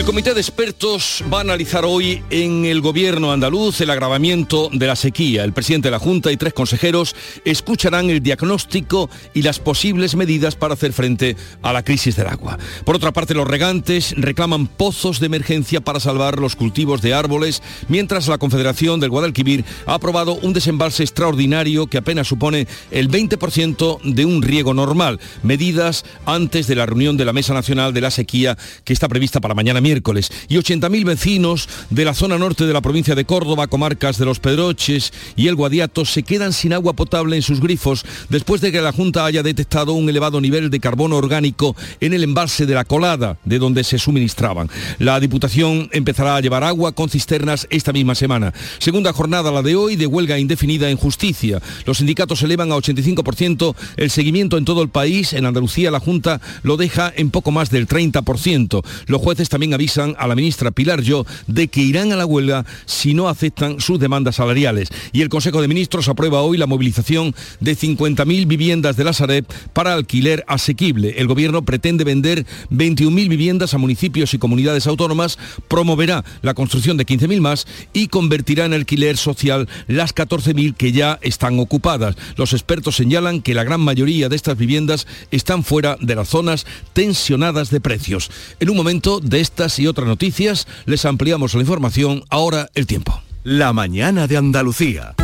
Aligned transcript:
El 0.00 0.06
comité 0.06 0.32
de 0.32 0.40
expertos 0.40 1.22
va 1.30 1.38
a 1.38 1.40
analizar 1.42 1.84
hoy 1.84 2.22
en 2.30 2.64
el 2.64 2.80
gobierno 2.80 3.32
andaluz 3.32 3.82
el 3.82 3.90
agravamiento 3.90 4.70
de 4.72 4.86
la 4.86 4.96
sequía. 4.96 5.44
El 5.44 5.52
presidente 5.52 5.88
de 5.88 5.92
la 5.92 5.98
Junta 5.98 6.32
y 6.32 6.38
tres 6.38 6.54
consejeros 6.54 7.14
escucharán 7.44 8.08
el 8.08 8.22
diagnóstico 8.22 9.10
y 9.34 9.42
las 9.42 9.58
posibles 9.58 10.16
medidas 10.16 10.56
para 10.56 10.72
hacer 10.72 10.94
frente 10.94 11.36
a 11.60 11.74
la 11.74 11.82
crisis 11.82 12.16
del 12.16 12.28
agua. 12.28 12.58
Por 12.86 12.96
otra 12.96 13.12
parte, 13.12 13.34
los 13.34 13.46
regantes 13.46 14.14
reclaman 14.16 14.68
pozos 14.68 15.20
de 15.20 15.26
emergencia 15.26 15.82
para 15.82 16.00
salvar 16.00 16.38
los 16.38 16.56
cultivos 16.56 17.02
de 17.02 17.12
árboles, 17.12 17.62
mientras 17.88 18.26
la 18.26 18.38
Confederación 18.38 19.00
del 19.00 19.10
Guadalquivir 19.10 19.66
ha 19.84 19.94
aprobado 19.94 20.32
un 20.36 20.54
desembalse 20.54 21.02
extraordinario 21.02 21.88
que 21.88 21.98
apenas 21.98 22.26
supone 22.26 22.66
el 22.90 23.10
20% 23.10 24.00
de 24.02 24.24
un 24.24 24.40
riego 24.40 24.72
normal. 24.72 25.20
Medidas 25.42 26.06
antes 26.24 26.66
de 26.68 26.76
la 26.76 26.86
reunión 26.86 27.18
de 27.18 27.26
la 27.26 27.34
Mesa 27.34 27.52
Nacional 27.52 27.92
de 27.92 28.00
la 28.00 28.10
Sequía 28.10 28.56
que 28.84 28.94
está 28.94 29.06
prevista 29.06 29.42
para 29.42 29.52
mañana 29.52 29.82
miércoles. 29.90 30.30
Y 30.48 30.54
80.000 30.54 31.04
vecinos 31.04 31.68
de 31.90 32.04
la 32.04 32.14
zona 32.14 32.38
norte 32.38 32.64
de 32.64 32.72
la 32.72 32.80
provincia 32.80 33.16
de 33.16 33.24
Córdoba, 33.24 33.66
comarcas 33.66 34.18
de 34.18 34.24
Los 34.24 34.38
Pedroches 34.38 35.12
y 35.34 35.48
el 35.48 35.56
Guadiato, 35.56 36.04
se 36.04 36.22
quedan 36.22 36.52
sin 36.52 36.72
agua 36.72 36.92
potable 36.92 37.34
en 37.34 37.42
sus 37.42 37.60
grifos 37.60 38.04
después 38.28 38.60
de 38.60 38.70
que 38.70 38.80
la 38.80 38.92
Junta 38.92 39.24
haya 39.24 39.42
detectado 39.42 39.94
un 39.94 40.08
elevado 40.08 40.40
nivel 40.40 40.70
de 40.70 40.78
carbono 40.78 41.16
orgánico 41.16 41.74
en 42.00 42.12
el 42.12 42.22
embalse 42.22 42.66
de 42.66 42.74
la 42.74 42.84
colada, 42.84 43.38
de 43.44 43.58
donde 43.58 43.82
se 43.82 43.98
suministraban. 43.98 44.70
La 45.00 45.18
Diputación 45.18 45.88
empezará 45.92 46.36
a 46.36 46.40
llevar 46.40 46.62
agua 46.62 46.92
con 46.92 47.10
cisternas 47.10 47.66
esta 47.70 47.92
misma 47.92 48.14
semana. 48.14 48.54
Segunda 48.78 49.12
jornada 49.12 49.50
la 49.50 49.62
de 49.62 49.74
hoy 49.74 49.96
de 49.96 50.06
huelga 50.06 50.38
indefinida 50.38 50.88
en 50.88 50.98
justicia. 50.98 51.60
Los 51.84 51.98
sindicatos 51.98 52.42
elevan 52.42 52.70
a 52.70 52.76
85% 52.76 53.74
el 53.96 54.10
seguimiento 54.10 54.56
en 54.56 54.64
todo 54.64 54.82
el 54.82 54.88
país. 54.88 55.32
En 55.32 55.46
Andalucía 55.46 55.90
la 55.90 55.98
Junta 55.98 56.40
lo 56.62 56.76
deja 56.76 57.12
en 57.16 57.30
poco 57.30 57.50
más 57.50 57.70
del 57.70 57.88
30%. 57.88 58.84
Los 59.06 59.20
jueces 59.20 59.48
también 59.48 59.74
avisan 59.80 60.14
a 60.18 60.26
la 60.26 60.34
ministra 60.34 60.72
Pilar 60.72 61.00
Yo 61.00 61.24
de 61.46 61.68
que 61.68 61.80
irán 61.80 62.12
a 62.12 62.16
la 62.16 62.26
huelga 62.26 62.66
si 62.84 63.14
no 63.14 63.30
aceptan 63.30 63.80
sus 63.80 63.98
demandas 63.98 64.36
salariales. 64.36 64.90
Y 65.10 65.22
el 65.22 65.30
Consejo 65.30 65.62
de 65.62 65.68
Ministros 65.68 66.06
aprueba 66.10 66.42
hoy 66.42 66.58
la 66.58 66.66
movilización 66.66 67.34
de 67.60 67.74
50.000 67.74 68.46
viviendas 68.46 68.98
de 68.98 69.04
la 69.04 69.14
Sareb 69.14 69.46
para 69.72 69.94
alquiler 69.94 70.44
asequible. 70.48 71.14
El 71.16 71.28
Gobierno 71.28 71.64
pretende 71.64 72.04
vender 72.04 72.44
21.000 72.70 73.28
viviendas 73.30 73.72
a 73.72 73.78
municipios 73.78 74.34
y 74.34 74.38
comunidades 74.38 74.86
autónomas, 74.86 75.38
promoverá 75.66 76.26
la 76.42 76.52
construcción 76.52 76.98
de 76.98 77.06
15.000 77.06 77.40
más 77.40 77.66
y 77.94 78.08
convertirá 78.08 78.66
en 78.66 78.74
alquiler 78.74 79.16
social 79.16 79.66
las 79.88 80.14
14.000 80.14 80.74
que 80.74 80.92
ya 80.92 81.18
están 81.22 81.58
ocupadas. 81.58 82.16
Los 82.36 82.52
expertos 82.52 82.96
señalan 82.96 83.40
que 83.40 83.54
la 83.54 83.64
gran 83.64 83.80
mayoría 83.80 84.28
de 84.28 84.36
estas 84.36 84.58
viviendas 84.58 85.06
están 85.30 85.64
fuera 85.64 85.96
de 86.02 86.16
las 86.16 86.28
zonas 86.28 86.66
tensionadas 86.92 87.70
de 87.70 87.80
precios. 87.80 88.30
En 88.60 88.68
un 88.68 88.76
momento 88.76 89.20
de 89.20 89.40
estas 89.40 89.69
y 89.78 89.86
otras 89.86 90.08
noticias 90.08 90.66
les 90.86 91.04
ampliamos 91.04 91.54
la 91.54 91.60
información. 91.60 92.24
Ahora 92.30 92.68
el 92.74 92.86
tiempo. 92.86 93.22
La 93.44 93.72
mañana 93.72 94.26
de 94.26 94.36
Andalucía. 94.36 95.14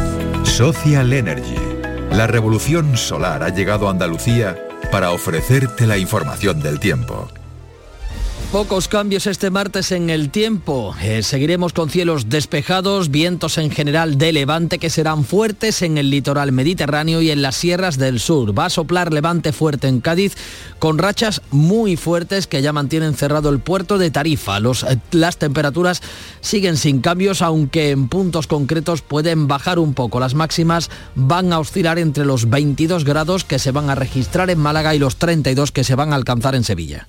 Social 0.44 1.12
Energy. 1.12 1.54
La 2.10 2.26
revolución 2.26 2.96
solar 2.96 3.42
ha 3.42 3.50
llegado 3.50 3.88
a 3.88 3.90
Andalucía 3.90 4.56
para 4.90 5.10
ofrecerte 5.10 5.86
la 5.86 5.98
información 5.98 6.62
del 6.62 6.80
tiempo. 6.80 7.28
Pocos 8.52 8.86
cambios 8.86 9.26
este 9.26 9.50
martes 9.50 9.90
en 9.90 10.08
el 10.08 10.30
tiempo. 10.30 10.94
Eh, 11.02 11.24
seguiremos 11.24 11.72
con 11.72 11.90
cielos 11.90 12.28
despejados, 12.28 13.10
vientos 13.10 13.58
en 13.58 13.72
general 13.72 14.18
de 14.18 14.32
levante 14.32 14.78
que 14.78 14.88
serán 14.88 15.24
fuertes 15.24 15.82
en 15.82 15.98
el 15.98 16.10
litoral 16.10 16.52
mediterráneo 16.52 17.20
y 17.20 17.32
en 17.32 17.42
las 17.42 17.56
sierras 17.56 17.98
del 17.98 18.20
sur. 18.20 18.56
Va 18.56 18.66
a 18.66 18.70
soplar 18.70 19.12
levante 19.12 19.52
fuerte 19.52 19.88
en 19.88 20.00
Cádiz 20.00 20.36
con 20.78 20.96
rachas 20.96 21.42
muy 21.50 21.96
fuertes 21.96 22.46
que 22.46 22.62
ya 22.62 22.72
mantienen 22.72 23.14
cerrado 23.14 23.50
el 23.50 23.58
puerto 23.58 23.98
de 23.98 24.12
Tarifa. 24.12 24.58
Eh, 24.58 24.96
las 25.10 25.38
temperaturas 25.38 26.00
siguen 26.40 26.76
sin 26.76 27.00
cambios, 27.00 27.42
aunque 27.42 27.90
en 27.90 28.08
puntos 28.08 28.46
concretos 28.46 29.02
pueden 29.02 29.48
bajar 29.48 29.80
un 29.80 29.92
poco. 29.92 30.20
Las 30.20 30.34
máximas 30.34 30.88
van 31.16 31.52
a 31.52 31.58
oscilar 31.58 31.98
entre 31.98 32.24
los 32.24 32.48
22 32.48 33.04
grados 33.04 33.44
que 33.44 33.58
se 33.58 33.72
van 33.72 33.90
a 33.90 33.96
registrar 33.96 34.50
en 34.50 34.60
Málaga 34.60 34.94
y 34.94 35.00
los 35.00 35.16
32 35.16 35.72
que 35.72 35.84
se 35.84 35.96
van 35.96 36.12
a 36.12 36.16
alcanzar 36.16 36.54
en 36.54 36.62
Sevilla. 36.62 37.08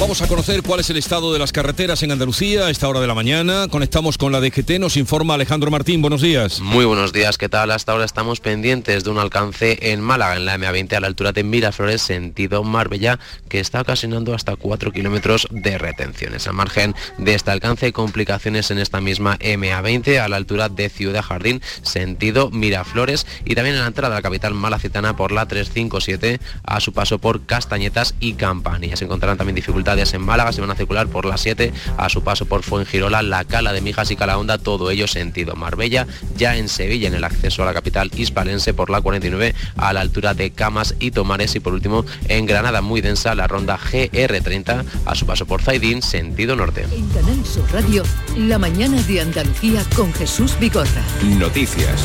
Vamos 0.00 0.22
a 0.22 0.28
conocer 0.28 0.62
cuál 0.62 0.78
es 0.78 0.88
el 0.90 0.96
estado 0.96 1.32
de 1.32 1.40
las 1.40 1.50
carreteras 1.50 2.04
en 2.04 2.12
Andalucía 2.12 2.66
a 2.66 2.70
esta 2.70 2.88
hora 2.88 3.00
de 3.00 3.08
la 3.08 3.14
mañana. 3.14 3.66
Conectamos 3.68 4.16
con 4.16 4.30
la 4.30 4.40
DGT, 4.40 4.78
nos 4.78 4.96
informa 4.96 5.34
Alejandro 5.34 5.72
Martín. 5.72 6.00
Buenos 6.00 6.22
días. 6.22 6.60
Muy 6.60 6.84
buenos 6.84 7.12
días, 7.12 7.36
¿qué 7.36 7.48
tal? 7.48 7.72
Hasta 7.72 7.90
ahora 7.90 8.04
estamos 8.04 8.38
pendientes 8.38 9.02
de 9.02 9.10
un 9.10 9.18
alcance 9.18 9.76
en 9.92 10.00
Málaga, 10.00 10.36
en 10.36 10.44
la 10.44 10.56
MA20, 10.56 10.92
a 10.94 11.00
la 11.00 11.08
altura 11.08 11.32
de 11.32 11.42
Miraflores, 11.42 12.00
sentido 12.00 12.62
Marbella, 12.62 13.18
que 13.48 13.58
está 13.58 13.80
ocasionando 13.80 14.34
hasta 14.34 14.54
4 14.54 14.92
kilómetros 14.92 15.48
de 15.50 15.78
retenciones. 15.78 16.46
Al 16.46 16.54
margen 16.54 16.94
de 17.18 17.34
este 17.34 17.50
alcance, 17.50 17.92
complicaciones 17.92 18.70
en 18.70 18.78
esta 18.78 19.00
misma 19.00 19.36
MA20, 19.40 20.20
a 20.20 20.28
la 20.28 20.36
altura 20.36 20.68
de 20.68 20.90
Ciudad 20.90 21.22
Jardín, 21.22 21.60
sentido 21.82 22.50
Miraflores, 22.50 23.26
y 23.44 23.56
también 23.56 23.74
en 23.74 23.82
la 23.82 23.88
entrada 23.88 24.14
a 24.14 24.18
la 24.20 24.22
capital 24.22 24.54
malacitana 24.54 25.16
por 25.16 25.32
la 25.32 25.46
357, 25.46 26.38
a 26.62 26.78
su 26.78 26.92
paso 26.92 27.18
por 27.18 27.46
Castañetas 27.46 28.14
y 28.20 28.34
Campanilla. 28.34 28.96
Se 28.96 29.04
encontrarán 29.04 29.36
también 29.36 29.56
dificultades 29.56 29.87
en 29.88 30.20
Málaga, 30.20 30.52
se 30.52 30.60
van 30.60 30.70
a 30.70 30.74
circular 30.74 31.08
por 31.08 31.24
la 31.24 31.38
7 31.38 31.72
a 31.96 32.08
su 32.10 32.22
paso 32.22 32.44
por 32.44 32.62
Fuengirola, 32.62 33.22
la 33.22 33.44
Cala 33.44 33.72
de 33.72 33.80
Mijas 33.80 34.10
y 34.10 34.16
Calahonda, 34.16 34.58
todo 34.58 34.90
ello 34.90 35.08
sentido 35.08 35.56
Marbella, 35.56 36.06
ya 36.36 36.56
en 36.56 36.68
Sevilla 36.68 37.08
en 37.08 37.14
el 37.14 37.24
acceso 37.24 37.62
a 37.62 37.66
la 37.66 37.72
capital 37.72 38.10
hispalense 38.14 38.74
por 38.74 38.90
la 38.90 39.00
49 39.00 39.54
a 39.76 39.92
la 39.94 40.00
altura 40.00 40.34
de 40.34 40.50
Camas 40.50 40.94
y 41.00 41.10
Tomares 41.10 41.54
y 41.54 41.60
por 41.60 41.72
último 41.72 42.04
en 42.28 42.44
Granada 42.44 42.82
muy 42.82 43.00
densa 43.00 43.34
la 43.34 43.46
ronda 43.46 43.78
GR30 43.78 44.84
a 45.06 45.14
su 45.14 45.24
paso 45.24 45.46
por 45.46 45.62
Zaidín, 45.62 46.02
sentido 46.02 46.54
norte. 46.54 46.86
En 46.92 47.08
Canal 47.08 47.46
Sur 47.46 47.72
Radio, 47.72 48.02
la 48.36 48.58
mañana 48.58 49.00
de 49.02 49.22
Andalucía 49.22 49.82
con 49.96 50.12
Jesús 50.12 50.58
Bigorra. 50.60 51.02
Noticias. 51.22 52.04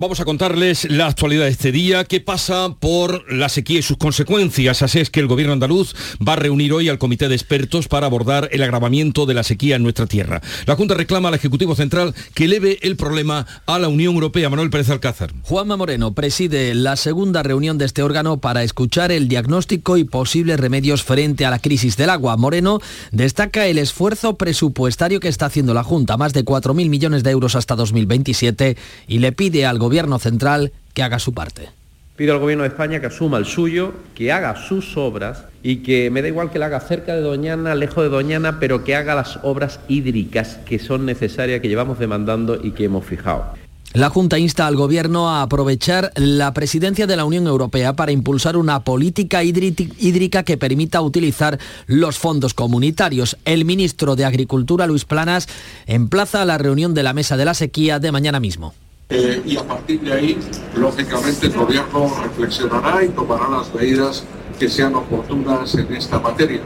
Vamos 0.00 0.18
a 0.18 0.24
contarles 0.24 0.90
la 0.90 1.08
actualidad 1.08 1.44
de 1.44 1.50
este 1.50 1.72
día, 1.72 2.04
qué 2.04 2.22
pasa 2.22 2.74
por 2.80 3.30
la 3.30 3.50
sequía 3.50 3.80
y 3.80 3.82
sus 3.82 3.98
consecuencias. 3.98 4.80
Así 4.80 4.98
es 4.98 5.10
que 5.10 5.20
el 5.20 5.26
gobierno 5.26 5.52
andaluz 5.52 5.94
va 6.26 6.32
a 6.32 6.36
reunir 6.36 6.72
hoy 6.72 6.88
al 6.88 6.96
comité 6.96 7.28
de 7.28 7.34
expertos 7.34 7.86
para 7.86 8.06
abordar 8.06 8.48
el 8.50 8.62
agravamiento 8.62 9.26
de 9.26 9.34
la 9.34 9.42
sequía 9.42 9.76
en 9.76 9.82
nuestra 9.82 10.06
tierra. 10.06 10.40
La 10.64 10.74
Junta 10.74 10.94
reclama 10.94 11.28
al 11.28 11.34
Ejecutivo 11.34 11.74
Central 11.74 12.14
que 12.32 12.46
eleve 12.46 12.78
el 12.80 12.96
problema 12.96 13.46
a 13.66 13.78
la 13.78 13.88
Unión 13.88 14.14
Europea. 14.14 14.48
Manuel 14.48 14.70
Pérez 14.70 14.88
Alcázar. 14.88 15.34
Juanma 15.42 15.76
Moreno 15.76 16.14
preside 16.14 16.74
la 16.74 16.96
segunda 16.96 17.42
reunión 17.42 17.76
de 17.76 17.84
este 17.84 18.02
órgano 18.02 18.38
para 18.38 18.62
escuchar 18.62 19.12
el 19.12 19.28
diagnóstico 19.28 19.98
y 19.98 20.04
posibles 20.04 20.58
remedios 20.58 21.02
frente 21.02 21.44
a 21.44 21.50
la 21.50 21.58
crisis 21.58 21.98
del 21.98 22.08
agua. 22.08 22.38
Moreno 22.38 22.80
destaca 23.12 23.66
el 23.66 23.76
esfuerzo 23.76 24.38
presupuestario 24.38 25.20
que 25.20 25.28
está 25.28 25.44
haciendo 25.44 25.74
la 25.74 25.84
Junta, 25.84 26.16
más 26.16 26.32
de 26.32 26.42
4.000 26.42 26.88
millones 26.88 27.22
de 27.22 27.32
euros 27.32 27.54
hasta 27.54 27.76
2027, 27.76 28.78
y 29.06 29.18
le 29.18 29.32
pide 29.32 29.66
al 29.66 29.76
gobierno 29.76 29.89
gobierno 29.90 30.20
central 30.20 30.70
que 30.94 31.02
haga 31.02 31.18
su 31.18 31.34
parte. 31.34 31.68
Pido 32.14 32.34
al 32.34 32.38
Gobierno 32.38 32.62
de 32.62 32.68
España 32.68 33.00
que 33.00 33.06
asuma 33.06 33.38
el 33.38 33.44
suyo, 33.44 33.92
que 34.14 34.30
haga 34.30 34.54
sus 34.54 34.96
obras 34.96 35.46
y 35.64 35.78
que 35.78 36.10
me 36.10 36.22
da 36.22 36.28
igual 36.28 36.52
que 36.52 36.60
la 36.60 36.66
haga 36.66 36.78
cerca 36.78 37.16
de 37.16 37.22
Doñana, 37.22 37.74
lejos 37.74 38.04
de 38.04 38.08
Doñana, 38.08 38.60
pero 38.60 38.84
que 38.84 38.94
haga 38.94 39.16
las 39.16 39.40
obras 39.42 39.80
hídricas 39.88 40.60
que 40.64 40.78
son 40.78 41.06
necesarias, 41.06 41.60
que 41.60 41.68
llevamos 41.68 41.98
demandando 41.98 42.56
y 42.62 42.70
que 42.70 42.84
hemos 42.84 43.04
fijado. 43.04 43.46
La 43.92 44.10
Junta 44.10 44.38
insta 44.38 44.68
al 44.68 44.76
Gobierno 44.76 45.28
a 45.28 45.42
aprovechar 45.42 46.12
la 46.14 46.54
presidencia 46.54 47.08
de 47.08 47.16
la 47.16 47.24
Unión 47.24 47.48
Europea 47.48 47.94
para 47.94 48.12
impulsar 48.12 48.56
una 48.56 48.84
política 48.84 49.42
hídrica 49.42 50.44
que 50.44 50.56
permita 50.56 51.00
utilizar 51.00 51.58
los 51.88 52.16
fondos 52.16 52.54
comunitarios. 52.54 53.38
El 53.44 53.64
ministro 53.64 54.14
de 54.14 54.24
Agricultura, 54.24 54.86
Luis 54.86 55.04
Planas, 55.04 55.48
emplaza 55.86 56.42
a 56.42 56.44
la 56.44 56.58
reunión 56.58 56.94
de 56.94 57.02
la 57.02 57.12
Mesa 57.12 57.36
de 57.36 57.46
la 57.46 57.54
Sequía 57.54 57.98
de 57.98 58.12
mañana 58.12 58.38
mismo. 58.38 58.72
Eh, 59.10 59.42
y 59.44 59.56
a 59.56 59.64
partir 59.64 60.00
de 60.02 60.12
ahí, 60.12 60.38
lógicamente, 60.76 61.46
el 61.46 61.52
gobierno 61.52 62.12
reflexionará 62.22 63.04
y 63.04 63.08
tomará 63.08 63.48
las 63.48 63.74
medidas 63.74 64.24
que 64.58 64.68
sean 64.68 64.94
oportunas 64.94 65.74
en 65.74 65.92
esta 65.94 66.20
materia 66.20 66.60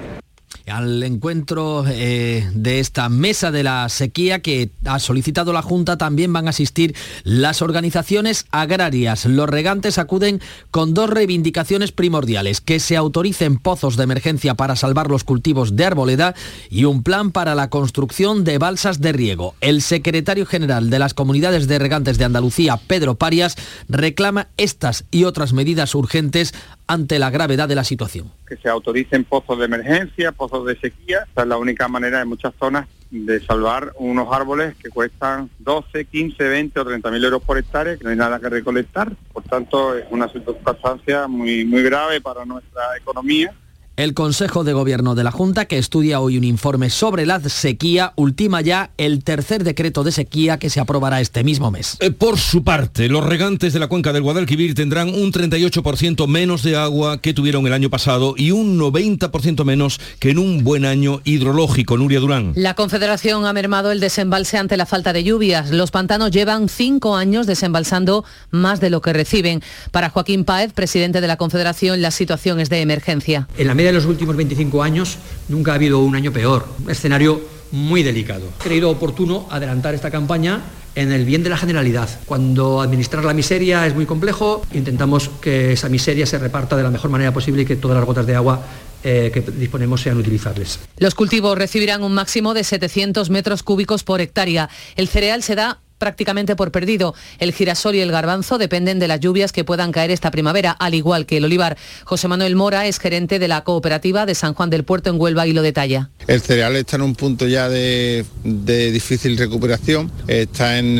al 0.66 1.02
encuentro 1.02 1.84
eh, 1.86 2.48
de 2.54 2.80
esta 2.80 3.08
mesa 3.08 3.50
de 3.50 3.62
la 3.62 3.88
sequía 3.88 4.40
que 4.40 4.70
ha 4.86 4.98
solicitado 4.98 5.52
la 5.52 5.62
Junta 5.62 5.98
también 5.98 6.32
van 6.32 6.46
a 6.46 6.50
asistir 6.50 6.94
las 7.22 7.60
organizaciones 7.60 8.46
agrarias. 8.50 9.26
Los 9.26 9.48
regantes 9.48 9.98
acuden 9.98 10.40
con 10.70 10.94
dos 10.94 11.10
reivindicaciones 11.10 11.92
primordiales, 11.92 12.60
que 12.60 12.80
se 12.80 12.96
autoricen 12.96 13.58
pozos 13.58 13.96
de 13.96 14.04
emergencia 14.04 14.54
para 14.54 14.76
salvar 14.76 15.10
los 15.10 15.24
cultivos 15.24 15.76
de 15.76 15.84
arboleda 15.84 16.34
y 16.70 16.84
un 16.84 17.02
plan 17.02 17.30
para 17.30 17.54
la 17.54 17.68
construcción 17.68 18.44
de 18.44 18.58
balsas 18.58 19.00
de 19.00 19.12
riego. 19.12 19.54
El 19.60 19.82
secretario 19.82 20.46
general 20.46 20.88
de 20.88 20.98
las 20.98 21.14
comunidades 21.14 21.68
de 21.68 21.78
regantes 21.78 22.16
de 22.16 22.24
Andalucía, 22.24 22.78
Pedro 22.86 23.16
Parias, 23.16 23.56
reclama 23.88 24.48
estas 24.56 25.04
y 25.10 25.24
otras 25.24 25.52
medidas 25.52 25.94
urgentes 25.94 26.54
ante 26.86 27.18
la 27.18 27.30
gravedad 27.30 27.68
de 27.68 27.74
la 27.74 27.84
situación. 27.84 28.30
Que 28.46 28.56
se 28.56 28.68
autoricen 28.68 29.24
pozos 29.24 29.58
de 29.58 29.64
emergencia, 29.64 30.32
pozos 30.32 30.66
de 30.66 30.78
sequía, 30.78 31.26
esa 31.30 31.42
es 31.42 31.48
la 31.48 31.56
única 31.56 31.88
manera 31.88 32.20
en 32.20 32.28
muchas 32.28 32.54
zonas 32.58 32.86
de 33.10 33.40
salvar 33.40 33.92
unos 33.96 34.32
árboles 34.32 34.74
que 34.76 34.90
cuestan 34.90 35.48
12, 35.60 36.04
15, 36.06 36.42
20 36.42 36.80
o 36.80 36.84
30 36.84 37.10
mil 37.10 37.24
euros 37.24 37.42
por 37.42 37.58
hectárea, 37.58 37.96
que 37.96 38.04
no 38.04 38.10
hay 38.10 38.16
nada 38.16 38.40
que 38.40 38.48
recolectar. 38.48 39.12
Por 39.32 39.44
tanto, 39.44 39.96
es 39.96 40.04
una 40.10 40.28
circunstancia 40.28 41.28
muy, 41.28 41.64
muy 41.64 41.82
grave 41.82 42.20
para 42.20 42.44
nuestra 42.44 42.82
economía 42.96 43.54
el 43.96 44.14
Consejo 44.14 44.64
de 44.64 44.72
Gobierno 44.72 45.14
de 45.14 45.22
la 45.22 45.30
Junta, 45.30 45.66
que 45.66 45.78
estudia 45.78 46.20
hoy 46.20 46.38
un 46.38 46.44
informe 46.44 46.90
sobre 46.90 47.26
la 47.26 47.40
sequía, 47.40 48.12
ultima 48.16 48.60
ya 48.60 48.90
el 48.98 49.22
tercer 49.22 49.64
decreto 49.64 50.02
de 50.02 50.12
sequía 50.12 50.58
que 50.58 50.70
se 50.70 50.80
aprobará 50.80 51.20
este 51.20 51.44
mismo 51.44 51.70
mes. 51.70 51.96
Eh, 52.00 52.10
por 52.10 52.38
su 52.38 52.64
parte, 52.64 53.08
los 53.08 53.24
regantes 53.24 53.72
de 53.72 53.78
la 53.78 53.88
cuenca 53.88 54.12
del 54.12 54.22
Guadalquivir 54.22 54.74
tendrán 54.74 55.08
un 55.08 55.32
38% 55.32 56.26
menos 56.26 56.62
de 56.62 56.76
agua 56.76 57.20
que 57.20 57.34
tuvieron 57.34 57.66
el 57.66 57.72
año 57.72 57.90
pasado 57.90 58.34
y 58.36 58.50
un 58.50 58.78
90% 58.78 59.64
menos 59.64 60.00
que 60.18 60.30
en 60.30 60.38
un 60.38 60.64
buen 60.64 60.84
año 60.84 61.20
hidrológico. 61.24 61.96
Nuria 61.96 62.20
Durán. 62.20 62.52
La 62.56 62.74
Confederación 62.74 63.46
ha 63.46 63.52
mermado 63.52 63.92
el 63.92 64.00
desembalse 64.00 64.58
ante 64.58 64.76
la 64.76 64.86
falta 64.86 65.12
de 65.12 65.22
lluvias. 65.22 65.70
Los 65.70 65.90
pantanos 65.90 66.30
llevan 66.30 66.68
cinco 66.68 67.16
años 67.16 67.46
desembalsando 67.46 68.24
más 68.50 68.80
de 68.80 68.90
lo 68.90 69.00
que 69.00 69.12
reciben. 69.12 69.62
Para 69.90 70.10
Joaquín 70.10 70.44
Páez, 70.44 70.72
presidente 70.72 71.20
de 71.20 71.28
la 71.28 71.36
Confederación, 71.36 72.02
la 72.02 72.10
situación 72.10 72.60
es 72.60 72.70
de 72.70 72.80
emergencia 72.80 73.46
de 73.88 73.94
los 73.94 74.06
últimos 74.06 74.36
25 74.36 74.82
años 74.82 75.18
nunca 75.48 75.72
ha 75.72 75.74
habido 75.76 76.00
un 76.00 76.14
año 76.14 76.32
peor, 76.32 76.66
un 76.82 76.90
escenario 76.90 77.40
muy 77.72 78.02
delicado. 78.02 78.48
He 78.60 78.64
creído 78.64 78.90
oportuno 78.90 79.46
adelantar 79.50 79.94
esta 79.94 80.10
campaña 80.10 80.62
en 80.94 81.12
el 81.12 81.24
bien 81.24 81.42
de 81.42 81.50
la 81.50 81.56
generalidad. 81.56 82.08
Cuando 82.24 82.80
administrar 82.80 83.24
la 83.24 83.34
miseria 83.34 83.86
es 83.86 83.94
muy 83.94 84.06
complejo, 84.06 84.62
intentamos 84.72 85.28
que 85.40 85.72
esa 85.72 85.88
miseria 85.88 86.26
se 86.26 86.38
reparta 86.38 86.76
de 86.76 86.84
la 86.84 86.90
mejor 86.90 87.10
manera 87.10 87.32
posible 87.32 87.62
y 87.62 87.64
que 87.64 87.76
todas 87.76 87.96
las 87.96 88.06
gotas 88.06 88.26
de 88.26 88.36
agua 88.36 88.62
eh, 89.02 89.30
que 89.34 89.40
disponemos 89.40 90.00
sean 90.00 90.16
utilizables. 90.16 90.78
Los 90.96 91.14
cultivos 91.14 91.58
recibirán 91.58 92.02
un 92.02 92.14
máximo 92.14 92.54
de 92.54 92.64
700 92.64 93.28
metros 93.28 93.62
cúbicos 93.62 94.04
por 94.04 94.20
hectárea. 94.20 94.70
El 94.96 95.08
cereal 95.08 95.42
se 95.42 95.54
da 95.54 95.80
prácticamente 95.98 96.56
por 96.56 96.70
perdido. 96.70 97.14
El 97.38 97.52
girasol 97.52 97.94
y 97.94 98.00
el 98.00 98.10
garbanzo 98.10 98.58
dependen 98.58 98.98
de 98.98 99.08
las 99.08 99.20
lluvias 99.20 99.52
que 99.52 99.64
puedan 99.64 99.92
caer 99.92 100.10
esta 100.10 100.30
primavera, 100.30 100.72
al 100.72 100.94
igual 100.94 101.26
que 101.26 101.38
el 101.38 101.44
olivar. 101.44 101.76
José 102.04 102.28
Manuel 102.28 102.56
Mora 102.56 102.86
es 102.86 102.98
gerente 102.98 103.38
de 103.38 103.48
la 103.48 103.64
cooperativa 103.64 104.26
de 104.26 104.34
San 104.34 104.54
Juan 104.54 104.70
del 104.70 104.84
Puerto 104.84 105.10
en 105.10 105.20
Huelva 105.20 105.46
y 105.46 105.52
lo 105.52 105.62
detalla. 105.62 106.10
El 106.26 106.40
cereal 106.40 106.76
está 106.76 106.96
en 106.96 107.02
un 107.02 107.14
punto 107.14 107.46
ya 107.46 107.68
de, 107.68 108.24
difícil 108.42 109.36
recuperación, 109.36 110.10
está 110.26 110.78
en 110.78 110.98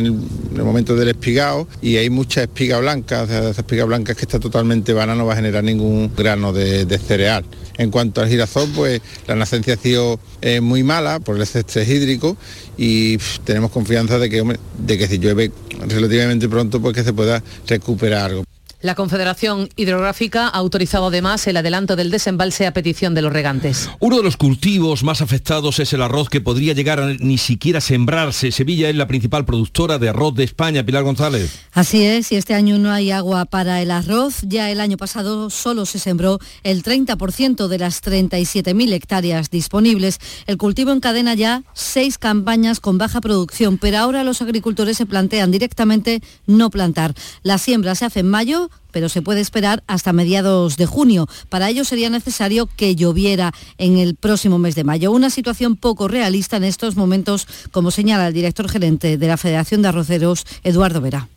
el, 0.55 0.63
momento 0.63 0.95
del 0.95 1.09
espigado 1.09 1.67
y 1.81 1.97
hay 1.97 2.09
mucha 2.09 2.43
espiga 2.43 2.79
blanca, 2.79 3.23
esa 3.23 3.49
espiga 3.49 3.85
blanca 3.85 4.15
que 4.15 4.21
está 4.21 4.39
totalmente 4.39 4.93
vana, 4.93 5.15
no 5.15 5.25
va 5.25 5.33
a 5.33 5.35
generar 5.35 5.63
ningún 5.63 6.11
grano 6.15 6.53
de, 6.53 6.85
cereal. 6.97 7.45
En 7.77 7.91
cuanto 7.91 8.21
al 8.21 8.29
girasol, 8.29 8.69
pues 8.73 9.01
la 9.27 9.35
nacencia 9.35 9.73
ha 9.73 9.77
sido 9.77 10.17
eh, 10.41 10.61
muy 10.61 10.83
mala 10.83 11.19
por 11.19 11.35
el 11.35 11.41
estrés 11.41 11.89
hídrico 11.89 12.37
y 12.77 13.17
tenemos 13.43 13.71
confianza 13.71 14.17
de 14.17 14.29
que, 14.29 14.57
de 14.85 14.97
que 14.97 15.07
si 15.07 15.17
llueve 15.17 15.51
relativamente 15.87 16.47
pronto, 16.47 16.81
pues 16.81 16.95
que 16.95 17.03
se 17.03 17.13
pueda 17.13 17.43
recuperar 17.67 18.31
algo. 18.31 18.44
La 18.85 18.93
Confederación 18.93 19.67
Hidrográfica 19.75 20.45
ha 20.45 20.59
autorizado 20.59 21.07
además 21.07 21.47
el 21.47 21.57
adelanto 21.57 21.95
del 21.95 22.11
desembalse 22.11 22.67
a 22.67 22.71
petición 22.71 23.15
de 23.15 23.23
los 23.23 23.33
regantes. 23.33 23.89
Uno 23.99 24.17
de 24.17 24.21
los 24.21 24.37
cultivos 24.37 25.03
más 25.03 25.23
afectados 25.23 25.79
es 25.79 25.91
el 25.93 26.03
arroz 26.03 26.29
que 26.29 26.39
podría 26.39 26.73
llegar 26.73 26.99
a 26.99 27.07
ni 27.15 27.39
siquiera 27.39 27.81
sembrarse. 27.81 28.51
Sevilla 28.51 28.87
es 28.87 28.95
la 28.95 29.07
principal 29.07 29.43
productora 29.43 29.97
de 29.97 30.09
arroz 30.09 30.35
de 30.35 30.43
España. 30.43 30.85
Pilar 30.85 31.01
González. 31.01 31.61
Así 31.71 32.03
es, 32.03 32.31
y 32.31 32.35
este 32.35 32.53
año 32.53 32.77
no 32.77 32.91
hay 32.91 33.09
agua 33.09 33.45
para 33.45 33.81
el 33.81 33.89
arroz. 33.89 34.41
Ya 34.43 34.69
el 34.69 34.79
año 34.79 34.97
pasado 34.97 35.49
solo 35.49 35.87
se 35.87 35.97
sembró 35.97 36.37
el 36.61 36.83
30% 36.83 37.67
de 37.67 37.79
las 37.79 38.03
37.000 38.03 38.93
hectáreas 38.93 39.49
disponibles. 39.49 40.19
El 40.45 40.57
cultivo 40.57 40.91
encadena 40.91 41.33
ya 41.33 41.63
seis 41.73 42.19
campañas 42.19 42.79
con 42.79 42.99
baja 42.99 43.19
producción, 43.19 43.79
pero 43.79 43.97
ahora 43.97 44.23
los 44.23 44.43
agricultores 44.43 44.95
se 44.95 45.07
plantean 45.07 45.49
directamente 45.49 46.21
no 46.45 46.69
plantar. 46.69 47.15
La 47.41 47.57
siembra 47.57 47.95
se 47.95 48.05
hace 48.05 48.19
en 48.19 48.29
mayo 48.29 48.69
pero 48.91 49.09
se 49.09 49.21
puede 49.21 49.41
esperar 49.41 49.83
hasta 49.87 50.13
mediados 50.13 50.77
de 50.77 50.85
junio. 50.85 51.27
Para 51.49 51.69
ello 51.69 51.83
sería 51.83 52.09
necesario 52.09 52.69
que 52.77 52.95
lloviera 52.95 53.53
en 53.77 53.97
el 53.97 54.15
próximo 54.15 54.57
mes 54.57 54.75
de 54.75 54.85
mayo. 54.85 55.11
Una 55.11 55.29
situación 55.29 55.75
poco 55.75 56.07
realista 56.07 56.57
en 56.57 56.63
estos 56.63 56.95
momentos, 56.95 57.47
como 57.71 57.91
señala 57.91 58.27
el 58.27 58.33
director 58.33 58.69
gerente 58.69 59.17
de 59.17 59.27
la 59.27 59.37
Federación 59.37 59.81
de 59.81 59.89
Arroceros, 59.89 60.45
Eduardo 60.63 61.01
Vera 61.01 61.27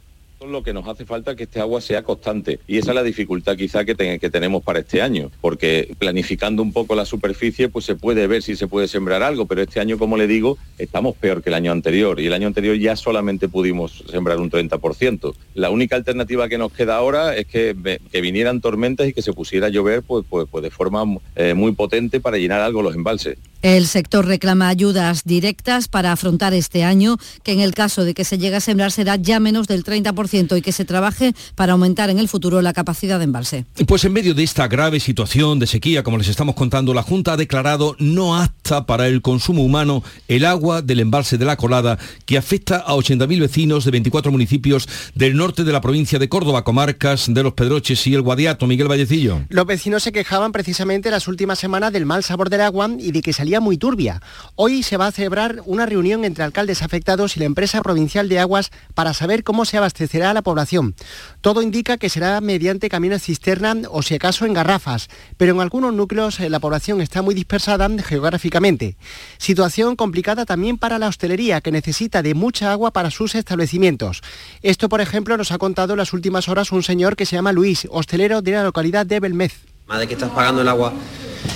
lo 0.47 0.63
que 0.63 0.73
nos 0.73 0.87
hace 0.87 1.05
falta 1.05 1.35
que 1.35 1.45
este 1.45 1.61
agua 1.61 1.81
sea 1.81 2.03
constante 2.03 2.61
y 2.69 2.79
esa 2.79 2.93
es 2.93 2.95
la 2.95 3.03
dificultad 3.03 3.57
quizá 3.57 3.85
que, 3.85 3.97
que, 3.97 4.31
tenemos 4.31 4.63
para 4.63 4.81
este 4.81 5.03
año, 5.03 5.31
porque 5.41 5.95
planificando 5.99 6.63
un 6.63 6.73
poco 6.73 6.95
la 6.95 7.05
superficie 7.05 7.69
pues 7.69 7.85
se 7.85 7.97
puede 7.97 8.27
ver 8.27 8.43
si 8.43 8.55
se 8.55 8.69
puede 8.69 8.87
sembrar 8.87 9.23
algo, 9.23 9.47
pero 9.47 9.63
este 9.63 9.81
año 9.81 9.99
como 9.99 10.17
le 10.17 10.27
digo 10.27 10.57
estamos 10.79 11.17
peor 11.17 11.43
que 11.43 11.51
el 11.51 11.55
año 11.55 11.73
anterior 11.73 12.21
y 12.21 12.27
el 12.27 12.33
año 12.33 12.47
anterior 12.47 12.77
ya 12.77 12.95
solamente 12.95 13.49
pudimos 13.49 14.05
sembrar 14.11 14.39
un 14.39 14.51
30%. 14.51 15.35
La 15.55 15.71
única 15.71 15.97
alternativa 15.97 16.49
que 16.49 16.59
nos 16.59 16.73
queda 16.73 16.97
ahora 16.97 17.37
es 17.37 17.47
que, 17.47 17.99
que 18.11 18.21
vinieran 18.21 18.61
tormentas 18.61 19.09
y 19.09 19.13
que 19.13 19.23
se 19.23 19.33
pusiera 19.33 19.67
a 19.67 19.71
llover 19.71 20.03
pues, 20.03 20.25
pues, 20.29 20.47
pues 20.51 20.63
de 20.63 20.71
forma 20.71 21.05
eh, 21.37 21.55
muy 21.55 21.73
potente 21.73 22.21
para 22.21 22.39
llenar 22.39 22.61
algo 22.61 22.83
los 22.83 22.95
embalses. 22.95 23.39
El 23.61 23.89
sector 23.89 24.25
reclama 24.25 24.69
ayudas 24.69 25.25
directas 25.25 25.89
para 25.89 26.13
afrontar 26.13 26.55
este 26.55 26.85
año, 26.85 27.17
que 27.43 27.53
en 27.53 27.61
el 27.61 27.75
caso 27.75 28.05
de 28.05 28.15
que 28.15 28.25
se 28.25 28.39
llegue 28.39 28.55
a 28.55 28.61
sembrar 28.61 28.93
será 28.93 29.17
ya 29.17 29.41
menos 29.41 29.67
del 29.67 29.83
30% 29.83 30.57
y 30.57 30.63
que 30.63 30.71
se 30.71 30.85
trabaje 30.85 31.35
para 31.57 31.73
aumentar 31.73 32.09
en 32.09 32.21
el 32.21 32.29
futuro 32.29 32.63
la 32.63 32.73
capacidad 32.73 33.19
de 33.19 33.25
embalse. 33.25 33.67
Pues 33.89 34.05
en 34.05 34.13
medio 34.13 34.33
de 34.35 34.45
esta 34.45 34.69
grave 34.69 35.01
situación 35.01 35.59
de 35.59 35.67
sequía, 35.67 36.05
como 36.05 36.19
les 36.19 36.29
estamos 36.29 36.55
contando, 36.55 36.95
la 36.95 37.03
Junta 37.03 37.33
ha 37.33 37.37
declarado 37.37 37.97
no 37.99 38.37
apta 38.37 38.87
para 38.87 39.09
el 39.09 39.23
consumo 39.23 39.65
humano 39.65 40.05
el 40.29 40.45
agua 40.45 40.81
del 40.81 41.01
embalse 41.01 41.37
de 41.37 41.45
la 41.45 41.57
Colada, 41.57 41.99
que 42.27 42.39
afecta 42.39 42.77
a 42.77 42.95
80.000 42.95 43.41
vecinos 43.41 43.85
de 43.85 43.91
24 43.91 44.31
municipios 44.31 44.89
del 45.17 45.37
norte 45.37 45.65
de 45.65 45.73
la 45.73 45.81
provincia 45.81 46.21
de 46.21 46.29
Córdoba, 46.29 46.63
comarcas 46.63 47.27
de 47.29 47.43
Los 47.43 47.55
Pedroches 47.55 48.07
y 48.07 48.15
el 48.15 48.23
Guadiato. 48.23 48.69
Miguel 48.69 48.89
Vallecillo. 48.89 49.41
Los 49.49 49.67
vecinos 49.67 50.05
se 50.05 50.13
quejaban 50.13 50.53
precisamente 50.53 51.11
las 51.11 51.27
últimas 51.27 51.59
semanas 51.59 51.93
del 51.93 52.07
mal 52.07 52.23
sabor 52.23 52.51
del 52.51 52.61
agua 52.61 52.91
y 52.99 53.11
de 53.11 53.23
que 53.23 53.33
salía 53.33 53.48
muy 53.61 53.79
turbia. 53.79 54.21
Hoy 54.55 54.83
se 54.83 54.97
va 54.99 55.07
a 55.07 55.13
celebrar 55.13 55.63
una 55.65 55.87
reunión 55.87 56.25
entre 56.25 56.45
alcaldes 56.45 56.83
afectados 56.83 57.37
y 57.37 57.41
la 57.41 57.47
empresa 57.47 57.81
provincial 57.81 58.29
de 58.29 58.39
aguas 58.39 58.71
para 58.95 59.15
saber 59.15 59.45
cómo 59.45 59.65
se 59.65 59.79
abastecerá 59.79 60.31
a 60.31 60.35
la 60.35 60.43
población. 60.43 60.95
Todo 61.41 61.63
indica 61.63 61.97
que 61.97 62.11
será 62.11 62.41
mediante 62.41 62.89
camiones 62.89 63.23
cisterna 63.23 63.75
o 63.91 64.03
si 64.03 64.15
acaso 64.15 64.47
en 64.47 64.55
garrafas, 64.55 65.09
pero 65.37 65.55
en 65.55 65.61
algunos 65.61 65.93
núcleos 65.95 66.39
eh, 66.41 66.51
la 66.51 66.61
población 66.61 67.01
está 67.01 67.23
muy 67.23 67.35
dispersada 67.35 67.89
geográficamente. 68.03 68.97
Situación 69.39 69.97
complicada 69.97 70.45
también 70.45 70.79
para 70.79 70.99
la 70.99 71.09
hostelería, 71.09 71.61
que 71.61 71.73
necesita 71.73 72.23
de 72.23 72.35
mucha 72.35 72.73
agua 72.73 72.93
para 72.93 73.11
sus 73.11 73.35
establecimientos. 73.35 74.23
Esto, 74.63 74.89
por 74.89 75.01
ejemplo, 75.01 75.37
nos 75.37 75.53
ha 75.53 75.59
contado 75.59 75.95
en 75.95 75.99
las 75.99 76.13
últimas 76.13 76.49
horas 76.49 76.73
un 76.73 76.83
señor 76.83 77.17
que 77.17 77.27
se 77.27 77.37
llama 77.37 77.53
Luis, 77.53 77.87
hostelero 77.91 78.43
de 78.43 78.53
la 78.53 78.65
localidad 78.65 79.07
de 79.07 79.21
Belmez. 79.21 79.55
Madre 79.87 80.07
que 80.07 80.15
estás 80.15 80.31
pagando 80.31 80.63
el 80.63 80.69
agua, 80.69 80.93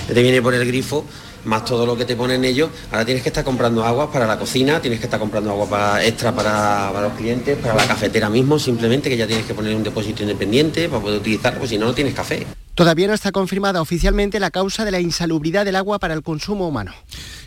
te 0.07 0.21
viene 0.21 0.41
por 0.41 0.53
el 0.53 0.65
grifo 0.65 1.05
más 1.45 1.65
todo 1.65 1.85
lo 1.85 1.97
que 1.97 2.05
te 2.05 2.15
ponen 2.15 2.43
ellos, 2.45 2.69
ahora 2.91 3.05
tienes 3.05 3.23
que 3.23 3.29
estar 3.29 3.43
comprando 3.43 3.83
agua 3.83 4.11
para 4.11 4.25
la 4.27 4.37
cocina, 4.37 4.81
tienes 4.81 4.99
que 4.99 5.05
estar 5.05 5.19
comprando 5.19 5.51
agua 5.51 5.69
para, 5.69 6.05
extra 6.05 6.33
para, 6.33 6.89
para 6.93 7.07
los 7.07 7.17
clientes, 7.17 7.57
para 7.57 7.75
la 7.75 7.87
cafetera 7.87 8.29
mismo, 8.29 8.59
simplemente 8.59 9.09
que 9.09 9.17
ya 9.17 9.27
tienes 9.27 9.45
que 9.45 9.53
poner 9.53 9.75
un 9.75 9.83
depósito 9.83 10.23
independiente 10.23 10.89
para 10.89 11.01
poder 11.01 11.19
utilizarlo, 11.19 11.59
pues 11.59 11.69
si 11.69 11.77
no, 11.77 11.85
no 11.85 11.93
tienes 11.93 12.13
café. 12.13 12.45
Todavía 12.75 13.07
no 13.07 13.13
está 13.13 13.31
confirmada 13.31 13.81
oficialmente 13.81 14.39
la 14.39 14.49
causa 14.49 14.83
de 14.83 14.91
la 14.91 14.99
insalubridad 14.99 15.63
del 15.63 15.75
agua 15.75 15.99
para 15.99 16.15
el 16.15 16.23
consumo 16.23 16.67
humano. 16.67 16.91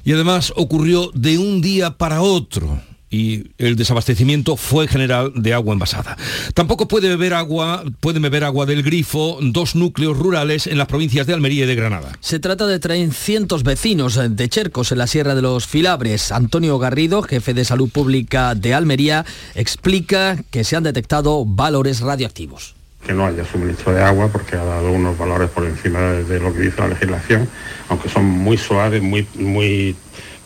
Y 0.05 0.13
además 0.13 0.53
ocurrió 0.55 1.11
de 1.15 1.39
un 1.39 1.61
día 1.61 1.99
para 1.99 2.23
otro 2.23 2.81
y 3.11 3.51
el 3.59 3.77
desabastecimiento 3.77 4.57
fue 4.57 4.89
general 4.89 5.33
de 5.35 5.55
agua 5.55 5.73
envasada. 5.73 6.17
Tampoco 6.55 6.89
puede 6.89 7.09
beber 7.09 7.35
agua, 7.35 7.85
pueden 8.01 8.23
beber 8.23 8.45
agua 8.45 8.67
del 8.67 8.83
grifo 8.83 9.39
dos 9.41 9.77
núcleos 9.77 10.17
rurales 10.17 10.67
en 10.67 10.79
las 10.79 10.89
provincias 10.89 11.27
de 11.27 11.35
Almería 11.35 11.65
y 11.65 11.69
de 11.69 11.75
Granada. 11.75 12.13
Se 12.21 12.41
trata 12.41 12.67
de 12.67 12.79
300 12.79 13.63
vecinos 13.63 14.19
de 14.29 14.49
Chercos 14.49 14.93
en 14.93 14.99
la 14.99 15.07
Sierra 15.07 15.35
de 15.35 15.43
los 15.43 15.67
Filabres. 15.67 16.33
Antonio 16.33 16.79
Garrido, 16.79 17.23
jefe 17.23 17.55
de 17.55 17.65
Salud 17.65 17.91
Pública 17.91 18.55
de 18.55 18.75
Almería, 18.75 19.25
explica 19.55 20.43
que 20.51 20.65
se 20.65 20.77
han 20.77 20.83
detectado 20.83 21.45
valores 21.45 22.01
radioactivos 22.01 22.75
que 23.07 23.13
no 23.13 23.25
haya 23.25 23.45
suministro 23.45 23.93
de 23.93 24.03
agua 24.03 24.29
porque 24.33 24.57
ha 24.57 24.65
dado 24.65 24.91
unos 24.91 25.17
valores 25.17 25.49
por 25.51 25.65
encima 25.65 26.01
de, 26.01 26.41
lo 26.41 26.53
que 26.53 26.63
dice 26.63 26.81
la 26.81 26.89
legislación, 26.89 27.49
aunque 27.89 28.09
son 28.09 28.25
muy 28.25 28.59
suaves, 28.59 29.01
muy, 29.01 29.25
muy 29.37 29.95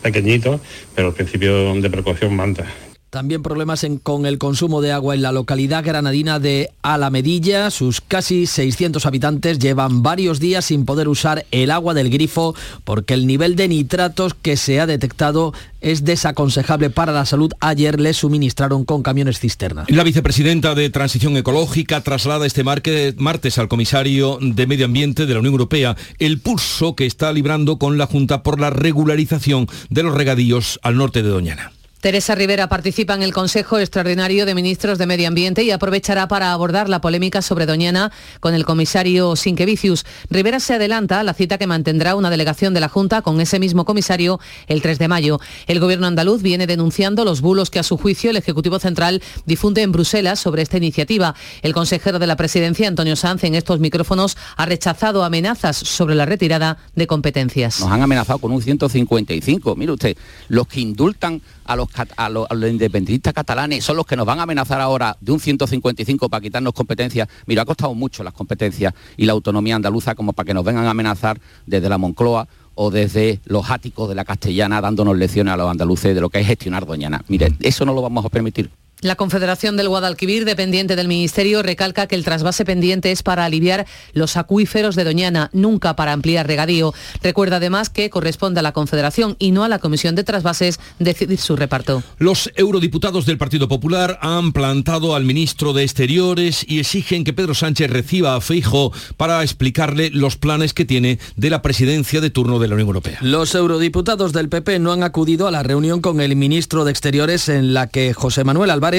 pequeñitos, 0.01 0.59
pero 0.95 1.09
el 1.09 1.13
principio 1.13 1.73
de 1.75 1.89
precaución 1.89 2.35
manda. 2.35 2.65
También 3.11 3.43
problemas 3.43 3.85
con 4.03 4.25
el 4.25 4.37
consumo 4.37 4.79
de 4.79 4.93
agua 4.93 5.15
en 5.15 5.21
la 5.21 5.33
localidad 5.33 5.83
granadina 5.83 6.39
de 6.39 6.71
Alamedilla. 6.81 7.69
Sus 7.69 7.99
casi 7.99 8.47
600 8.47 9.05
habitantes 9.05 9.59
llevan 9.59 10.01
varios 10.01 10.39
días 10.39 10.63
sin 10.63 10.85
poder 10.85 11.09
usar 11.09 11.45
el 11.51 11.71
agua 11.71 11.93
del 11.93 12.09
grifo 12.09 12.55
porque 12.85 13.13
el 13.13 13.27
nivel 13.27 13.57
de 13.57 13.67
nitratos 13.67 14.33
que 14.33 14.55
se 14.55 14.79
ha 14.79 14.85
detectado 14.85 15.53
es 15.81 16.05
desaconsejable 16.05 16.89
para 16.89 17.11
la 17.11 17.25
salud. 17.25 17.51
Ayer 17.59 17.99
les 17.99 18.15
suministraron 18.15 18.85
con 18.85 19.03
camiones 19.03 19.41
cisterna. 19.41 19.83
La 19.89 20.05
vicepresidenta 20.05 20.73
de 20.73 20.89
Transición 20.89 21.35
Ecológica 21.35 21.99
traslada 21.99 22.45
este 22.45 22.63
martes 22.63 23.57
al 23.57 23.67
comisario 23.67 24.39
de 24.41 24.67
Medio 24.67 24.85
Ambiente 24.85 25.25
de 25.25 25.33
la 25.33 25.41
Unión 25.41 25.55
Europea 25.55 25.97
el 26.17 26.39
pulso 26.39 26.95
que 26.95 27.07
está 27.07 27.33
librando 27.33 27.77
con 27.77 27.97
la 27.97 28.07
Junta 28.07 28.41
por 28.41 28.61
la 28.61 28.69
regularización 28.69 29.67
de 29.89 30.03
los 30.03 30.13
regadíos 30.13 30.79
al 30.81 30.95
norte 30.95 31.23
de 31.23 31.29
Doñana. 31.29 31.73
Teresa 32.01 32.33
Rivera 32.33 32.67
participa 32.67 33.13
en 33.13 33.21
el 33.21 33.31
Consejo 33.31 33.77
Extraordinario 33.77 34.47
de 34.47 34.55
Ministros 34.55 34.97
de 34.97 35.05
Medio 35.05 35.27
Ambiente 35.27 35.61
y 35.61 35.69
aprovechará 35.69 36.27
para 36.27 36.51
abordar 36.51 36.89
la 36.89 36.99
polémica 36.99 37.43
sobre 37.43 37.67
Doñana 37.67 38.11
con 38.39 38.55
el 38.55 38.65
comisario 38.65 39.35
Sinquevicius. 39.35 40.03
Rivera 40.27 40.59
se 40.59 40.73
adelanta 40.73 41.19
a 41.19 41.23
la 41.23 41.35
cita 41.35 41.59
que 41.59 41.67
mantendrá 41.67 42.15
una 42.15 42.31
delegación 42.31 42.73
de 42.73 42.79
la 42.79 42.89
Junta 42.89 43.21
con 43.21 43.39
ese 43.39 43.59
mismo 43.59 43.85
comisario 43.85 44.39
el 44.65 44.81
3 44.81 44.97
de 44.97 45.07
mayo. 45.07 45.39
El 45.67 45.79
gobierno 45.79 46.07
andaluz 46.07 46.41
viene 46.41 46.65
denunciando 46.65 47.23
los 47.23 47.39
bulos 47.39 47.69
que 47.69 47.77
a 47.77 47.83
su 47.83 47.97
juicio 47.97 48.31
el 48.31 48.37
Ejecutivo 48.37 48.79
Central 48.79 49.21
difunde 49.45 49.83
en 49.83 49.91
Bruselas 49.91 50.39
sobre 50.39 50.63
esta 50.63 50.77
iniciativa. 50.77 51.35
El 51.61 51.75
consejero 51.75 52.17
de 52.17 52.25
la 52.25 52.35
presidencia, 52.35 52.87
Antonio 52.87 53.15
Sanz, 53.15 53.43
en 53.43 53.53
estos 53.53 53.79
micrófonos 53.79 54.37
ha 54.57 54.65
rechazado 54.65 55.23
amenazas 55.23 55.77
sobre 55.77 56.15
la 56.15 56.25
retirada 56.25 56.79
de 56.95 57.05
competencias. 57.05 57.79
Nos 57.79 57.91
han 57.91 58.01
amenazado 58.01 58.39
con 58.39 58.51
un 58.51 58.63
155. 58.63 59.75
Mire 59.75 59.91
usted, 59.91 60.17
los 60.47 60.65
que 60.65 60.79
indultan 60.79 61.43
a 61.71 61.75
los, 61.75 61.87
a 62.17 62.29
los, 62.29 62.47
independentistas 62.69 63.33
catalanes 63.33 63.83
son 63.83 63.97
los 63.97 64.05
que 64.05 64.15
nos 64.15 64.25
van 64.25 64.39
a 64.39 64.43
amenazar 64.43 64.81
ahora 64.81 65.17
de 65.19 65.31
un 65.31 65.39
155 65.39 66.29
para 66.29 66.41
quitarnos 66.41 66.73
competencias. 66.73 67.27
Mira, 67.45 67.63
ha 67.63 67.65
costado 67.65 67.93
mucho 67.93 68.23
las 68.23 68.33
competencias 68.33 68.93
y 69.17 69.25
la 69.25 69.33
autonomía 69.33 69.75
andaluza 69.75 70.15
como 70.15 70.33
para 70.33 70.47
que 70.47 70.53
nos 70.53 70.63
vengan 70.63 70.85
a 70.85 70.91
amenazar 70.91 71.39
desde 71.65 71.89
la 71.89 71.97
Moncloa 71.97 72.47
o 72.75 72.89
desde 72.91 73.41
los 73.45 73.69
áticos 73.69 74.09
de 74.09 74.15
la 74.15 74.25
castellana 74.25 74.81
dándonos 74.81 75.17
lecciones 75.17 75.53
a 75.53 75.57
los 75.57 75.69
andaluces 75.69 76.15
de 76.15 76.21
lo 76.21 76.29
que 76.29 76.39
es 76.39 76.47
gestionar 76.47 76.85
Doñana. 76.85 77.23
Mire, 77.27 77.53
eso 77.61 77.85
no 77.85 77.93
lo 77.93 78.01
vamos 78.01 78.25
a 78.25 78.29
permitir. 78.29 78.69
La 79.01 79.15
Confederación 79.15 79.77
del 79.77 79.89
Guadalquivir, 79.89 80.45
dependiente 80.45 80.95
del 80.95 81.07
Ministerio, 81.07 81.63
recalca 81.63 82.05
que 82.05 82.13
el 82.13 82.23
trasvase 82.23 82.65
pendiente 82.65 83.11
es 83.11 83.23
para 83.23 83.45
aliviar 83.45 83.87
los 84.13 84.37
acuíferos 84.37 84.95
de 84.95 85.03
Doñana, 85.03 85.49
nunca 85.53 85.95
para 85.95 86.13
ampliar 86.13 86.45
regadío. 86.45 86.93
Recuerda 87.23 87.55
además 87.55 87.89
que 87.89 88.11
corresponde 88.11 88.59
a 88.59 88.63
la 88.63 88.73
Confederación 88.73 89.37
y 89.39 89.53
no 89.53 89.63
a 89.63 89.69
la 89.69 89.79
Comisión 89.79 90.13
de 90.13 90.23
Trasvases 90.23 90.79
decidir 90.99 91.39
su 91.39 91.55
reparto. 91.55 92.03
Los 92.19 92.51
eurodiputados 92.55 93.25
del 93.25 93.39
Partido 93.39 93.67
Popular 93.67 94.19
han 94.21 94.51
plantado 94.51 95.15
al 95.15 95.25
ministro 95.25 95.73
de 95.73 95.81
Exteriores 95.81 96.63
y 96.67 96.77
exigen 96.77 97.23
que 97.23 97.33
Pedro 97.33 97.55
Sánchez 97.55 97.89
reciba 97.89 98.35
a 98.35 98.41
Feijo 98.41 98.93
para 99.17 99.41
explicarle 99.41 100.11
los 100.11 100.37
planes 100.37 100.75
que 100.75 100.85
tiene 100.85 101.17
de 101.35 101.49
la 101.49 101.63
presidencia 101.63 102.21
de 102.21 102.29
turno 102.29 102.59
de 102.59 102.67
la 102.67 102.75
Unión 102.75 102.89
Europea. 102.89 103.17
Los 103.21 103.55
eurodiputados 103.55 104.31
del 104.31 104.47
PP 104.47 104.77
no 104.77 104.91
han 104.91 105.01
acudido 105.01 105.47
a 105.47 105.51
la 105.51 105.63
reunión 105.63 106.01
con 106.01 106.21
el 106.21 106.35
ministro 106.35 106.85
de 106.85 106.91
Exteriores 106.91 107.49
en 107.49 107.73
la 107.73 107.87
que 107.87 108.13
José 108.13 108.43
Manuel 108.43 108.69
Álvarez 108.69 108.90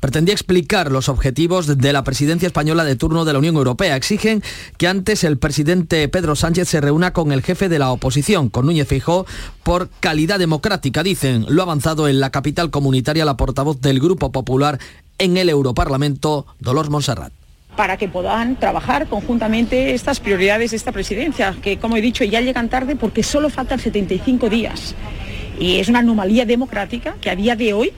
pretendía 0.00 0.34
explicar 0.34 0.90
los 0.90 1.08
objetivos 1.08 1.78
de 1.78 1.92
la 1.92 2.04
presidencia 2.04 2.46
española 2.46 2.84
de 2.84 2.96
turno 2.96 3.24
de 3.24 3.32
la 3.32 3.38
Unión 3.38 3.56
Europea. 3.56 3.96
Exigen 3.96 4.42
que 4.76 4.88
antes 4.88 5.24
el 5.24 5.38
presidente 5.38 6.08
Pedro 6.08 6.36
Sánchez 6.36 6.68
se 6.68 6.80
reúna 6.80 7.12
con 7.12 7.32
el 7.32 7.42
jefe 7.42 7.68
de 7.68 7.78
la 7.78 7.90
oposición, 7.90 8.48
con 8.48 8.66
Núñez 8.66 8.88
Fijó, 8.88 9.26
por 9.62 9.88
calidad 10.00 10.38
democrática, 10.38 11.02
dicen. 11.02 11.46
Lo 11.48 11.62
avanzado 11.62 12.08
en 12.08 12.20
la 12.20 12.30
capital 12.30 12.70
comunitaria 12.70 13.24
la 13.24 13.36
portavoz 13.36 13.80
del 13.80 14.00
Grupo 14.00 14.32
Popular 14.32 14.78
en 15.18 15.36
el 15.36 15.48
Europarlamento, 15.48 16.46
Dolores 16.60 16.90
Monserrat 16.90 17.32
para 17.76 17.98
que 17.98 18.08
puedan 18.08 18.56
trabajar 18.56 19.06
conjuntamente 19.06 19.92
estas 19.92 20.18
prioridades 20.18 20.70
de 20.70 20.78
esta 20.78 20.92
presidencia, 20.92 21.54
que 21.62 21.78
como 21.78 21.96
he 21.96 22.00
dicho 22.00 22.24
ya 22.24 22.40
llegan 22.40 22.68
tarde 22.70 22.96
porque 22.96 23.22
solo 23.22 23.50
faltan 23.50 23.78
75 23.78 24.48
días. 24.48 24.94
Y 25.60 25.76
es 25.76 25.88
una 25.88 26.00
anomalía 26.00 26.44
democrática 26.44 27.16
que 27.20 27.30
a 27.30 27.36
día 27.36 27.54
de 27.54 27.74
hoy 27.74 27.92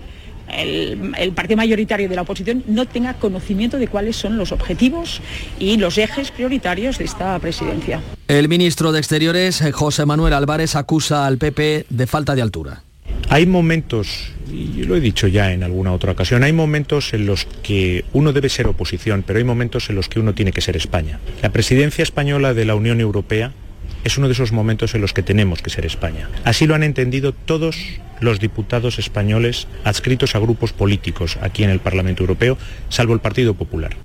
el, 0.50 1.33
partido 1.35 1.57
mayoritario 1.57 2.09
de 2.09 2.17
la 2.17 2.23
oposición 2.23 2.64
no 2.67 2.87
tenga 2.87 3.14
conocimiento 3.14 3.78
de 3.78 3.88
cuáles 3.88 4.17
son 4.17 4.37
los 4.37 4.52
objetivos 4.52 5.21
y 5.59 5.76
los 5.76 5.99
ejes 5.99 6.31
prioritarios 6.31 6.99
de 6.99 7.05
esta 7.05 7.38
presidencia. 7.38 8.00
El 8.28 8.49
ministro 8.49 8.93
de 8.93 8.99
Exteriores, 8.99 9.62
José 9.73 10.07
Manuel 10.07 10.33
Álvarez, 10.33 10.76
acusa 10.76 11.26
al 11.26 11.38
PP 11.38 11.87
de 11.88 12.07
falta 12.07 12.35
de 12.35 12.43
altura. 12.43 12.83
Hay 13.31 13.47
momentos, 13.47 14.31
y 14.50 14.85
lo 14.85 14.97
he 14.97 15.00
dicho 15.00 15.26
ya 15.28 15.52
en 15.52 15.62
alguna 15.62 15.93
otra 15.93 16.12
ocasión, 16.12 16.45
hay 16.45 16.52
momentos 16.52 17.12
en 17.12 17.26
los 17.26 17.47
que 17.62 18.05
uno 18.14 18.33
debe 18.33 18.49
ser 18.49 18.67
oposición, 18.67 19.23
pero 19.26 19.38
hay 19.38 19.45
momentos 19.45 19.90
en 19.90 19.97
los 19.97 20.09
que 20.09 20.19
uno 20.21 20.35
tiene 20.35 20.52
que 20.52 20.62
ser 20.62 20.76
España. 20.76 21.21
La 21.43 21.50
presidencia 21.50 22.02
española 22.02 22.55
de 22.55 22.64
la 22.64 22.75
Unión 22.75 23.00
Europea 23.00 23.52
es 24.05 24.19
uno 24.19 24.28
de 24.28 24.33
esos 24.33 24.52
momentos 24.52 24.95
en 24.95 25.00
los 25.00 25.12
que 25.12 25.23
tenemos 25.23 25.62
que 25.62 25.71
ser 25.71 25.87
España. 25.87 26.28
Así 26.45 26.67
lo 26.67 26.75
han 26.75 26.83
entendido 26.83 27.33
todos 27.33 27.76
los 28.21 28.40
diputados 28.40 28.99
españoles 28.99 29.69
adscritos 29.85 30.35
a 30.35 30.38
grupos 30.38 30.73
políticos 30.73 31.38
aquí 31.40 31.64
en 31.64 31.71
el 31.71 31.81
Parlamento 31.81 32.23
Europeo, 32.23 32.59
salvo 32.88 33.14
el 33.14 33.21
Partido 33.21 33.55
Popular. 33.55 33.97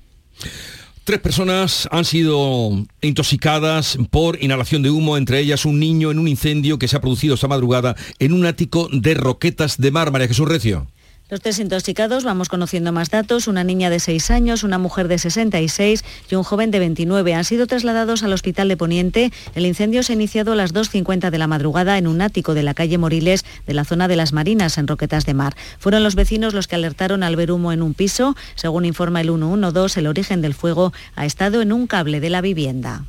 Tres 1.04 1.20
personas 1.20 1.90
han 1.92 2.06
sido 2.06 2.72
intoxicadas 3.02 3.98
por 4.10 4.42
inhalación 4.42 4.84
de 4.84 4.90
humo, 4.90 5.18
entre 5.18 5.40
ellas 5.40 5.66
un 5.66 5.78
niño 5.78 6.12
en 6.12 6.20
un 6.20 6.30
incendio 6.30 6.80
que 6.80 6.88
se 6.88 6.96
ha 6.96 7.02
producido 7.02 7.36
esta 7.36 7.50
madrugada 7.50 7.96
en 8.20 8.32
un 8.32 8.46
ático 8.46 8.88
de 8.90 9.14
Roquetas 9.14 9.78
de 9.78 9.92
Mar. 9.92 10.12
María 10.12 10.30
Jesús 10.30 10.48
Recio. 10.48 10.88
Los 11.30 11.40
tres 11.40 11.58
intoxicados, 11.60 12.26
vamos 12.26 12.50
conociendo 12.50 12.92
más 12.92 13.10
datos, 13.10 13.48
una 13.48 13.64
niña 13.64 13.90
de 13.90 14.02
6 14.02 14.30
años, 14.30 14.64
una 14.64 14.78
mujer 14.78 15.08
de 15.08 15.18
66 15.18 16.04
y 16.30 16.36
un 16.36 16.44
joven 16.44 16.70
de 16.70 16.80
29 16.80 17.34
han 17.34 17.46
sido 17.46 17.66
trasladados 17.66 18.24
al 18.24 18.34
Hospital 18.34 18.68
de 18.68 18.76
Poniente. 18.76 19.32
El 19.56 19.66
incendio 19.66 20.04
se 20.04 20.12
ha 20.12 20.16
iniciado 20.16 20.52
a 20.52 20.56
las 20.56 20.74
2.50 20.74 21.30
de 21.30 21.38
la 21.38 21.48
madrugada 21.48 21.98
en 21.98 22.08
un 22.08 22.22
ático 22.22 22.54
de 22.54 22.64
la 22.64 22.74
calle 22.74 22.98
Moriles 22.98 23.46
de 23.66 23.74
la 23.74 23.86
zona 23.86 24.10
de 24.10 24.18
las 24.18 24.34
Marinas 24.34 24.78
en 24.78 24.86
Roquetas 24.86 25.26
de 25.26 25.34
Mar. 25.34 25.56
Fueron 25.80 26.04
los 26.04 26.16
vecinos 26.16 26.54
los 26.54 26.68
que 26.68 26.76
alertaron 26.76 27.24
al 27.24 27.38
ver 27.38 27.54
humo 27.54 27.72
en 27.72 27.82
un 27.82 27.94
piso. 27.94 28.36
Según 28.56 28.84
informa 28.84 29.22
el 29.22 29.30
112, 29.30 30.02
el 30.02 30.08
origen 30.08 30.42
del 30.42 30.54
fuego 30.54 30.92
ha 31.16 31.26
estado 31.26 31.62
en 31.62 31.72
un 31.72 31.88
cable 31.88 32.20
de 32.20 32.30
la 32.30 32.42
vivienda. 32.42 33.06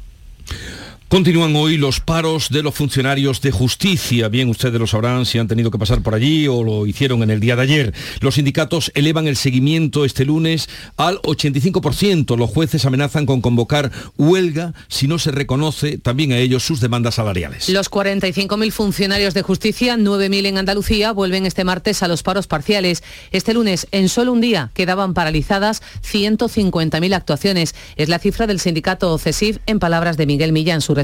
Continúan 1.14 1.54
hoy 1.54 1.76
los 1.76 2.00
paros 2.00 2.48
de 2.50 2.64
los 2.64 2.74
funcionarios 2.74 3.40
de 3.40 3.52
justicia. 3.52 4.26
Bien, 4.26 4.48
ustedes 4.48 4.80
lo 4.80 4.88
sabrán 4.88 5.26
si 5.26 5.38
han 5.38 5.46
tenido 5.46 5.70
que 5.70 5.78
pasar 5.78 6.02
por 6.02 6.12
allí 6.12 6.48
o 6.48 6.64
lo 6.64 6.88
hicieron 6.88 7.22
en 7.22 7.30
el 7.30 7.38
día 7.38 7.54
de 7.54 7.62
ayer. 7.62 7.94
Los 8.18 8.34
sindicatos 8.34 8.90
elevan 8.96 9.28
el 9.28 9.36
seguimiento 9.36 10.04
este 10.04 10.24
lunes 10.24 10.68
al 10.96 11.22
85%. 11.22 12.36
Los 12.36 12.50
jueces 12.50 12.84
amenazan 12.84 13.26
con 13.26 13.42
convocar 13.42 13.92
huelga 14.18 14.74
si 14.88 15.06
no 15.06 15.20
se 15.20 15.30
reconoce 15.30 15.98
también 15.98 16.32
a 16.32 16.38
ellos 16.38 16.64
sus 16.64 16.80
demandas 16.80 17.14
salariales. 17.14 17.68
Los 17.68 17.92
45.000 17.92 18.72
funcionarios 18.72 19.34
de 19.34 19.42
justicia, 19.42 19.96
9.000 19.96 20.46
en 20.46 20.58
Andalucía, 20.58 21.12
vuelven 21.12 21.46
este 21.46 21.62
martes 21.62 22.02
a 22.02 22.08
los 22.08 22.24
paros 22.24 22.48
parciales. 22.48 23.04
Este 23.30 23.54
lunes, 23.54 23.86
en 23.92 24.08
solo 24.08 24.32
un 24.32 24.40
día, 24.40 24.72
quedaban 24.74 25.14
paralizadas 25.14 25.80
150.000 26.02 27.14
actuaciones. 27.14 27.76
Es 27.94 28.08
la 28.08 28.18
cifra 28.18 28.48
del 28.48 28.58
sindicato 28.58 29.16
CESIF 29.16 29.58
en 29.66 29.78
palabras 29.78 30.16
de 30.16 30.26
Miguel 30.26 30.50
Millán, 30.50 30.80
su 30.80 31.03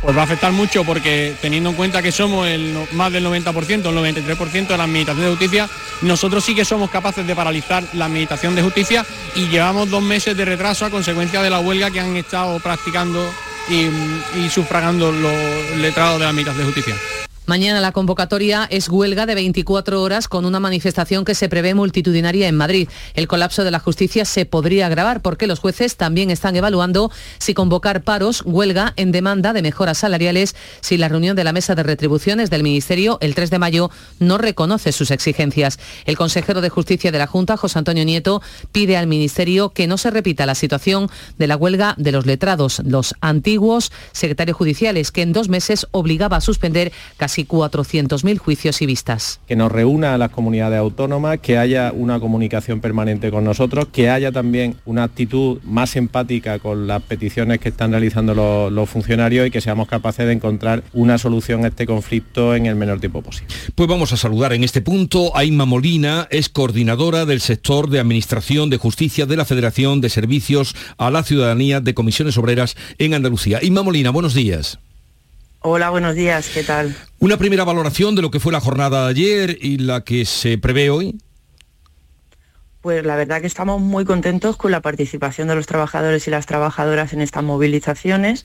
Pues 0.00 0.16
va 0.16 0.22
a 0.22 0.24
afectar 0.24 0.52
mucho 0.52 0.84
porque 0.84 1.34
teniendo 1.40 1.70
en 1.70 1.76
cuenta 1.76 2.02
que 2.02 2.12
somos 2.12 2.46
el, 2.48 2.76
más 2.92 3.12
del 3.12 3.26
90%, 3.26 3.70
el 3.70 3.84
93% 3.84 4.66
de 4.68 4.76
la 4.76 4.84
Administración 4.84 5.24
de 5.24 5.30
Justicia, 5.30 5.68
nosotros 6.02 6.44
sí 6.44 6.54
que 6.54 6.64
somos 6.64 6.90
capaces 6.90 7.26
de 7.26 7.34
paralizar 7.34 7.84
la 7.94 8.06
Administración 8.06 8.54
de 8.54 8.62
Justicia 8.62 9.04
y 9.34 9.48
llevamos 9.48 9.90
dos 9.90 10.02
meses 10.02 10.36
de 10.36 10.44
retraso 10.44 10.84
a 10.84 10.90
consecuencia 10.90 11.42
de 11.42 11.50
la 11.50 11.60
huelga 11.60 11.90
que 11.90 12.00
han 12.00 12.16
estado 12.16 12.58
practicando 12.60 13.24
y, 13.68 13.88
y 14.38 14.50
sufragando 14.50 15.12
los 15.12 15.76
letrados 15.78 16.18
de 16.18 16.24
la 16.24 16.30
Administración 16.30 16.66
de 16.66 16.72
Justicia. 16.72 16.96
Mañana 17.44 17.80
la 17.80 17.90
convocatoria 17.90 18.68
es 18.70 18.88
huelga 18.88 19.26
de 19.26 19.34
24 19.34 20.00
horas 20.00 20.28
con 20.28 20.44
una 20.44 20.60
manifestación 20.60 21.24
que 21.24 21.34
se 21.34 21.48
prevé 21.48 21.74
multitudinaria 21.74 22.46
en 22.46 22.56
Madrid. 22.56 22.88
El 23.14 23.26
colapso 23.26 23.64
de 23.64 23.72
la 23.72 23.80
justicia 23.80 24.24
se 24.24 24.46
podría 24.46 24.86
agravar 24.86 25.22
porque 25.22 25.48
los 25.48 25.58
jueces 25.58 25.96
también 25.96 26.30
están 26.30 26.54
evaluando 26.54 27.10
si 27.38 27.52
convocar 27.52 28.04
paros, 28.04 28.42
huelga 28.46 28.92
en 28.94 29.10
demanda 29.10 29.52
de 29.52 29.62
mejoras 29.62 29.98
salariales 29.98 30.54
si 30.82 30.98
la 30.98 31.08
reunión 31.08 31.34
de 31.34 31.42
la 31.42 31.52
mesa 31.52 31.74
de 31.74 31.82
retribuciones 31.82 32.48
del 32.48 32.62
Ministerio 32.62 33.18
el 33.20 33.34
3 33.34 33.50
de 33.50 33.58
mayo 33.58 33.90
no 34.20 34.38
reconoce 34.38 34.92
sus 34.92 35.10
exigencias. 35.10 35.80
El 36.04 36.16
consejero 36.16 36.60
de 36.60 36.68
Justicia 36.68 37.10
de 37.10 37.18
la 37.18 37.26
Junta, 37.26 37.56
José 37.56 37.76
Antonio 37.76 38.04
Nieto, 38.04 38.40
pide 38.70 38.96
al 38.96 39.08
Ministerio 39.08 39.70
que 39.70 39.88
no 39.88 39.98
se 39.98 40.12
repita 40.12 40.46
la 40.46 40.54
situación 40.54 41.10
de 41.38 41.48
la 41.48 41.56
huelga 41.56 41.96
de 41.98 42.12
los 42.12 42.24
letrados, 42.24 42.80
los 42.84 43.16
antiguos 43.20 43.90
secretarios 44.12 44.56
judiciales, 44.56 45.10
que 45.10 45.22
en 45.22 45.32
dos 45.32 45.48
meses 45.48 45.88
obligaba 45.90 46.36
a 46.36 46.40
suspender 46.40 46.92
casi 47.16 47.31
casi 47.32 47.46
400.000 47.46 48.36
juicios 48.36 48.82
y 48.82 48.86
vistas. 48.86 49.40
Que 49.48 49.56
nos 49.56 49.72
reúna 49.72 50.12
a 50.12 50.18
las 50.18 50.28
comunidades 50.28 50.78
autónomas, 50.78 51.38
que 51.38 51.56
haya 51.56 51.90
una 51.90 52.20
comunicación 52.20 52.82
permanente 52.82 53.30
con 53.30 53.42
nosotros, 53.42 53.86
que 53.90 54.10
haya 54.10 54.32
también 54.32 54.76
una 54.84 55.04
actitud 55.04 55.58
más 55.64 55.96
empática 55.96 56.58
con 56.58 56.86
las 56.86 57.02
peticiones 57.02 57.58
que 57.58 57.70
están 57.70 57.92
realizando 57.92 58.34
los, 58.34 58.70
los 58.70 58.90
funcionarios 58.90 59.46
y 59.46 59.50
que 59.50 59.62
seamos 59.62 59.88
capaces 59.88 60.26
de 60.26 60.32
encontrar 60.32 60.84
una 60.92 61.16
solución 61.16 61.64
a 61.64 61.68
este 61.68 61.86
conflicto 61.86 62.54
en 62.54 62.66
el 62.66 62.74
menor 62.74 63.00
tiempo 63.00 63.22
posible. 63.22 63.54
Pues 63.74 63.88
vamos 63.88 64.12
a 64.12 64.18
saludar 64.18 64.52
en 64.52 64.62
este 64.62 64.82
punto 64.82 65.34
a 65.34 65.42
Inma 65.42 65.64
Molina, 65.64 66.28
es 66.30 66.50
coordinadora 66.50 67.24
del 67.24 67.40
sector 67.40 67.88
de 67.88 67.98
Administración 67.98 68.68
de 68.68 68.76
Justicia 68.76 69.24
de 69.24 69.38
la 69.38 69.46
Federación 69.46 70.02
de 70.02 70.10
Servicios 70.10 70.74
a 70.98 71.10
la 71.10 71.22
Ciudadanía 71.22 71.80
de 71.80 71.94
Comisiones 71.94 72.36
Obreras 72.36 72.76
en 72.98 73.14
Andalucía. 73.14 73.58
Inma 73.62 73.82
Molina, 73.82 74.10
buenos 74.10 74.34
días. 74.34 74.78
Hola, 75.64 75.90
buenos 75.90 76.16
días, 76.16 76.50
¿qué 76.52 76.64
tal? 76.64 76.96
Una 77.20 77.36
primera 77.36 77.62
valoración 77.62 78.16
de 78.16 78.22
lo 78.22 78.32
que 78.32 78.40
fue 78.40 78.50
la 78.50 78.58
jornada 78.58 79.04
de 79.04 79.10
ayer 79.10 79.58
y 79.60 79.78
la 79.78 80.02
que 80.02 80.24
se 80.24 80.58
prevé 80.58 80.90
hoy. 80.90 81.20
Pues 82.80 83.06
la 83.06 83.14
verdad 83.14 83.40
que 83.40 83.46
estamos 83.46 83.80
muy 83.80 84.04
contentos 84.04 84.56
con 84.56 84.72
la 84.72 84.80
participación 84.80 85.46
de 85.46 85.54
los 85.54 85.68
trabajadores 85.68 86.26
y 86.26 86.32
las 86.32 86.46
trabajadoras 86.46 87.12
en 87.12 87.20
estas 87.20 87.44
movilizaciones. 87.44 88.44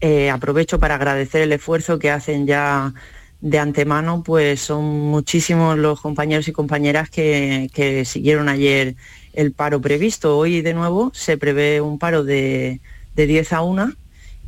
Eh, 0.00 0.28
aprovecho 0.28 0.80
para 0.80 0.96
agradecer 0.96 1.42
el 1.42 1.52
esfuerzo 1.52 2.00
que 2.00 2.10
hacen 2.10 2.48
ya 2.48 2.92
de 3.40 3.60
antemano, 3.60 4.24
pues 4.24 4.60
son 4.60 4.84
muchísimos 4.84 5.78
los 5.78 6.00
compañeros 6.00 6.48
y 6.48 6.52
compañeras 6.52 7.10
que, 7.10 7.70
que 7.72 8.04
siguieron 8.04 8.48
ayer 8.48 8.96
el 9.34 9.52
paro 9.52 9.80
previsto. 9.80 10.36
Hoy 10.36 10.62
de 10.62 10.74
nuevo 10.74 11.12
se 11.14 11.38
prevé 11.38 11.80
un 11.80 12.00
paro 12.00 12.24
de, 12.24 12.80
de 13.14 13.26
10 13.28 13.52
a 13.52 13.62
1 13.62 13.92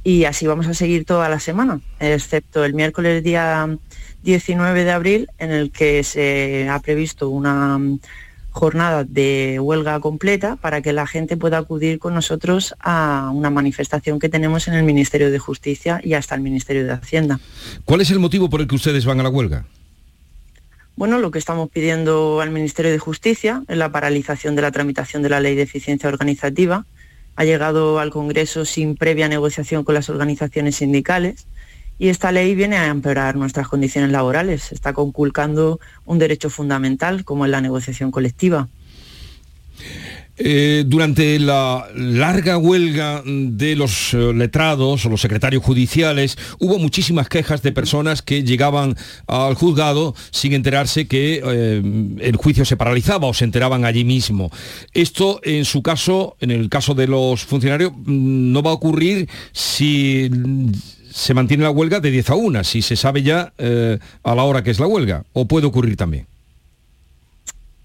y 0.04 0.24
así 0.24 0.46
vamos 0.46 0.66
a 0.66 0.74
seguir 0.74 1.04
toda 1.04 1.28
la 1.28 1.40
semana, 1.40 1.80
excepto 2.00 2.64
el 2.64 2.74
miércoles 2.74 3.22
día 3.22 3.78
19 4.22 4.84
de 4.84 4.90
abril, 4.90 5.30
en 5.38 5.50
el 5.50 5.70
que 5.70 6.04
se 6.04 6.68
ha 6.68 6.78
previsto 6.80 7.28
una 7.28 7.78
jornada 8.50 9.04
de 9.04 9.58
huelga 9.60 10.00
completa 10.00 10.56
para 10.56 10.82
que 10.82 10.92
la 10.92 11.06
gente 11.06 11.36
pueda 11.36 11.58
acudir 11.58 11.98
con 11.98 12.14
nosotros 12.14 12.74
a 12.80 13.30
una 13.32 13.50
manifestación 13.50 14.18
que 14.18 14.28
tenemos 14.28 14.66
en 14.66 14.74
el 14.74 14.82
Ministerio 14.82 15.30
de 15.30 15.38
Justicia 15.38 16.00
y 16.02 16.14
hasta 16.14 16.34
el 16.34 16.40
Ministerio 16.40 16.84
de 16.84 16.92
Hacienda. 16.92 17.38
¿Cuál 17.84 18.00
es 18.00 18.10
el 18.10 18.18
motivo 18.18 18.50
por 18.50 18.60
el 18.60 18.66
que 18.66 18.74
ustedes 18.74 19.04
van 19.04 19.20
a 19.20 19.22
la 19.22 19.28
huelga? 19.28 19.66
Bueno, 20.96 21.18
lo 21.18 21.30
que 21.30 21.38
estamos 21.38 21.70
pidiendo 21.70 22.40
al 22.40 22.50
Ministerio 22.50 22.90
de 22.90 22.98
Justicia 22.98 23.62
es 23.68 23.76
la 23.76 23.92
paralización 23.92 24.56
de 24.56 24.62
la 24.62 24.72
tramitación 24.72 25.22
de 25.22 25.28
la 25.28 25.38
Ley 25.38 25.54
de 25.54 25.62
Eficiencia 25.62 26.08
Organizativa, 26.08 26.86
ha 27.38 27.44
llegado 27.44 28.00
al 28.00 28.10
Congreso 28.10 28.64
sin 28.64 28.96
previa 28.96 29.28
negociación 29.28 29.84
con 29.84 29.94
las 29.94 30.10
organizaciones 30.10 30.74
sindicales 30.74 31.46
y 31.96 32.08
esta 32.08 32.32
ley 32.32 32.56
viene 32.56 32.76
a 32.78 32.88
empeorar 32.88 33.36
nuestras 33.36 33.68
condiciones 33.68 34.10
laborales. 34.10 34.72
Está 34.72 34.92
conculcando 34.92 35.78
un 36.04 36.18
derecho 36.18 36.50
fundamental 36.50 37.24
como 37.24 37.44
es 37.44 37.52
la 37.52 37.60
negociación 37.60 38.10
colectiva. 38.10 38.66
Eh, 40.40 40.84
durante 40.86 41.38
la 41.40 41.88
larga 41.94 42.58
huelga 42.58 43.22
de 43.24 43.74
los 43.74 44.14
eh, 44.14 44.32
letrados 44.32 45.04
o 45.04 45.08
los 45.08 45.20
secretarios 45.20 45.64
judiciales 45.64 46.38
hubo 46.60 46.78
muchísimas 46.78 47.28
quejas 47.28 47.60
de 47.62 47.72
personas 47.72 48.22
que 48.22 48.44
llegaban 48.44 48.96
al 49.26 49.54
juzgado 49.54 50.14
sin 50.30 50.52
enterarse 50.52 51.08
que 51.08 51.42
eh, 51.44 51.82
el 52.20 52.36
juicio 52.36 52.64
se 52.64 52.76
paralizaba 52.76 53.26
o 53.26 53.34
se 53.34 53.44
enteraban 53.44 53.84
allí 53.84 54.04
mismo. 54.04 54.50
Esto 54.94 55.40
en 55.42 55.64
su 55.64 55.82
caso, 55.82 56.36
en 56.40 56.52
el 56.52 56.68
caso 56.68 56.94
de 56.94 57.08
los 57.08 57.44
funcionarios, 57.44 57.92
mm, 57.92 58.52
no 58.52 58.62
va 58.62 58.70
a 58.70 58.74
ocurrir 58.74 59.28
si 59.52 60.30
se 61.10 61.34
mantiene 61.34 61.64
la 61.64 61.70
huelga 61.70 61.98
de 61.98 62.12
10 62.12 62.30
a 62.30 62.34
1, 62.36 62.64
si 62.64 62.82
se 62.82 62.94
sabe 62.94 63.24
ya 63.24 63.52
a 64.22 64.34
la 64.34 64.42
hora 64.44 64.62
que 64.62 64.70
es 64.70 64.78
la 64.78 64.86
huelga, 64.86 65.24
o 65.32 65.48
puede 65.48 65.66
ocurrir 65.66 65.96
también 65.96 66.26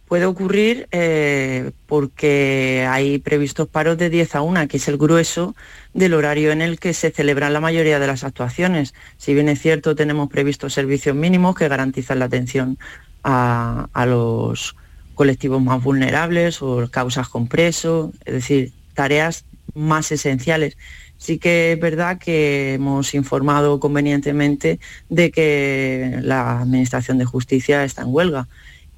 puede 0.08 0.26
ocurrir 0.26 0.88
eh, 0.92 1.72
porque 1.86 2.88
hay 2.89 3.20
previstos 3.20 3.68
paros 3.68 3.98
de 3.98 4.10
10 4.10 4.36
a 4.36 4.42
1, 4.42 4.68
que 4.68 4.78
es 4.78 4.88
el 4.88 4.98
grueso 4.98 5.56
del 5.94 6.13
horario 6.13 6.52
en 6.52 6.62
el 6.62 6.80
que 6.80 6.94
se 6.94 7.12
celebran 7.12 7.54
la 7.54 7.60
mayoría 7.60 8.00
de 8.00 8.08
las 8.08 8.24
actuaciones. 8.24 8.94
Si 9.18 9.34
bien 9.34 9.50
es 9.50 9.62
cierto, 9.62 9.96
tenemos 9.96 10.30
previstos 10.30 10.74
servicios 10.74 11.16
mínimos 11.16 11.56
que 11.56 11.68
garantizan 11.68 12.20
la 12.20 12.26
atención 12.26 12.78
a, 13.24 14.06
los 14.08 14.76
colectivos 15.16 15.62
más 15.62 15.82
vulnerables 15.82 16.62
o 16.62 16.89
causas 16.89 17.30
con 17.30 17.48
preso, 17.48 18.12
es 18.26 18.34
decir, 18.34 18.74
tareas 18.94 19.46
más 19.74 20.12
esenciales. 20.12 20.78
Sí 21.18 21.38
que 21.38 21.74
es 21.74 21.80
verdad 21.80 22.18
que 22.18 22.74
hemos 22.74 23.13
informado 23.13 23.80
convenientemente 23.80 24.80
de 25.10 25.32
que 25.32 26.20
la 26.22 26.60
Administración 26.60 27.18
de 27.18 27.26
Justicia 27.26 27.84
está 27.86 28.02
en 28.02 28.10
huelga. 28.13 28.48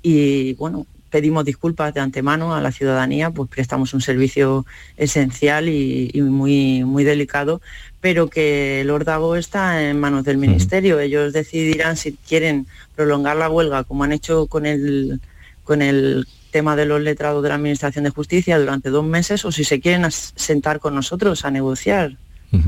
Y 0.01 0.53
bueno, 0.55 0.87
pedimos 1.15 1.45
disculpas 1.45 1.93
de 1.93 2.01
antemano 2.01 2.53
a 2.53 2.59
la 2.59 2.73
ciudadanía, 2.73 3.31
pues 3.31 3.49
prestamos 3.49 3.93
un 3.93 4.01
servicio 4.01 4.65
esencial 4.97 5.69
y, 5.69 6.11
muy, 6.21 6.83
muy 6.83 7.05
delicado, 7.05 7.61
pero 8.01 8.29
que 8.29 8.81
el 8.81 8.89
órdago 8.89 9.37
está 9.37 9.89
en 9.89 9.97
manos 9.97 10.25
del 10.25 10.37
Ministerio. 10.37 10.99
Ellos 10.99 11.31
decidirán 11.31 11.95
si 11.95 12.17
quieren 12.27 12.67
prolongar 12.97 13.37
la 13.37 13.49
huelga, 13.49 13.85
como 13.85 14.03
han 14.03 14.11
hecho 14.11 14.47
con 14.47 14.65
el, 14.65 15.21
con 15.63 15.81
el 15.81 16.27
tema 16.51 16.75
de 16.75 16.85
los 16.85 16.99
letrados 16.99 17.41
de 17.41 17.47
la 17.47 17.55
Administración 17.55 18.03
de 18.03 18.09
Justicia 18.09 18.59
durante 18.59 18.89
dos 18.89 19.05
meses, 19.05 19.45
o 19.45 19.53
si 19.53 19.63
se 19.63 19.79
quieren 19.79 20.05
sentar 20.11 20.81
con 20.81 20.95
nosotros 20.95 21.45
a 21.45 21.49
negociar. 21.49 22.17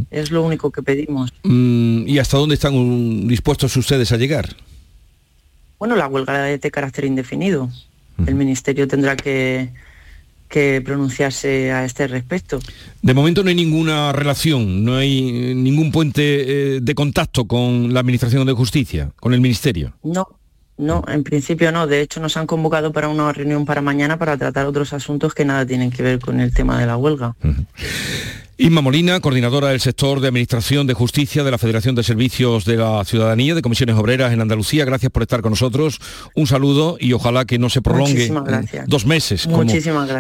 Es 0.10 0.32
lo 0.32 0.42
único 0.42 0.72
que 0.72 0.84
pedimos. 0.84 1.34
Mm, 1.44 2.08
¿Y 2.08 2.18
hasta 2.20 2.38
dónde 2.38 2.56
están 2.56 3.28
dispuestos 3.28 3.76
ustedes 3.76 4.14
a 4.14 4.18
llegar? 4.18 4.56
Bueno, 5.80 5.98
la 5.98 6.08
huelga 6.08 6.50
es 6.50 6.62
de 6.62 6.72
carácter 6.72 7.04
indefinido 7.04 7.70
el 8.26 8.36
Ministerio 8.36 8.88
tendrá 8.88 9.16
que, 9.16 9.70
pronunciarse 10.84 11.72
a 11.72 11.86
este 11.86 12.08
respecto. 12.08 12.60
De 13.02 13.14
momento 13.14 13.44
no 13.44 13.50
hay 13.50 13.56
ninguna 13.56 14.12
relación, 14.12 14.84
no 14.84 14.96
hay 14.96 15.54
ningún 15.54 15.92
puente 15.92 16.22
eh, 16.24 16.80
de 16.82 16.96
contacto 16.96 17.46
con 17.46 17.94
la 17.94 18.00
Administración 18.00 18.48
de 18.48 18.54
Justicia, 18.54 19.12
con 19.20 19.34
el 19.34 19.42
Ministerio. 19.42 19.94
No, 20.04 20.28
no, 20.78 21.04
en 21.08 21.24
principio 21.24 21.72
no. 21.72 21.88
De 21.88 22.02
hecho, 22.02 22.20
nos 22.20 22.38
han 22.38 22.46
convocado 22.46 22.94
para 22.94 23.10
una 23.10 23.34
reunión 23.34 23.66
para 23.66 23.82
mañana 23.82 24.18
para 24.18 24.38
tratar 24.38 24.68
otros 24.68 24.94
asuntos 24.94 25.34
que 25.34 25.44
nada 25.44 25.66
tienen 25.66 25.90
que 25.92 26.04
ver 26.04 26.20
con 26.20 26.40
el 26.40 26.54
tema 26.54 26.80
de 26.80 26.86
la 26.86 26.98
huelga. 26.98 27.36
Inma 28.60 28.82
Molina, 28.82 29.20
coordinadora 29.20 29.68
del 29.68 29.80
sector 29.80 30.20
de 30.20 30.30
Administración 30.30 30.88
de 30.88 30.96
Justicia 30.96 31.44
de 31.44 31.52
la 31.52 31.60
Federación 31.60 31.94
de 31.94 32.02
Servicios 32.02 32.66
de 32.66 32.78
la 32.78 33.06
Ciudadanía 33.06 33.54
de 33.54 33.62
Comisiones 33.62 33.96
Obreras 33.96 34.34
en 34.34 34.42
Andalucía, 34.42 34.84
gracias 34.84 35.12
por 35.12 35.22
estar 35.22 35.42
con 35.42 35.52
nosotros. 35.52 36.00
Un 36.34 36.48
saludo 36.48 36.98
y 37.00 37.14
ojalá 37.14 37.46
que 37.46 37.60
no 37.60 37.70
se 37.70 37.84
prolongue 37.84 38.34
dos 38.88 39.06
meses 39.06 39.46
como 39.46 39.64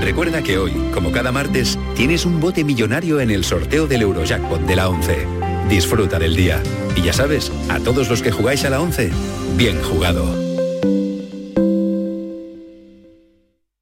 Recuerda 0.00 0.42
que 0.42 0.56
hoy, 0.56 0.72
como 0.94 1.12
cada 1.12 1.32
martes, 1.32 1.78
tienes 1.94 2.24
un 2.24 2.40
bote 2.40 2.64
millonario 2.64 3.20
en 3.20 3.30
el 3.30 3.44
sorteo 3.44 3.86
del 3.86 4.00
Eurojackpot 4.02 4.62
de 4.62 4.76
la 4.76 4.88
11. 4.88 5.26
Disfruta 5.68 6.18
del 6.18 6.34
día. 6.34 6.62
Y 6.96 7.02
ya 7.02 7.12
sabes, 7.12 7.52
a 7.68 7.78
todos 7.78 8.08
los 8.08 8.22
que 8.22 8.32
jugáis 8.32 8.64
a 8.64 8.70
la 8.70 8.80
11, 8.80 9.10
bien 9.58 9.82
jugado. 9.82 10.49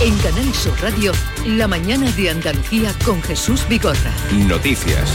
En 0.00 0.16
Canal 0.18 0.52
Sur 0.54 0.74
Radio, 0.80 1.12
la 1.46 1.68
mañana 1.68 2.10
de 2.12 2.30
Andalucía 2.30 2.92
con 3.04 3.22
Jesús 3.22 3.66
Vigorra. 3.68 4.12
Noticias. 4.48 5.12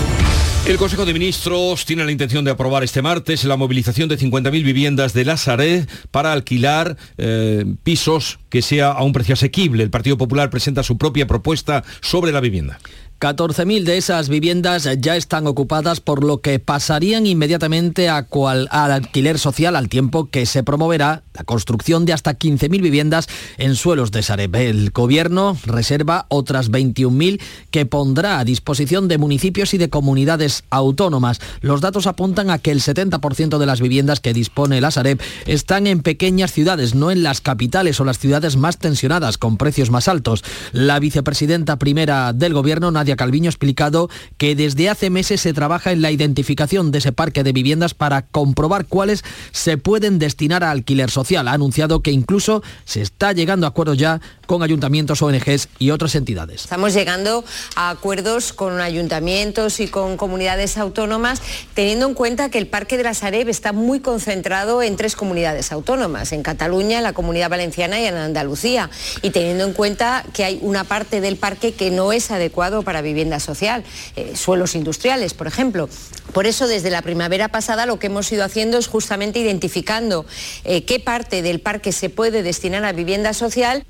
El 0.68 0.78
Consejo 0.78 1.06
de 1.06 1.14
Ministros 1.14 1.86
tiene 1.86 2.04
la 2.04 2.12
intención 2.12 2.44
de 2.44 2.52
aprobar 2.52 2.84
este 2.84 3.02
martes 3.02 3.46
la 3.46 3.56
movilización 3.56 4.10
de 4.10 4.18
50.000 4.18 4.52
viviendas 4.52 5.14
de 5.14 5.24
la 5.24 5.38
Sareb 5.38 5.88
para 6.12 6.34
alquilar 6.34 6.98
eh, 7.18 7.64
pisos 7.84 8.40
que 8.50 8.62
sea 8.62 8.92
a 8.92 9.04
un 9.04 9.14
precio 9.14 9.34
asequible. 9.34 9.84
El 9.84 9.90
Partido 9.90 10.18
Popular 10.18 10.50
presenta 10.50 10.84
su 10.84 10.98
propia 10.98 11.26
propuesta 11.26 11.86
sobre 12.02 12.34
la 12.34 12.42
vivienda. 12.42 12.80
14.000 13.20 13.84
de 13.84 13.98
esas 13.98 14.30
viviendas 14.30 14.88
ya 15.00 15.16
están 15.16 15.48
ocupadas, 15.48 16.02
por 16.02 16.24
lo 16.24 16.42
que 16.42 16.60
pasarían 16.60 17.26
inmediatamente 17.26 18.10
a 18.10 18.22
cual, 18.24 18.68
al 18.70 18.92
alquiler 18.92 19.40
social 19.40 19.76
al 19.76 19.90
tiempo 19.90 20.30
que 20.30 20.46
se 20.46 20.62
promoverá 20.62 21.24
la 21.34 21.44
construcción 21.44 22.06
de 22.06 22.14
hasta 22.14 22.38
15.000 22.38 22.80
viviendas 22.80 23.28
en 23.58 23.76
suelos 23.76 24.12
de 24.12 24.22
Sareb. 24.22 24.56
El 24.56 24.92
gobierno 24.92 25.58
reserva 25.66 26.28
otras 26.30 26.70
21.000 26.70 27.42
que 27.72 27.88
pondrá 27.88 28.38
a 28.38 28.46
disposición 28.46 29.08
de 29.08 29.18
municipios 29.18 29.74
y 29.74 29.80
de 29.80 29.90
comunidades 29.90 30.64
autónomas. 30.70 31.40
Los 31.62 31.82
datos 31.82 32.06
apuntan 32.06 32.52
a 32.52 32.60
que 32.60 32.70
el 32.70 32.82
70% 32.82 33.58
de 33.58 33.66
las 33.66 33.82
viviendas 33.82 34.20
que 34.20 34.34
dispone 34.34 34.80
la 34.80 34.92
Sareb 34.92 35.20
están 35.48 35.88
en 35.88 36.02
pequeñas 36.02 36.52
ciudades, 36.52 36.94
no 36.94 37.10
en 37.10 37.24
las 37.24 37.42
capitales 37.42 38.00
o 38.00 38.06
las 38.06 38.20
ciudades 38.20 38.58
más 38.58 38.78
tensionadas 38.78 39.40
con 39.40 39.58
precios 39.58 39.90
más 39.90 40.08
altos. 40.08 40.44
La 40.72 41.00
vicepresidenta 41.00 41.80
primera 41.80 42.32
del 42.34 42.54
gobierno, 42.54 42.92
Nadia 42.92 43.07
Calviño 43.16 43.48
ha 43.48 43.50
explicado 43.50 44.10
que 44.38 44.56
desde 44.56 44.90
hace 44.90 45.10
meses 45.10 45.42
se 45.42 45.54
trabaja 45.54 45.92
en 45.92 46.02
la 46.02 46.12
identificación 46.12 46.92
de 46.92 46.98
ese 47.00 47.12
parque 47.12 47.44
de 47.44 47.54
viviendas 47.54 47.94
para 47.94 48.24
comprobar 48.24 48.86
cuáles 48.86 49.24
se 49.52 49.78
pueden 49.78 50.20
destinar 50.20 50.64
a 50.64 50.72
alquiler 50.72 51.10
social. 51.10 51.48
Ha 51.48 51.54
anunciado 51.54 52.02
que 52.02 52.12
incluso 52.12 52.64
se 52.86 53.02
está 53.02 53.32
llegando 53.34 53.66
a 53.66 53.70
acuerdos 53.70 53.98
ya 53.98 54.22
con 54.48 54.64
ayuntamientos, 54.64 55.22
ONGs 55.22 55.70
y 55.78 55.92
otras 55.92 56.16
entidades. 56.16 56.62
Estamos 56.62 56.94
llegando 56.94 57.46
a 57.76 57.92
acuerdos 57.92 58.54
con 58.54 58.82
ayuntamientos 58.82 59.80
y 59.80 59.88
con 59.88 60.18
comunidades 60.18 60.78
autónomas, 60.78 61.42
teniendo 61.76 62.08
en 62.08 62.16
cuenta 62.16 62.50
que 62.50 62.58
el 62.58 62.66
Parque 62.66 62.98
de 62.98 63.04
la 63.04 63.14
Sareb 63.14 63.50
está 63.50 63.74
muy 63.74 64.00
concentrado 64.00 64.82
en 64.82 64.96
tres 64.96 65.16
comunidades 65.16 65.72
autónomas, 65.72 66.32
en 66.32 66.42
Cataluña, 66.42 66.98
en 66.98 67.04
la 67.04 67.14
Comunidad 67.14 67.50
Valenciana 67.50 68.00
y 68.00 68.06
en 68.06 68.16
Andalucía, 68.16 68.90
y 69.22 69.30
teniendo 69.30 69.66
en 69.66 69.74
cuenta 69.74 70.26
que 70.34 70.44
hay 70.44 70.60
una 70.62 70.84
parte 70.84 71.22
del 71.22 71.36
parque 71.36 71.74
que 71.74 71.92
no 71.92 72.12
es 72.12 72.32
adecuado 72.32 72.82
para 72.82 73.02
vivienda 73.02 73.40
social, 73.40 73.84
eh, 74.16 74.34
suelos 74.36 74.76
industriales, 74.76 75.34
por 75.34 75.48
ejemplo. 75.48 75.90
Por 76.34 76.48
eso, 76.48 76.68
desde 76.68 76.90
la 76.90 77.02
primavera 77.02 77.50
pasada, 77.50 77.86
lo 77.86 78.00
que 78.00 78.08
hemos 78.08 78.32
ido 78.32 78.44
haciendo 78.44 78.78
es 78.78 78.88
justamente 78.88 79.40
identificando 79.40 80.26
eh, 80.64 80.86
qué 80.86 81.00
parte 81.00 81.42
del 81.42 81.60
parque 81.60 81.92
se 81.92 82.10
puede 82.10 82.44
destinar 82.44 82.86
a 82.86 82.92
vivienda 82.94 83.34
social. 83.34 83.86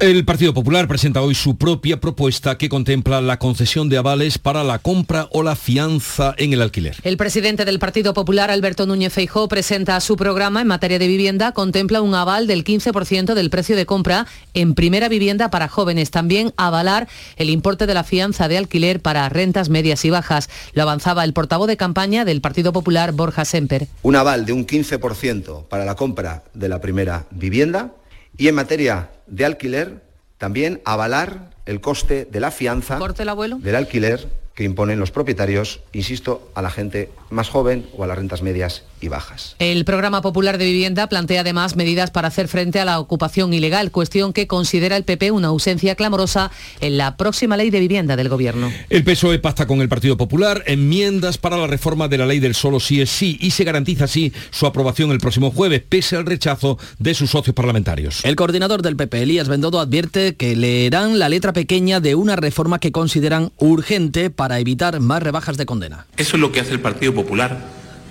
El 0.00 0.24
Partido 0.24 0.54
Popular 0.54 0.86
presenta 0.86 1.22
hoy 1.22 1.34
su 1.34 1.56
propia 1.56 1.98
propuesta 1.98 2.56
que 2.56 2.68
contempla 2.68 3.20
la 3.20 3.40
concesión 3.40 3.88
de 3.88 3.98
avales 3.98 4.38
para 4.38 4.62
la 4.62 4.78
compra 4.78 5.28
o 5.32 5.42
la 5.42 5.56
fianza 5.56 6.36
en 6.38 6.52
el 6.52 6.62
alquiler. 6.62 6.94
El 7.02 7.16
presidente 7.16 7.64
del 7.64 7.80
Partido 7.80 8.14
Popular, 8.14 8.48
Alberto 8.48 8.86
Núñez 8.86 9.12
Feijó, 9.12 9.48
presenta 9.48 9.98
su 10.00 10.16
programa 10.16 10.60
en 10.60 10.68
materia 10.68 11.00
de 11.00 11.08
vivienda, 11.08 11.50
contempla 11.50 12.00
un 12.00 12.14
aval 12.14 12.46
del 12.46 12.62
15% 12.62 13.34
del 13.34 13.50
precio 13.50 13.74
de 13.74 13.86
compra 13.86 14.28
en 14.54 14.74
primera 14.74 15.08
vivienda 15.08 15.50
para 15.50 15.66
jóvenes, 15.66 16.12
también 16.12 16.52
avalar 16.56 17.08
el 17.34 17.50
importe 17.50 17.88
de 17.88 17.94
la 17.94 18.04
fianza 18.04 18.46
de 18.46 18.56
alquiler 18.56 19.00
para 19.00 19.28
rentas 19.28 19.68
medias 19.68 20.04
y 20.04 20.10
bajas. 20.10 20.48
Lo 20.74 20.82
avanzaba 20.82 21.24
el 21.24 21.32
portavoz 21.32 21.66
de 21.66 21.76
campaña 21.76 22.24
del 22.24 22.40
Partido 22.40 22.72
Popular, 22.72 23.10
Borja 23.10 23.44
Semper. 23.44 23.88
Un 24.02 24.14
aval 24.14 24.46
de 24.46 24.52
un 24.52 24.64
15% 24.64 25.66
para 25.66 25.84
la 25.84 25.96
compra 25.96 26.44
de 26.54 26.68
la 26.68 26.80
primera 26.80 27.26
vivienda 27.32 27.94
y 28.38 28.48
en 28.48 28.54
materia 28.54 29.10
de 29.26 29.44
alquiler, 29.44 30.00
también 30.38 30.80
avalar 30.84 31.50
el 31.66 31.80
coste 31.80 32.26
de 32.30 32.40
la 32.40 32.50
fianza 32.50 32.98
del 32.98 33.74
alquiler 33.74 34.28
que 34.54 34.64
imponen 34.64 34.98
los 34.98 35.10
propietarios, 35.10 35.80
insisto, 35.92 36.50
a 36.54 36.62
la 36.62 36.70
gente 36.70 37.10
más 37.30 37.48
joven 37.48 37.86
o 37.96 38.04
a 38.04 38.06
las 38.06 38.16
rentas 38.16 38.42
medias 38.42 38.84
y 39.00 39.08
bajas. 39.08 39.54
El 39.58 39.84
programa 39.84 40.20
popular 40.20 40.58
de 40.58 40.64
vivienda 40.64 41.06
plantea 41.08 41.42
además 41.42 41.76
medidas 41.76 42.10
para 42.10 42.28
hacer 42.28 42.48
frente 42.48 42.80
a 42.80 42.84
la 42.84 42.98
ocupación 42.98 43.54
ilegal, 43.54 43.92
cuestión 43.92 44.32
que 44.32 44.46
considera 44.46 44.96
el 44.96 45.04
PP 45.04 45.30
una 45.30 45.48
ausencia 45.48 45.94
clamorosa 45.94 46.50
en 46.80 46.98
la 46.98 47.16
próxima 47.16 47.56
ley 47.56 47.70
de 47.70 47.80
vivienda 47.80 48.16
del 48.16 48.28
Gobierno. 48.28 48.72
El 48.90 49.04
PSOE 49.04 49.38
pacta 49.38 49.66
con 49.66 49.80
el 49.80 49.88
Partido 49.88 50.16
Popular 50.16 50.64
enmiendas 50.66 51.38
para 51.38 51.56
la 51.56 51.68
reforma 51.68 52.08
de 52.08 52.18
la 52.18 52.26
ley 52.26 52.40
del 52.40 52.54
solo 52.54 52.80
sí 52.80 53.00
es 53.00 53.10
sí 53.10 53.38
y 53.40 53.52
se 53.52 53.64
garantiza 53.64 54.04
así 54.04 54.32
su 54.50 54.66
aprobación 54.66 55.12
el 55.12 55.18
próximo 55.18 55.52
jueves, 55.52 55.82
pese 55.88 56.16
al 56.16 56.26
rechazo 56.26 56.78
de 56.98 57.14
sus 57.14 57.30
socios 57.30 57.54
parlamentarios. 57.54 58.24
El 58.24 58.34
coordinador 58.34 58.82
del 58.82 58.96
PP, 58.96 59.22
Elías 59.22 59.48
Bendodo, 59.48 59.78
advierte 59.78 60.34
que 60.34 60.56
leerán 60.56 61.20
la 61.20 61.28
letra 61.28 61.52
pequeña 61.52 62.00
de 62.00 62.16
una 62.16 62.34
reforma 62.34 62.80
que 62.80 62.90
consideran 62.90 63.52
urgente 63.58 64.30
para 64.30 64.48
para 64.48 64.60
evitar 64.60 64.98
más 65.00 65.22
rebajas 65.22 65.58
de 65.58 65.66
condena. 65.66 66.06
Eso 66.16 66.36
es 66.36 66.40
lo 66.40 66.52
que 66.52 66.60
hace 66.60 66.72
el 66.72 66.80
Partido 66.80 67.12
Popular 67.12 67.58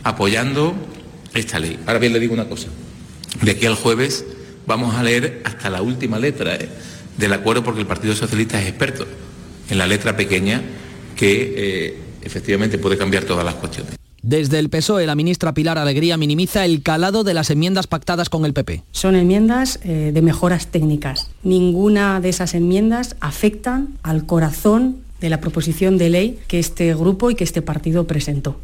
apoyando 0.07 0.73
esta 1.33 1.59
ley. 1.59 1.79
Ahora 1.85 1.99
bien 1.99 2.13
le 2.13 2.19
digo 2.19 2.33
una 2.33 2.45
cosa. 2.45 2.69
De 3.41 3.51
aquí 3.51 3.65
al 3.65 3.75
jueves 3.75 4.25
vamos 4.65 4.95
a 4.95 5.03
leer 5.03 5.41
hasta 5.45 5.69
la 5.69 5.81
última 5.81 6.17
letra 6.17 6.55
¿eh? 6.55 6.69
del 7.17 7.33
acuerdo 7.33 7.63
porque 7.63 7.81
el 7.81 7.87
Partido 7.87 8.15
Socialista 8.15 8.61
es 8.61 8.67
experto 8.67 9.05
en 9.69 9.77
la 9.77 9.85
letra 9.85 10.15
pequeña 10.15 10.61
que 11.15 11.53
eh, 11.57 11.97
efectivamente 12.21 12.77
puede 12.77 12.97
cambiar 12.97 13.25
todas 13.25 13.43
las 13.43 13.55
cuestiones. 13.55 13.95
Desde 14.21 14.59
el 14.59 14.69
PSOE, 14.69 15.05
la 15.05 15.15
ministra 15.15 15.53
Pilar 15.53 15.77
Alegría 15.77 16.17
minimiza 16.17 16.65
el 16.65 16.81
calado 16.83 17.23
de 17.23 17.33
las 17.33 17.49
enmiendas 17.49 17.87
pactadas 17.87 18.29
con 18.29 18.45
el 18.45 18.53
PP. 18.53 18.83
Son 18.91 19.15
enmiendas 19.15 19.79
eh, 19.83 20.11
de 20.13 20.21
mejoras 20.21 20.67
técnicas. 20.67 21.29
Ninguna 21.43 22.19
de 22.19 22.29
esas 22.29 22.53
enmiendas 22.53 23.15
afectan 23.21 23.89
al 24.03 24.25
corazón 24.25 24.97
de 25.21 25.29
la 25.29 25.39
proposición 25.39 25.97
de 25.97 26.09
ley 26.09 26.39
que 26.47 26.59
este 26.59 26.93
grupo 26.93 27.31
y 27.31 27.35
que 27.35 27.43
este 27.43 27.61
partido 27.61 28.05
presentó. 28.05 28.59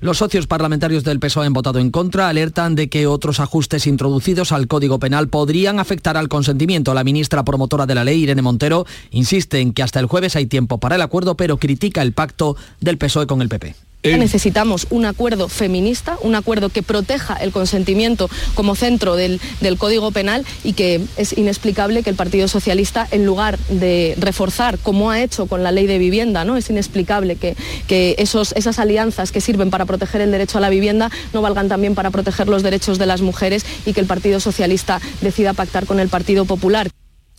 Los 0.00 0.18
socios 0.18 0.46
parlamentarios 0.46 1.04
del 1.04 1.20
PSOE 1.20 1.46
han 1.46 1.52
votado 1.52 1.78
en 1.78 1.90
contra, 1.90 2.28
alertan 2.28 2.74
de 2.74 2.88
que 2.88 3.06
otros 3.06 3.40
ajustes 3.40 3.86
introducidos 3.86 4.52
al 4.52 4.66
Código 4.66 4.98
Penal 4.98 5.28
podrían 5.28 5.78
afectar 5.80 6.16
al 6.16 6.28
consentimiento. 6.28 6.94
La 6.94 7.04
ministra 7.04 7.44
promotora 7.44 7.86
de 7.86 7.94
la 7.94 8.04
ley, 8.04 8.22
Irene 8.22 8.42
Montero, 8.42 8.86
insiste 9.10 9.60
en 9.60 9.72
que 9.72 9.82
hasta 9.82 10.00
el 10.00 10.06
jueves 10.06 10.36
hay 10.36 10.46
tiempo 10.46 10.78
para 10.78 10.96
el 10.96 11.02
acuerdo, 11.02 11.36
pero 11.36 11.58
critica 11.58 12.02
el 12.02 12.12
pacto 12.12 12.56
del 12.80 12.98
PSOE 12.98 13.26
con 13.26 13.42
el 13.42 13.48
PP. 13.48 13.85
Necesitamos 14.16 14.86
un 14.90 15.04
acuerdo 15.04 15.48
feminista, 15.48 16.18
un 16.20 16.34
acuerdo 16.34 16.68
que 16.68 16.82
proteja 16.82 17.34
el 17.34 17.52
consentimiento 17.52 18.30
como 18.54 18.74
centro 18.74 19.16
del, 19.16 19.40
Código 19.78 20.10
Penal 20.10 20.46
y 20.64 20.72
que 20.72 21.00
es 21.16 21.36
inexplicable 21.36 22.02
que 22.02 22.10
el 22.10 22.16
Partido 22.16 22.48
Socialista, 22.48 23.06
en 23.10 23.26
lugar 23.26 23.58
de 23.68 24.14
reforzar, 24.18 24.78
como 24.78 25.10
ha 25.10 25.20
hecho 25.20 25.46
con 25.46 25.62
la 25.62 25.72
ley 25.72 25.86
de 25.86 25.98
vivienda, 25.98 26.44
¿no? 26.44 26.56
es 26.56 26.70
inexplicable 26.70 27.36
que, 27.36 27.56
que 27.86 28.14
esos, 28.18 28.52
esas 28.52 28.78
alianzas 28.78 29.32
que 29.32 29.40
sirven 29.40 29.70
para 29.70 29.84
proteger 29.84 30.20
el 30.20 30.30
derecho 30.30 30.58
a 30.58 30.60
la 30.60 30.70
vivienda 30.70 31.10
no 31.34 31.42
valgan 31.42 31.68
también 31.68 31.94
para 31.94 32.10
proteger 32.10 32.48
los 32.48 32.62
derechos 32.62 32.98
de 32.98 33.06
las 33.06 33.20
mujeres 33.20 33.66
y 33.84 33.92
que 33.92 34.00
el 34.00 34.06
Partido 34.06 34.40
Socialista 34.40 35.00
decida 35.20 35.52
pactar 35.52 35.86
con 35.86 36.00
el 36.00 36.08
Partido 36.08 36.44
Popular. 36.44 36.88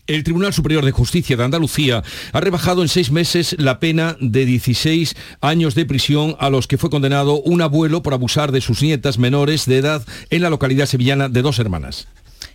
El 0.08 0.24
Tribunal 0.24 0.54
Superior 0.54 0.86
de 0.86 0.92
Justicia 0.92 1.36
de 1.36 1.44
Andalucía 1.44 2.02
ha 2.32 2.40
rebajado 2.40 2.82
en 2.82 2.88
seis 2.88 3.12
meses 3.12 3.58
la 3.60 3.82
pena 3.82 4.16
de 4.22 4.46
16 4.46 5.16
años 5.42 5.76
de 5.76 5.86
prisión 5.86 6.38
a 6.40 6.50
los 6.50 6.66
que 6.66 6.78
fue 6.78 6.90
condenado 6.90 7.42
un 7.42 7.62
abuelo 7.62 8.02
por 8.02 8.14
abusar 8.14 8.54
de 8.54 8.62
sus 8.62 8.82
nietas 8.82 9.18
menores 9.18 9.66
de 9.66 9.80
edad 9.80 10.06
en 10.30 10.42
la 10.42 10.50
localidad 10.50 10.86
sevillana 10.86 11.28
de 11.28 11.42
dos 11.42 11.60
hermanas. 11.60 12.08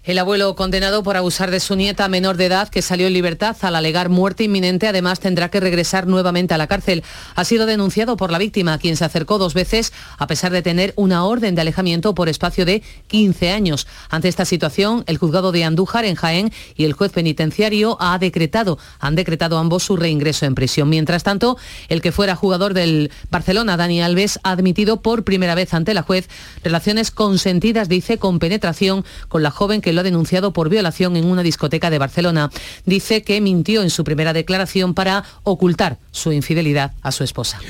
El 0.04 0.18
abuelo 0.18 0.56
condenado 0.56 1.04
por 1.04 1.16
abusar 1.16 1.52
de 1.52 1.60
su 1.60 1.76
nieta 1.76 2.08
menor 2.08 2.36
de 2.36 2.46
edad 2.46 2.68
que 2.68 2.82
salió 2.82 3.06
en 3.06 3.12
libertad 3.12 3.56
al 3.60 3.76
alegar 3.76 4.08
muerte 4.08 4.42
inminente 4.42 4.88
además 4.88 5.20
tendrá 5.20 5.48
que 5.48 5.60
regresar 5.60 6.08
nuevamente 6.08 6.54
a 6.54 6.58
la 6.58 6.66
cárcel. 6.66 7.04
Ha 7.36 7.44
sido 7.44 7.66
denunciado 7.66 8.16
por 8.16 8.32
la 8.32 8.38
víctima, 8.38 8.78
quien 8.78 8.96
se 8.96 9.04
acercó 9.04 9.38
dos 9.38 9.54
veces 9.54 9.92
a 10.18 10.26
pesar 10.26 10.50
de 10.50 10.60
tener 10.60 10.92
una 10.96 11.24
orden 11.24 11.54
de 11.54 11.60
alejamiento 11.60 12.16
por 12.16 12.28
espacio 12.28 12.66
de 12.66 12.82
15 13.06 13.52
años. 13.52 13.86
Ante 14.10 14.26
esta 14.26 14.44
situación, 14.44 15.04
el 15.06 15.18
juzgado 15.18 15.52
de 15.52 15.62
Andújar 15.62 16.04
en 16.04 16.16
Jaén 16.16 16.52
y 16.74 16.84
el 16.84 16.94
juez 16.94 17.12
penitenciario 17.12 17.96
ha 18.00 18.18
decretado, 18.18 18.78
han 18.98 19.14
decretado 19.14 19.56
ambos 19.56 19.84
su 19.84 19.96
reingreso 19.96 20.46
en 20.46 20.56
prisión. 20.56 20.88
Mientras 20.88 21.22
tanto, 21.22 21.58
el 21.88 22.02
que 22.02 22.10
fuera 22.10 22.34
jugador 22.34 22.74
del 22.74 23.12
Barcelona, 23.30 23.76
Dani 23.76 24.02
Alves, 24.02 24.40
ha 24.42 24.50
admitido 24.50 25.00
por 25.00 25.22
primera 25.22 25.54
vez 25.54 25.72
ante 25.74 25.94
la 25.94 26.02
juez 26.02 26.28
relaciones 26.64 27.12
consentidas, 27.12 27.88
dice, 27.88 28.18
con 28.18 28.40
penetración 28.40 29.04
con 29.28 29.44
la 29.44 29.52
joven 29.52 29.80
que 29.80 29.91
lo 29.92 30.00
ha 30.00 30.04
denunciado 30.04 30.52
por 30.52 30.68
violación 30.68 31.16
en 31.16 31.26
una 31.26 31.42
discoteca 31.42 31.90
de 31.90 31.98
Barcelona. 31.98 32.50
Dice 32.84 33.22
que 33.22 33.40
mintió 33.40 33.82
en 33.82 33.90
su 33.90 34.04
primera 34.04 34.32
declaración 34.32 34.94
para 34.94 35.24
ocultar 35.42 35.98
su 36.10 36.32
infidelidad 36.32 36.92
a 37.02 37.12
su 37.12 37.24
esposa. 37.24 37.60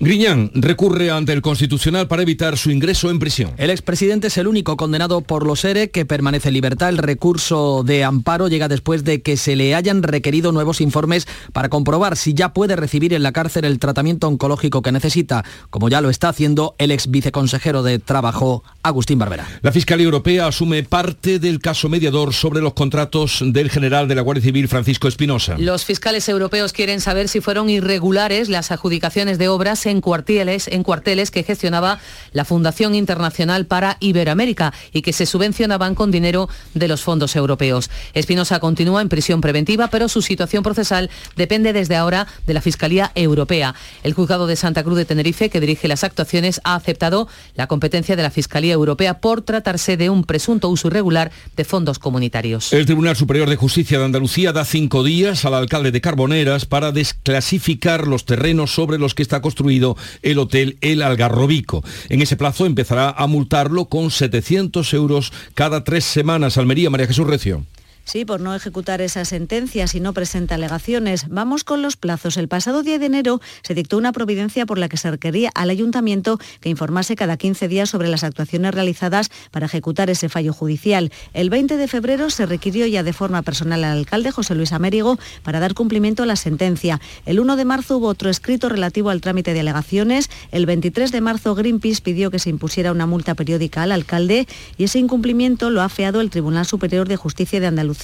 Griñán 0.00 0.52
recurre 0.54 1.10
ante 1.10 1.32
el 1.32 1.42
Constitucional 1.42 2.06
para 2.06 2.22
evitar 2.22 2.56
su 2.56 2.70
ingreso 2.70 3.10
en 3.10 3.18
prisión. 3.18 3.54
El 3.56 3.70
expresidente 3.70 4.28
es 4.28 4.38
el 4.38 4.46
único 4.46 4.76
condenado 4.76 5.22
por 5.22 5.44
los 5.44 5.64
ERE 5.64 5.90
que 5.90 6.06
permanece 6.06 6.50
en 6.50 6.54
libertad. 6.54 6.90
El 6.90 6.98
recurso 6.98 7.82
de 7.82 8.04
amparo 8.04 8.46
llega 8.46 8.68
después 8.68 9.02
de 9.02 9.22
que 9.22 9.36
se 9.36 9.56
le 9.56 9.74
hayan 9.74 10.04
requerido 10.04 10.52
nuevos 10.52 10.80
informes 10.80 11.26
para 11.52 11.68
comprobar 11.68 12.16
si 12.16 12.32
ya 12.32 12.52
puede 12.52 12.76
recibir 12.76 13.12
en 13.12 13.24
la 13.24 13.32
cárcel 13.32 13.64
el 13.64 13.80
tratamiento 13.80 14.28
oncológico 14.28 14.82
que 14.82 14.92
necesita, 14.92 15.44
como 15.68 15.88
ya 15.88 16.00
lo 16.00 16.10
está 16.10 16.28
haciendo 16.28 16.76
el 16.78 16.92
ex 16.92 17.10
viceconsejero 17.10 17.82
de 17.82 17.98
Trabajo, 17.98 18.62
Agustín 18.84 19.18
Barbera. 19.18 19.48
La 19.62 19.72
Fiscalía 19.72 20.04
Europea 20.04 20.46
asume 20.46 20.84
parte 20.84 21.40
del 21.40 21.58
caso 21.58 21.88
mediador 21.88 22.34
sobre 22.34 22.60
los 22.60 22.74
contratos 22.74 23.40
del 23.44 23.68
general 23.68 24.06
de 24.06 24.14
la 24.14 24.22
Guardia 24.22 24.44
Civil, 24.44 24.68
Francisco 24.68 25.08
Espinosa. 25.08 25.56
Los 25.58 25.84
fiscales 25.84 26.28
europeos 26.28 26.72
quieren 26.72 27.00
saber 27.00 27.28
si 27.28 27.40
fueron 27.40 27.68
irregulares 27.68 28.48
las 28.48 28.70
adjudicaciones 28.70 29.38
de 29.38 29.48
obras 29.48 29.87
en 29.90 30.00
cuarteles, 30.00 30.68
en 30.68 30.82
cuarteles 30.82 31.30
que 31.30 31.42
gestionaba 31.42 32.00
la 32.32 32.44
Fundación 32.44 32.94
Internacional 32.94 33.66
para 33.66 33.96
Iberoamérica 34.00 34.72
y 34.92 35.02
que 35.02 35.12
se 35.12 35.26
subvencionaban 35.26 35.94
con 35.94 36.10
dinero 36.10 36.48
de 36.74 36.88
los 36.88 37.02
fondos 37.02 37.36
europeos. 37.36 37.90
Espinosa 38.14 38.60
continúa 38.60 39.02
en 39.02 39.08
prisión 39.08 39.40
preventiva, 39.40 39.88
pero 39.88 40.08
su 40.08 40.22
situación 40.22 40.62
procesal 40.62 41.10
depende 41.36 41.72
desde 41.72 41.96
ahora 41.96 42.26
de 42.46 42.54
la 42.54 42.60
Fiscalía 42.60 43.12
Europea. 43.14 43.74
El 44.02 44.14
juzgado 44.14 44.46
de 44.46 44.56
Santa 44.56 44.82
Cruz 44.82 44.96
de 44.96 45.04
Tenerife, 45.04 45.50
que 45.50 45.60
dirige 45.60 45.88
las 45.88 46.04
actuaciones, 46.04 46.60
ha 46.64 46.74
aceptado 46.74 47.28
la 47.54 47.66
competencia 47.66 48.16
de 48.16 48.22
la 48.22 48.30
Fiscalía 48.30 48.74
Europea 48.74 49.20
por 49.20 49.42
tratarse 49.42 49.96
de 49.96 50.10
un 50.10 50.24
presunto 50.24 50.68
uso 50.68 50.88
irregular 50.88 51.30
de 51.56 51.64
fondos 51.64 51.98
comunitarios. 51.98 52.72
El 52.72 52.86
Tribunal 52.86 53.16
Superior 53.16 53.48
de 53.48 53.56
Justicia 53.56 53.98
de 53.98 54.04
Andalucía 54.04 54.52
da 54.52 54.64
cinco 54.64 55.02
días 55.04 55.44
al 55.44 55.54
alcalde 55.54 55.92
de 55.92 56.00
Carboneras 56.00 56.66
para 56.66 56.92
desclasificar 56.92 58.06
los 58.06 58.24
terrenos 58.24 58.74
sobre 58.74 58.98
los 58.98 59.14
que 59.14 59.22
está 59.22 59.40
construido 59.40 59.77
el 60.22 60.38
hotel 60.38 60.78
El 60.80 61.02
Algarrobico. 61.02 61.84
En 62.08 62.22
ese 62.22 62.36
plazo 62.36 62.66
empezará 62.66 63.10
a 63.10 63.26
multarlo 63.26 63.86
con 63.86 64.10
700 64.10 64.92
euros 64.94 65.32
cada 65.54 65.84
tres 65.84 66.04
semanas. 66.04 66.58
Almería, 66.58 66.90
María 66.90 67.06
Jesús 67.06 67.26
Recio. 67.26 67.64
Sí, 68.08 68.24
por 68.24 68.40
no 68.40 68.54
ejecutar 68.54 69.02
esa 69.02 69.26
sentencia 69.26 69.86
si 69.86 70.00
no 70.00 70.14
presenta 70.14 70.54
alegaciones. 70.54 71.28
Vamos 71.28 71.62
con 71.62 71.82
los 71.82 71.98
plazos. 71.98 72.38
El 72.38 72.48
pasado 72.48 72.82
10 72.82 73.00
de 73.00 73.04
enero 73.04 73.42
se 73.62 73.74
dictó 73.74 73.98
una 73.98 74.12
providencia 74.12 74.64
por 74.64 74.78
la 74.78 74.88
que 74.88 74.96
se 74.96 75.10
requería 75.10 75.50
al 75.54 75.68
ayuntamiento 75.68 76.38
que 76.60 76.70
informase 76.70 77.16
cada 77.16 77.36
15 77.36 77.68
días 77.68 77.90
sobre 77.90 78.08
las 78.08 78.24
actuaciones 78.24 78.72
realizadas 78.72 79.28
para 79.50 79.66
ejecutar 79.66 80.08
ese 80.08 80.30
fallo 80.30 80.54
judicial. 80.54 81.12
El 81.34 81.50
20 81.50 81.76
de 81.76 81.86
febrero 81.86 82.30
se 82.30 82.46
requirió 82.46 82.86
ya 82.86 83.02
de 83.02 83.12
forma 83.12 83.42
personal 83.42 83.84
al 83.84 83.98
alcalde 83.98 84.30
José 84.30 84.54
Luis 84.54 84.72
Amérigo 84.72 85.18
para 85.42 85.60
dar 85.60 85.74
cumplimiento 85.74 86.22
a 86.22 86.26
la 86.26 86.36
sentencia. 86.36 87.02
El 87.26 87.40
1 87.40 87.56
de 87.56 87.66
marzo 87.66 87.98
hubo 87.98 88.06
otro 88.06 88.30
escrito 88.30 88.70
relativo 88.70 89.10
al 89.10 89.20
trámite 89.20 89.52
de 89.52 89.60
alegaciones. 89.60 90.30
El 90.50 90.64
23 90.64 91.12
de 91.12 91.20
marzo 91.20 91.54
Greenpeace 91.54 92.00
pidió 92.00 92.30
que 92.30 92.38
se 92.38 92.48
impusiera 92.48 92.90
una 92.90 93.04
multa 93.04 93.34
periódica 93.34 93.82
al 93.82 93.92
alcalde 93.92 94.48
y 94.78 94.84
ese 94.84 94.98
incumplimiento 94.98 95.68
lo 95.68 95.82
ha 95.82 95.90
feado 95.90 96.22
el 96.22 96.30
Tribunal 96.30 96.64
Superior 96.64 97.06
de 97.06 97.16
Justicia 97.16 97.60
de 97.60 97.66
Andalucía 97.66 97.97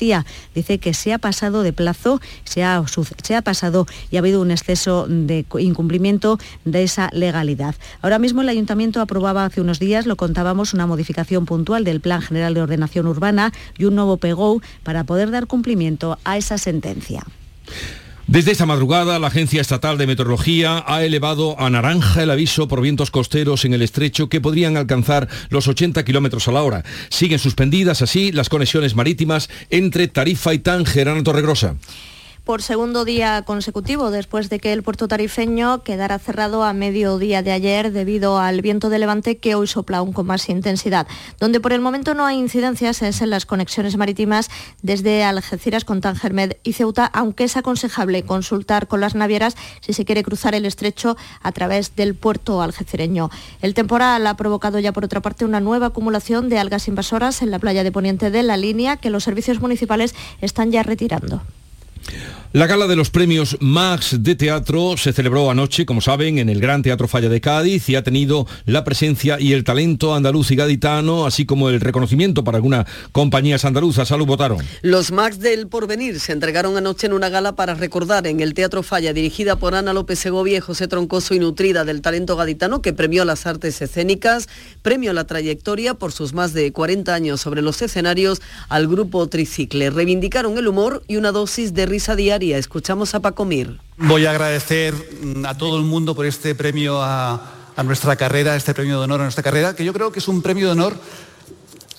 Dice 0.55 0.79
que 0.79 0.95
se 0.95 1.13
ha 1.13 1.19
pasado 1.19 1.63
de 1.63 1.73
plazo, 1.73 2.21
se 2.45 2.65
ha, 2.65 2.83
se 3.23 3.37
ha 3.37 3.43
pasado 3.43 3.87
y 4.11 4.17
ha 4.17 4.19
habido 4.19 4.41
un 4.41 4.51
exceso 4.51 5.07
de 5.09 5.47
incumplimiento 5.59 6.39
de 6.65 6.83
esa 6.83 7.11
legalidad. 7.13 7.75
Ahora 8.03 8.19
mismo 8.19 8.43
el 8.43 8.49
Ayuntamiento 8.49 9.01
aprobaba 9.01 9.45
hace 9.45 9.61
unos 9.61 9.79
días, 9.79 10.07
lo 10.07 10.17
contábamos, 10.17 10.75
una 10.75 10.87
modificación 10.87 11.47
puntual 11.47 11.85
del 11.85 12.01
Plan 12.01 12.23
General 12.23 12.55
de 12.55 12.63
Ordenación 12.63 13.07
Urbana 13.07 13.53
y 13.79 13.85
un 13.85 13.95
nuevo 13.95 14.17
PEGO 14.17 14.61
para 14.83 15.05
poder 15.05 15.31
dar 15.31 15.47
cumplimiento 15.47 16.19
a 16.25 16.37
esa 16.37 16.59
sentencia. 16.59 17.25
Desde 18.27 18.53
esta 18.53 18.65
madrugada, 18.65 19.19
la 19.19 19.27
Agencia 19.27 19.61
Estatal 19.61 19.99
de 19.99 20.07
Meteorología 20.07 20.83
ha 20.87 21.05
elevado 21.05 21.61
a 21.61 21.69
naranja 21.69 22.23
el 22.23 22.31
aviso 22.31 22.69
por 22.69 22.81
vientos 22.81 23.11
costeros 23.11 23.67
en 23.67 23.75
el 23.75 23.83
estrecho 23.83 24.31
que 24.31 24.41
podrían 24.41 24.79
alcanzar 24.79 25.29
los 25.51 25.69
80 25.69 26.03
kilómetros 26.07 26.49
a 26.49 26.53
la 26.53 26.63
hora. 26.63 26.85
Siguen 27.11 27.39
suspendidas 27.39 28.01
así 28.01 28.33
las 28.33 28.49
conexiones 28.49 28.95
marítimas 28.95 29.51
entre 29.69 30.09
Tarifa 30.09 30.55
y 30.55 30.59
Tánger, 30.59 31.11
Ana 31.11 31.23
Torregrosa 31.23 31.77
por 32.45 32.61
segundo 32.61 33.07
día 33.07 33.43
consecutivo 33.43 34.11
después 34.11 34.51
de 34.51 34.61
que 34.61 34.75
el 34.75 34.83
puerto 34.83 35.09
tarifeño 35.09 35.83
quedara 35.83 36.19
cerrado 36.19 36.63
a 36.63 36.75
mediodía 36.75 37.43
de 37.43 37.53
ayer 37.53 37.91
debido 37.91 38.39
al 38.39 38.61
viento 38.61 38.91
de 38.91 38.99
levante 38.99 39.39
que 39.39 39.55
hoy 39.55 39.67
sopla 39.67 39.99
aún 39.99 40.13
con 40.13 40.27
más 40.27 40.49
intensidad. 40.51 41.07
Donde 41.41 41.61
por 41.61 41.73
el 41.73 41.81
momento 41.81 42.13
no 42.13 42.27
hay 42.27 42.39
incidencias 42.39 43.01
es 43.01 43.23
en 43.23 43.31
las 43.31 43.47
conexiones 43.47 43.97
marítimas 43.97 44.51
desde 44.83 45.25
Algeciras 45.25 45.87
con 45.87 46.03
Tangermed 46.03 46.59
y 46.63 46.75
Ceuta, 46.75 47.07
aunque 47.07 47.45
es 47.45 47.57
aconsejable 47.57 48.25
consultar 48.25 48.89
con 48.89 49.01
las 49.01 49.15
navieras 49.15 49.57
si 49.81 49.95
se 49.95 50.05
quiere 50.05 50.23
cruzar 50.23 50.55
el 50.55 50.67
estrecho 50.67 51.17
a 51.41 51.53
través 51.53 51.97
del 51.97 52.15
puerto 52.15 52.61
algecireño. 52.61 53.31
El 53.63 53.73
temporal 53.73 54.27
ha 54.27 54.37
provocado 54.37 54.79
ya 54.79 54.93
por 54.93 55.07
otra 55.07 55.23
parte 55.23 55.47
una 55.47 55.61
nueva 55.61 55.87
acumulación 55.87 56.51
de 56.51 56.59
algas 56.59 56.89
invasoras 56.89 57.41
en 57.41 57.51
la 57.51 57.59
playa 57.59 57.85
de 57.85 57.93
Poniente 57.93 58.31
de 58.31 58.43
la 58.43 58.59
línea 58.59 58.99
que 58.99 59.09
los 59.09 59.25
servicios 59.25 59.61
municipales 59.61 60.15
están 60.43 60.71
ya 60.71 60.83
retirando. 60.83 61.41
La 62.55 62.69
gala 62.69 62.87
de 62.87 62.95
los 62.95 63.11
premios 63.11 63.57
Max 63.59 64.19
de 64.21 64.37
Teatro 64.37 64.97
se 64.97 65.13
celebró 65.13 65.51
anoche, 65.51 65.85
como 65.85 66.01
saben, 66.01 66.39
en 66.39 66.49
el 66.49 66.61
Gran 66.61 66.83
Teatro 66.83 67.09
Falla 67.09 67.29
de 67.29 67.41
Cádiz 67.41 67.89
y 67.89 67.97
ha 67.97 68.05
tenido 68.05 68.47
la 68.65 68.85
presencia 68.85 69.41
y 69.41 69.55
el 69.55 69.65
talento 69.65 70.15
andaluz 70.15 70.53
y 70.53 70.55
gaditano, 70.55 71.27
así 71.27 71.47
como 71.47 71.69
el 71.69 71.81
reconocimiento 71.81 72.45
para 72.45 72.59
algunas 72.59 72.87
compañías 73.11 73.65
andaluzas. 73.65 74.07
Salud, 74.07 74.25
votaron. 74.25 74.59
Los 74.83 75.11
Max 75.11 75.41
del 75.41 75.67
Porvenir 75.67 76.21
se 76.21 76.31
entregaron 76.31 76.77
anoche 76.77 77.09
en 77.09 77.15
una 77.15 77.29
gala 77.29 77.57
para 77.57 77.75
recordar 77.75 78.29
en 78.29 78.39
el 78.39 78.55
Teatro 78.55 78.85
Falla, 78.85 79.13
dirigida 79.13 79.57
por 79.57 79.75
Ana 79.75 79.93
López 79.93 80.21
Segovia 80.21 80.59
y 80.59 80.61
José 80.61 80.87
Troncoso 80.87 81.35
y 81.35 81.41
nutrida 81.41 81.85
del 81.85 82.03
talento 82.03 82.37
gaditano, 82.37 82.83
que 82.83 82.93
premió 82.93 83.25
las 83.25 83.47
artes 83.47 83.83
escénicas, 83.83 84.49
premio 84.81 85.13
la 85.13 85.25
trayectoria 85.25 85.95
por 85.95 86.13
sus 86.13 86.35
más 86.35 86.53
de 86.53 86.71
40 86.71 87.13
años 87.13 87.41
sobre 87.41 87.63
los 87.63 87.83
escenarios 87.83 88.41
al 88.69 88.87
grupo 88.87 89.27
Tricicle. 89.27 89.91
Reivindicaron 89.91 90.57
el 90.57 90.69
humor 90.69 91.03
y 91.09 91.17
una 91.17 91.33
dosis 91.33 91.75
de 91.75 91.87
diaria 92.17 92.59
Escuchamos 92.59 93.15
a 93.15 93.21
Paco 93.21 93.45
Mir. 93.45 93.79
Voy 93.97 94.27
a 94.27 94.31
agradecer 94.31 94.95
mm, 94.95 95.47
a 95.47 95.57
todo 95.57 95.79
el 95.79 95.85
mundo 95.85 96.15
por 96.15 96.27
este 96.27 96.55
premio 96.55 97.01
a, 97.01 97.51
nuestra 97.85 98.17
carrera, 98.17 98.57
este 98.57 98.75
premio 98.75 98.99
de 98.99 99.05
honor 99.05 99.21
a 99.21 99.25
nuestra 99.25 99.43
carrera, 99.43 99.75
que 99.75 99.85
yo 99.85 99.93
creo 99.93 100.13
que 100.13 100.21
es 100.21 100.29
un 100.29 100.43
premio 100.43 100.67
de 100.67 100.73
honor 100.73 100.97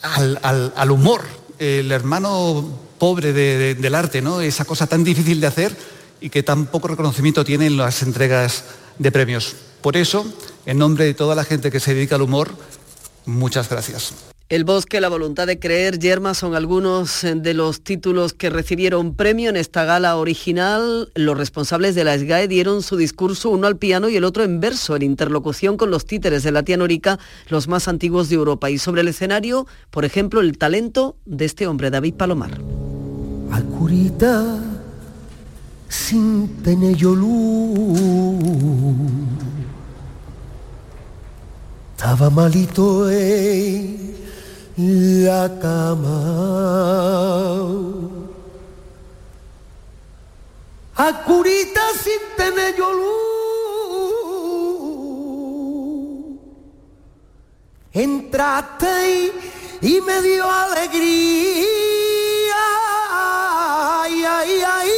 al, 0.02 0.92
humor, 0.92 1.22
el 1.60 1.92
hermano 1.92 2.70
pobre 2.98 3.34
del 3.34 3.96
arte, 3.96 4.22
¿no? 4.22 4.40
esa 4.40 4.64
cosa 4.64 4.88
tan 4.88 5.04
difícil 5.04 5.42
de 5.42 5.48
hacer 5.48 5.76
y 6.22 6.30
que 6.30 6.44
tan 6.44 6.68
poco 6.68 6.88
reconocimiento 6.88 7.44
tiene 7.44 7.66
en 7.66 7.76
las 7.76 8.04
entregas 8.04 8.64
de 9.00 9.12
premios. 9.12 9.56
Por 9.82 9.98
eso, 9.98 10.26
en 10.66 10.78
nombre 10.78 11.06
de 11.06 11.14
toda 11.14 11.36
la 11.36 11.44
gente 11.44 11.72
que 11.72 11.82
se 11.82 11.94
dedica 11.94 12.16
al 12.16 12.22
humor, 12.22 12.52
muchas 13.26 13.68
gracias. 13.68 14.14
El 14.48 14.64
bosque, 14.64 15.02
la 15.02 15.10
voluntad 15.10 15.48
de 15.48 15.58
creer, 15.58 15.98
Yerma 15.98 16.36
son 16.36 16.54
algunos 16.54 17.24
eh, 17.24 17.34
de 17.34 17.56
los 17.56 17.82
títulos 17.82 18.34
que 18.34 18.52
recibieron 18.52 19.16
premio 19.16 19.50
en 19.50 19.56
esta 19.56 19.86
gala 19.86 20.18
original. 20.18 21.12
Los 21.16 21.36
responsables 21.36 21.96
de 21.96 22.04
la 22.04 22.16
SGAE 22.16 22.48
dieron 22.48 22.84
su 22.84 22.96
discurso 22.96 23.50
uno 23.50 23.66
al 23.66 23.78
piano 23.78 24.08
y 24.08 24.18
el 24.18 24.24
otro 24.24 24.44
en 24.44 24.60
verso, 24.60 24.96
en 24.96 25.02
interlocución 25.02 25.78
con 25.78 25.90
los 25.90 26.06
títeres 26.06 26.44
de 26.44 26.52
la 26.52 26.62
tía 26.62 26.78
Norica, 26.78 27.18
los 27.50 27.68
más 27.68 27.88
antiguos 27.88 28.30
de 28.30 28.36
Europa. 28.36 28.70
Y 28.70 28.78
sobre 28.78 29.02
el 29.02 29.08
escenario, 29.08 29.66
por 29.90 30.06
ejemplo, 30.06 30.42
el 30.42 30.60
talento 30.60 31.16
de 31.26 31.46
este 31.46 31.66
hombre, 31.66 31.90
David 31.90 32.14
Palomar. 32.14 32.62
Estaba 41.98 42.30
malito, 42.30 43.10
la 44.78 45.50
cama. 45.60 46.20
A 50.98 51.24
curita 51.24 51.82
sin 52.04 52.20
tener 52.36 52.78
luz. 52.78 52.96
Entraste 57.94 59.32
y, 59.82 60.02
me 60.02 60.22
dio 60.22 60.50
alegría. 60.50 60.96
Ay, 63.12 64.24
ay, 64.24 64.64
ay. 64.66 64.92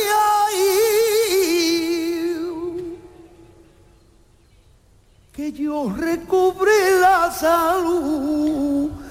Que 5.31 5.51
yo 5.51 5.93
recubre 5.95 6.99
la 6.99 7.31
salud 7.31 9.06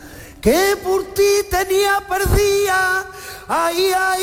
que 0.46 0.76
por 0.80 1.02
ti 1.12 1.42
tenía 1.50 1.98
perdida. 2.09 3.11
Ay, 3.48 3.90
ay, 3.98 4.22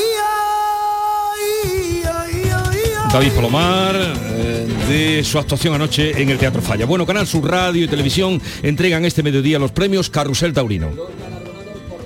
ay, 1.35 2.01
ay, 2.05 2.43
ay, 2.45 3.11
David 3.11 3.31
Palomar, 3.33 3.93
eh, 3.93 4.67
de 4.87 5.23
su 5.25 5.37
actuación 5.37 5.73
anoche 5.73 6.21
en 6.21 6.29
el 6.29 6.37
Teatro 6.37 6.61
Falla. 6.61 6.85
Bueno, 6.85 7.05
Canal 7.05 7.27
Sur 7.27 7.51
Radio 7.51 7.83
y 7.83 7.89
Televisión 7.89 8.41
entregan 8.61 9.03
este 9.03 9.21
mediodía 9.21 9.59
los 9.59 9.73
premios 9.73 10.09
Carrusel 10.09 10.53
Taurino. 10.53 10.91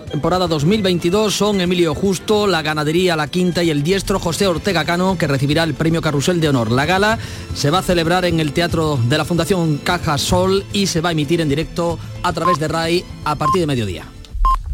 Temporada 0.08 0.48
2022 0.48 1.34
son 1.34 1.62
Emilio 1.62 1.94
Justo, 1.94 2.48
la 2.48 2.62
ganadería 2.62 3.16
La 3.16 3.28
Quinta 3.28 3.64
y 3.64 3.70
el 3.70 3.84
diestro 3.84 4.20
José 4.20 4.48
Ortega 4.48 4.86
Cano, 4.86 5.18
que 5.18 5.28
recibirá 5.28 5.64
el 5.64 5.74
premio 5.74 6.02
Carrusel 6.02 6.40
de 6.40 6.50
Honor. 6.50 6.72
La 6.72 6.86
gala 6.86 7.20
se 7.54 7.70
va 7.70 7.80
a 7.80 7.84
celebrar 7.84 8.26
en 8.26 8.40
el 8.40 8.54
Teatro 8.54 9.00
de 9.08 9.18
la 9.18 9.26
Fundación 9.26 9.78
Caja 9.78 10.18
Sol 10.18 10.66
y 10.74 10.88
se 10.88 11.02
va 11.02 11.10
a 11.10 11.12
emitir 11.12 11.42
en 11.42 11.50
directo 11.50 12.00
a 12.24 12.34
través 12.34 12.60
de 12.60 12.68
RAI 12.68 13.04
a 13.26 13.36
partir 13.36 13.62
de 13.62 13.68
mediodía. 13.68 14.06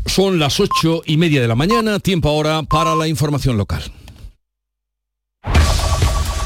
Son 0.06 0.40
las 0.40 0.60
ocho 0.60 1.02
y 1.06 1.18
media 1.18 1.42
de 1.42 1.48
la 1.48 1.56
mañana, 1.56 2.00
tiempo 2.00 2.30
ahora 2.30 2.64
para 2.64 2.96
la 2.96 3.08
información 3.08 3.58
local. 3.58 3.84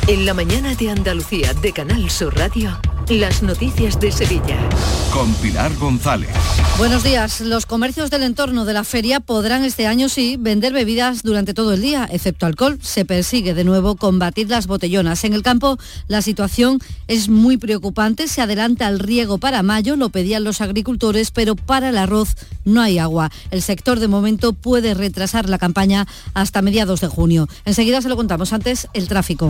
En 0.08 0.26
la 0.26 0.34
mañana 0.34 0.74
de 0.76 0.90
Andalucía 0.90 1.54
de 1.54 1.74
Canal 1.74 2.10
Sur 2.10 2.36
Radio. 2.38 2.80
Las 3.10 3.42
noticias 3.42 4.02
de 4.02 4.12
Sevilla. 4.12 4.58
Con 5.14 5.34
Pilar 5.36 5.74
González. 5.78 6.30
Buenos 6.78 7.04
días. 7.04 7.40
Los 7.40 7.66
comercios 7.66 8.12
del 8.12 8.22
entorno 8.22 8.66
de 8.66 8.74
la 8.74 8.84
feria 8.84 9.22
podrán 9.22 9.64
este 9.64 9.88
año 9.88 10.10
sí 10.10 10.36
vender 10.38 10.74
bebidas 10.74 11.24
durante 11.24 11.54
todo 11.54 11.74
el 11.74 11.82
día, 11.82 12.08
excepto 12.12 12.46
alcohol. 12.46 12.78
Se 12.82 13.06
persigue 13.06 13.54
de 13.54 13.64
nuevo 13.64 13.96
combatir 13.96 14.50
las 14.50 14.68
botellonas. 14.68 15.24
En 15.24 15.34
el 15.34 15.42
campo 15.42 15.78
la 16.10 16.22
situación 16.22 16.80
es 17.08 17.30
muy 17.30 17.56
preocupante. 17.56 18.28
Se 18.28 18.42
adelanta 18.42 18.90
el 18.90 19.00
riego 19.00 19.38
para 19.38 19.64
mayo, 19.64 19.96
lo 19.96 20.10
pedían 20.10 20.44
los 20.44 20.60
agricultores, 20.60 21.32
pero 21.32 21.56
para 21.56 21.90
el 21.90 21.98
arroz 21.98 22.36
no 22.66 22.82
hay 22.82 23.00
agua. 23.00 23.32
El 23.50 23.62
sector 23.62 24.02
de 24.02 24.10
momento 24.10 24.52
puede 24.52 24.94
retrasar 24.94 25.50
la 25.50 25.58
campaña 25.58 26.06
hasta 26.34 26.62
mediados 26.62 27.00
de 27.00 27.08
junio. 27.08 27.48
Enseguida 27.64 28.02
se 28.02 28.10
lo 28.10 28.18
contamos 28.18 28.52
antes 28.52 28.90
el 28.94 29.08
tráfico. 29.08 29.50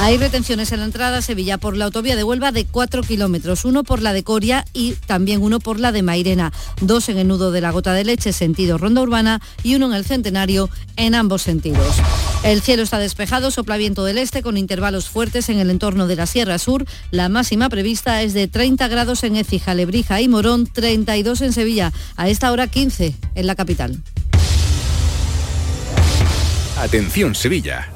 Hay 0.00 0.18
retenciones 0.18 0.72
en 0.72 0.80
la 0.80 0.86
entrada 0.86 1.18
a 1.18 1.22
Sevilla 1.22 1.56
por 1.56 1.76
la 1.76 1.86
autovía 1.86 2.16
de 2.16 2.24
Huelva 2.24 2.50
de 2.50 2.66
4 2.66 2.95
kilómetros, 3.02 3.64
uno 3.64 3.84
por 3.84 4.02
la 4.02 4.12
de 4.12 4.24
Coria 4.24 4.64
y 4.72 4.92
también 5.06 5.42
uno 5.42 5.60
por 5.60 5.80
la 5.80 5.92
de 5.92 6.02
Mairena, 6.02 6.52
dos 6.80 7.08
en 7.08 7.18
el 7.18 7.28
nudo 7.28 7.50
de 7.50 7.60
la 7.60 7.70
Gota 7.70 7.92
de 7.92 8.04
Leche, 8.04 8.32
sentido 8.32 8.78
Ronda 8.78 9.02
Urbana, 9.02 9.40
y 9.62 9.74
uno 9.74 9.86
en 9.86 9.94
el 9.94 10.04
Centenario, 10.04 10.70
en 10.96 11.14
ambos 11.14 11.42
sentidos. 11.42 11.96
El 12.44 12.62
cielo 12.62 12.82
está 12.82 12.98
despejado, 12.98 13.50
sopla 13.50 13.76
viento 13.76 14.04
del 14.04 14.18
este 14.18 14.42
con 14.42 14.56
intervalos 14.56 15.08
fuertes 15.08 15.48
en 15.48 15.58
el 15.58 15.70
entorno 15.70 16.06
de 16.06 16.16
la 16.16 16.26
Sierra 16.26 16.58
Sur. 16.58 16.84
La 17.10 17.28
máxima 17.28 17.68
prevista 17.68 18.22
es 18.22 18.34
de 18.34 18.48
30 18.48 18.88
grados 18.88 19.24
en 19.24 19.36
Écija, 19.36 19.74
Lebrija 19.74 20.20
y 20.20 20.28
Morón, 20.28 20.66
32 20.66 21.40
en 21.40 21.52
Sevilla, 21.52 21.92
a 22.16 22.28
esta 22.28 22.52
hora 22.52 22.66
15 22.66 23.14
en 23.34 23.46
la 23.46 23.54
capital. 23.54 24.02
Atención 26.76 27.34
Sevilla. 27.34 27.95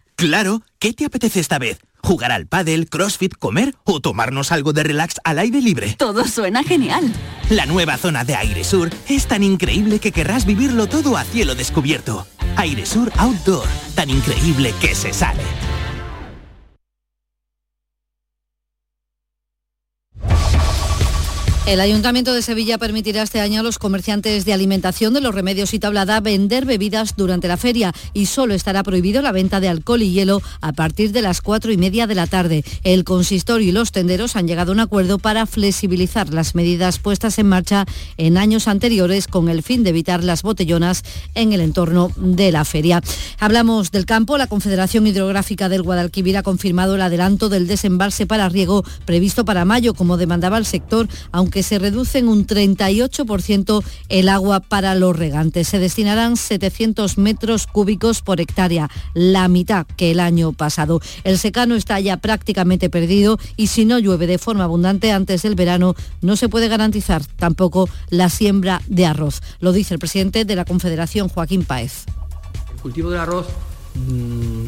Claro, 0.15 0.61
¿qué 0.79 0.93
te 0.93 1.05
apetece 1.05 1.39
esta 1.39 1.59
vez? 1.59 1.79
¿Jugar 2.03 2.31
al 2.31 2.47
pádel, 2.47 2.89
crossfit, 2.89 3.35
comer 3.37 3.75
o 3.83 3.99
tomarnos 3.99 4.51
algo 4.51 4.73
de 4.73 4.83
relax 4.83 5.15
al 5.23 5.39
aire 5.39 5.61
libre? 5.61 5.95
Todo 5.97 6.25
suena 6.27 6.63
genial. 6.63 7.11
La 7.49 7.65
nueva 7.65 7.97
zona 7.97 8.23
de 8.23 8.35
Aire 8.35 8.63
Sur 8.63 8.89
es 9.07 9.27
tan 9.27 9.43
increíble 9.43 9.99
que 9.99 10.11
querrás 10.11 10.45
vivirlo 10.45 10.87
todo 10.87 11.17
a 11.17 11.23
cielo 11.23 11.55
descubierto. 11.55 12.27
Aire 12.57 12.85
Sur 12.85 13.11
Outdoor, 13.17 13.67
tan 13.95 14.09
increíble 14.09 14.73
que 14.81 14.95
se 14.95 15.13
sale. 15.13 15.43
El 21.67 21.79
Ayuntamiento 21.79 22.33
de 22.33 22.41
Sevilla 22.41 22.79
permitirá 22.79 23.21
este 23.21 23.39
año 23.39 23.59
a 23.59 23.63
los 23.63 23.77
comerciantes 23.77 24.45
de 24.45 24.51
alimentación 24.51 25.13
de 25.13 25.21
los 25.21 25.35
remedios 25.35 25.75
y 25.75 25.79
tablada 25.79 26.19
vender 26.19 26.65
bebidas 26.65 27.15
durante 27.15 27.47
la 27.47 27.55
feria 27.55 27.93
y 28.13 28.25
solo 28.25 28.55
estará 28.55 28.81
prohibido 28.81 29.21
la 29.21 29.31
venta 29.31 29.59
de 29.59 29.69
alcohol 29.69 30.01
y 30.01 30.11
hielo 30.11 30.41
a 30.59 30.73
partir 30.73 31.11
de 31.11 31.21
las 31.21 31.39
cuatro 31.39 31.71
y 31.71 31.77
media 31.77 32.07
de 32.07 32.15
la 32.15 32.25
tarde. 32.25 32.65
El 32.83 33.03
consistorio 33.03 33.69
y 33.69 33.71
los 33.71 33.91
tenderos 33.91 34.35
han 34.35 34.47
llegado 34.47 34.71
a 34.71 34.73
un 34.73 34.79
acuerdo 34.79 35.19
para 35.19 35.45
flexibilizar 35.45 36.33
las 36.33 36.55
medidas 36.55 36.97
puestas 36.97 37.37
en 37.37 37.47
marcha 37.47 37.85
en 38.17 38.37
años 38.37 38.67
anteriores 38.67 39.27
con 39.27 39.47
el 39.47 39.61
fin 39.61 39.83
de 39.83 39.91
evitar 39.91 40.23
las 40.23 40.41
botellonas 40.41 41.03
en 41.35 41.53
el 41.53 41.61
entorno 41.61 42.11
de 42.17 42.51
la 42.51 42.65
feria. 42.65 43.01
Hablamos 43.39 43.91
del 43.91 44.07
campo. 44.07 44.39
La 44.39 44.47
Confederación 44.47 45.05
Hidrográfica 45.05 45.69
del 45.69 45.83
Guadalquivir 45.83 46.37
ha 46.37 46.43
confirmado 46.43 46.95
el 46.95 47.01
adelanto 47.01 47.49
del 47.49 47.67
desembalse 47.67 48.25
para 48.25 48.49
riego 48.49 48.83
previsto 49.05 49.45
para 49.45 49.63
mayo, 49.63 49.93
como 49.93 50.17
demandaba 50.17 50.57
el 50.57 50.65
sector, 50.65 51.07
que 51.51 51.63
se 51.63 51.77
reduce 51.77 52.19
en 52.19 52.27
un 52.27 52.47
38% 52.47 53.83
el 54.09 54.29
agua 54.29 54.59
para 54.61 54.95
los 54.95 55.15
regantes. 55.15 55.67
Se 55.67 55.79
destinarán 55.79 56.37
700 56.37 57.17
metros 57.17 57.67
cúbicos 57.67 58.21
por 58.21 58.41
hectárea, 58.41 58.89
la 59.13 59.47
mitad 59.47 59.85
que 59.85 60.11
el 60.11 60.19
año 60.19 60.53
pasado. 60.53 61.01
El 61.23 61.37
secano 61.37 61.75
está 61.75 61.99
ya 61.99 62.17
prácticamente 62.17 62.89
perdido 62.89 63.37
y 63.57 63.67
si 63.67 63.85
no 63.85 63.99
llueve 63.99 64.27
de 64.27 64.37
forma 64.37 64.63
abundante 64.63 65.11
antes 65.11 65.43
del 65.43 65.55
verano, 65.55 65.95
no 66.21 66.35
se 66.35 66.49
puede 66.49 66.67
garantizar 66.67 67.23
tampoco 67.37 67.89
la 68.09 68.29
siembra 68.29 68.81
de 68.87 69.05
arroz. 69.05 69.41
Lo 69.59 69.71
dice 69.71 69.93
el 69.93 69.99
presidente 69.99 70.45
de 70.45 70.55
la 70.55 70.65
Confederación, 70.65 71.29
Joaquín 71.29 71.65
Páez. 71.65 72.05
El 72.73 72.81
cultivo 72.81 73.09
del 73.11 73.19
arroz 73.19 73.47
mm, 73.95 74.67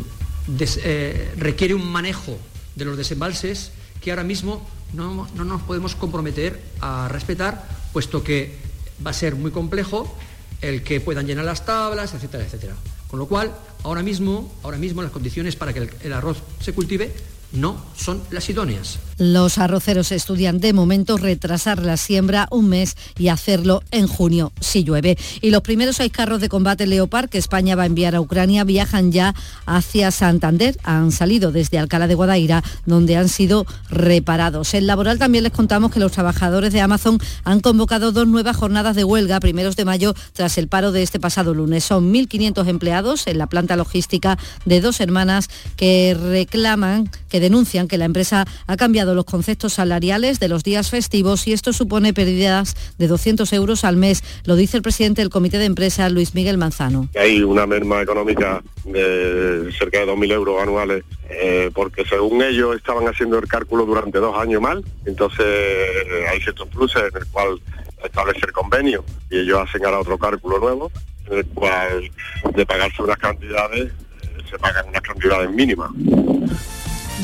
eh, 0.59 1.33
requiere 1.37 1.73
un 1.73 1.89
manejo 1.91 2.37
de 2.75 2.85
los 2.85 2.97
desembalses 2.97 3.71
que 4.01 4.11
ahora 4.11 4.23
mismo 4.23 4.65
no, 4.93 5.27
nos 5.35 5.61
podemos 5.63 5.95
comprometer 5.95 6.61
a 6.81 7.07
respetar, 7.09 7.67
puesto 7.91 8.23
que 8.23 8.57
va 9.05 9.11
a 9.11 9.13
ser 9.13 9.35
muy 9.35 9.51
complejo 9.51 10.13
el 10.61 10.83
que 10.83 11.01
puedan 11.01 11.27
llenar 11.27 11.45
las 11.45 11.65
tablas, 11.65 12.13
etcétera, 12.13 12.45
etcétera. 12.45 12.75
Con 13.09 13.19
lo 13.19 13.27
cual, 13.27 13.53
ahora 13.83 14.01
mismo, 14.01 14.51
ahora 14.63 14.77
mismo 14.77 15.01
las 15.01 15.11
condiciones 15.11 15.55
para 15.55 15.73
que 15.73 15.89
el 16.01 16.13
arroz 16.13 16.41
se 16.59 16.73
cultive 16.73 17.13
no 17.53 17.77
son 17.95 18.21
las 18.31 18.49
idóneas. 18.49 18.99
Los 19.19 19.59
arroceros 19.59 20.11
estudian 20.11 20.59
de 20.59 20.73
momento 20.73 21.17
retrasar 21.17 21.83
la 21.83 21.97
siembra 21.97 22.47
un 22.49 22.67
mes 22.67 22.97
y 23.17 23.27
hacerlo 23.27 23.83
en 23.91 24.07
junio 24.07 24.51
si 24.59 24.83
llueve. 24.83 25.17
Y 25.39 25.51
los 25.51 25.61
primeros 25.61 25.97
seis 25.97 26.11
carros 26.11 26.41
de 26.41 26.49
combate 26.49 26.87
Leopard 26.87 27.29
que 27.29 27.37
España 27.37 27.75
va 27.75 27.83
a 27.83 27.85
enviar 27.85 28.15
a 28.15 28.21
Ucrania 28.21 28.63
viajan 28.63 29.11
ya 29.11 29.35
hacia 29.67 30.09
Santander. 30.09 30.77
Han 30.83 31.11
salido 31.11 31.51
desde 31.51 31.77
Alcalá 31.77 32.07
de 32.07 32.15
Guadaira, 32.15 32.63
donde 32.87 33.15
han 33.15 33.29
sido 33.29 33.67
reparados. 33.89 34.73
En 34.73 34.87
laboral 34.87 35.19
también 35.19 35.43
les 35.43 35.53
contamos 35.53 35.91
que 35.91 35.99
los 35.99 36.11
trabajadores 36.11 36.73
de 36.73 36.81
Amazon 36.81 37.19
han 37.43 37.59
convocado 37.59 38.11
dos 38.11 38.27
nuevas 38.27 38.57
jornadas 38.57 38.95
de 38.95 39.03
huelga 39.03 39.39
primeros 39.39 39.75
de 39.75 39.85
mayo 39.85 40.15
tras 40.33 40.57
el 40.57 40.67
paro 40.67 40.91
de 40.91 41.03
este 41.03 41.19
pasado 41.19 41.53
lunes. 41.53 41.83
Son 41.83 42.11
1.500 42.11 42.67
empleados 42.67 43.27
en 43.27 43.37
la 43.37 43.47
planta 43.47 43.75
logística 43.75 44.39
de 44.65 44.81
dos 44.81 44.99
hermanas 44.99 45.49
que 45.75 46.17
reclaman 46.19 47.11
que 47.29 47.42
denuncian 47.43 47.89
que 47.89 47.97
la 47.97 48.05
empresa 48.05 48.45
ha 48.67 48.77
cambiado 48.77 49.15
los 49.15 49.25
conceptos 49.25 49.73
salariales 49.73 50.39
de 50.39 50.47
los 50.47 50.63
días 50.63 50.89
festivos 50.89 51.45
y 51.45 51.51
esto 51.51 51.73
supone 51.73 52.13
pérdidas 52.13 52.75
de 52.97 53.07
200 53.07 53.51
euros 53.51 53.83
al 53.83 53.97
mes, 53.97 54.23
lo 54.45 54.55
dice 54.55 54.77
el 54.77 54.83
presidente 54.83 55.21
del 55.21 55.29
comité 55.29 55.57
de 55.57 55.65
empresa, 55.65 56.09
Luis 56.09 56.35
Miguel 56.35 56.57
Manzano. 56.57 57.09
Hay 57.19 57.43
una 57.43 57.67
merma 57.67 58.01
económica 58.01 58.63
de 58.85 59.69
cerca 59.77 59.99
de 59.99 60.07
2.000 60.07 60.31
euros 60.31 60.61
anuales, 60.61 61.03
eh, 61.29 61.69
porque 61.73 62.05
según 62.05 62.41
ellos 62.41 62.77
estaban 62.77 63.07
haciendo 63.07 63.37
el 63.39 63.47
cálculo 63.47 63.85
durante 63.85 64.19
dos 64.19 64.37
años 64.39 64.61
mal, 64.61 64.83
entonces 65.05 65.45
eh, 65.45 66.25
hay 66.31 66.39
ciertos 66.39 66.69
pluses 66.69 67.03
en 67.11 67.21
el 67.21 67.27
cual 67.27 67.59
establecer 68.05 68.51
convenio 68.53 69.03
y 69.29 69.39
ellos 69.39 69.59
hacen 69.59 69.85
ahora 69.85 69.99
otro 69.99 70.17
cálculo 70.17 70.59
nuevo, 70.59 70.91
en 71.29 71.39
el 71.39 71.45
cual 71.47 72.09
de 72.55 72.65
pagarse 72.65 73.01
unas 73.01 73.17
cantidades, 73.17 73.91
eh, 73.91 74.43
se 74.49 74.57
pagan 74.59 74.87
unas 74.87 75.01
cantidades 75.01 75.49
mínimas. 75.51 75.89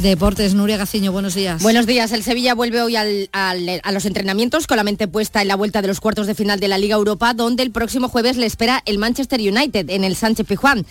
Deportes, 0.02 0.54
Nuria 0.54 0.78
Gaciño, 0.78 1.12
buenos 1.12 1.36
días. 1.36 1.62
Buenos 1.62 1.86
días. 1.86 2.12
El 2.14 2.24
Sevilla 2.24 2.56
vuelve 2.56 2.82
hoy 2.82 2.96
a 2.96 3.04
los 3.92 4.06
entrenamientos 4.06 4.66
con 4.66 4.78
la 4.78 4.84
mente 4.84 5.08
puesta 5.10 5.42
en 5.42 5.50
la 5.50 5.56
vuelta 5.56 5.82
de 5.82 5.90
los 5.90 6.00
cuartos 6.00 6.26
de 6.26 6.36
final 6.36 6.60
de 6.60 6.70
la 6.70 6.78
Liga 6.78 6.96
Europa, 6.96 7.34
donde 7.34 7.64
el 7.64 7.72
próximo 7.72 8.08
jueves 8.08 8.38
le 8.38 8.46
espera 8.46 8.82
el 8.86 8.98
Manchester 8.98 9.42
United 9.42 9.90
en 9.90 10.06
el 10.06 10.16
Sánchez 10.16 10.48
Pijuán. 10.48 10.86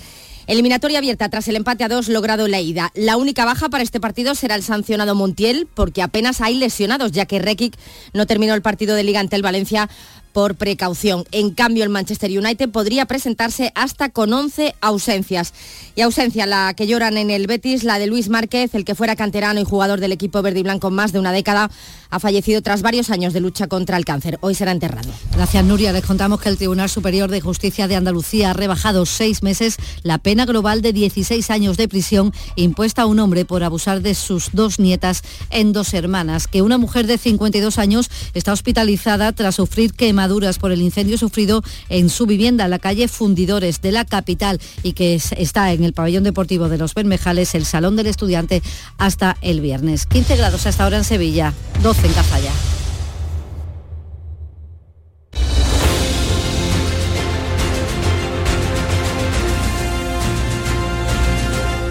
Eliminatoria 0.46 0.98
abierta 0.98 1.28
tras 1.28 1.48
el 1.48 1.56
empate 1.56 1.84
a 1.84 1.88
dos 1.88 2.08
logrado 2.08 2.46
en 2.46 2.52
la 2.52 2.60
ida. 2.60 2.90
La 2.94 3.16
única 3.16 3.44
baja 3.44 3.68
para 3.68 3.82
este 3.82 4.00
partido 4.00 4.34
será 4.34 4.54
el 4.54 4.62
sancionado 4.62 5.14
Montiel, 5.14 5.68
porque 5.74 6.02
apenas 6.02 6.40
hay 6.40 6.54
lesionados, 6.54 7.12
ya 7.12 7.26
que 7.26 7.38
Rekic 7.38 7.76
no 8.14 8.26
terminó 8.26 8.54
el 8.54 8.62
partido 8.62 8.94
de 8.94 9.04
liga 9.04 9.20
ante 9.20 9.36
el 9.36 9.42
Valencia 9.42 9.90
por 10.38 10.54
precaución. 10.54 11.24
En 11.32 11.50
cambio, 11.50 11.82
el 11.82 11.90
Manchester 11.90 12.30
United 12.30 12.68
podría 12.68 13.06
presentarse 13.06 13.72
hasta 13.74 14.10
con 14.10 14.32
11 14.32 14.72
ausencias. 14.80 15.52
Y 15.96 16.02
ausencia 16.02 16.46
la 16.46 16.74
que 16.74 16.86
lloran 16.86 17.16
en 17.16 17.32
el 17.32 17.48
Betis, 17.48 17.82
la 17.82 17.98
de 17.98 18.06
Luis 18.06 18.28
Márquez, 18.28 18.72
el 18.76 18.84
que 18.84 18.94
fuera 18.94 19.16
canterano 19.16 19.58
y 19.58 19.64
jugador 19.64 19.98
del 19.98 20.12
equipo 20.12 20.40
verde 20.40 20.60
y 20.60 20.62
blanco 20.62 20.92
más 20.92 21.10
de 21.10 21.18
una 21.18 21.32
década, 21.32 21.72
ha 22.10 22.20
fallecido 22.20 22.62
tras 22.62 22.82
varios 22.82 23.10
años 23.10 23.32
de 23.32 23.40
lucha 23.40 23.66
contra 23.66 23.96
el 23.96 24.04
cáncer. 24.04 24.38
Hoy 24.40 24.54
será 24.54 24.70
enterrado. 24.70 25.10
Gracias, 25.34 25.64
Nuria. 25.64 25.92
Les 25.92 26.04
contamos 26.04 26.40
que 26.40 26.50
el 26.50 26.56
Tribunal 26.56 26.88
Superior 26.88 27.28
de 27.32 27.40
Justicia 27.40 27.88
de 27.88 27.96
Andalucía 27.96 28.50
ha 28.50 28.54
rebajado 28.54 29.06
seis 29.06 29.42
meses 29.42 29.76
la 30.04 30.18
pena 30.18 30.46
global 30.46 30.82
de 30.82 30.92
16 30.92 31.50
años 31.50 31.76
de 31.76 31.88
prisión 31.88 32.32
impuesta 32.54 33.02
a 33.02 33.06
un 33.06 33.18
hombre 33.18 33.44
por 33.44 33.64
abusar 33.64 34.02
de 34.02 34.14
sus 34.14 34.50
dos 34.52 34.78
nietas 34.78 35.22
en 35.50 35.72
dos 35.72 35.94
hermanas. 35.94 36.46
Que 36.46 36.62
una 36.62 36.78
mujer 36.78 37.08
de 37.08 37.18
52 37.18 37.76
años 37.78 38.08
está 38.34 38.52
hospitalizada 38.52 39.32
tras 39.32 39.56
sufrir 39.56 39.94
quemaduras 39.94 40.27
por 40.58 40.72
el 40.72 40.82
incendio 40.82 41.18
sufrido 41.18 41.62
en 41.88 42.10
su 42.10 42.26
vivienda 42.26 42.64
en 42.64 42.70
la 42.70 42.78
calle 42.78 43.08
Fundidores 43.08 43.80
de 43.80 43.92
la 43.92 44.04
capital 44.04 44.60
y 44.82 44.92
que 44.92 45.14
está 45.14 45.72
en 45.72 45.84
el 45.84 45.92
pabellón 45.92 46.24
deportivo 46.24 46.68
de 46.68 46.78
los 46.78 46.94
Bermejales, 46.94 47.54
el 47.54 47.64
Salón 47.64 47.96
del 47.96 48.06
Estudiante, 48.06 48.62
hasta 48.98 49.36
el 49.40 49.60
viernes. 49.60 50.06
15 50.06 50.36
grados 50.36 50.66
hasta 50.66 50.84
ahora 50.84 50.98
en 50.98 51.04
Sevilla, 51.04 51.52
12 51.82 52.06
en 52.06 52.12
Cazalla. 52.12 52.77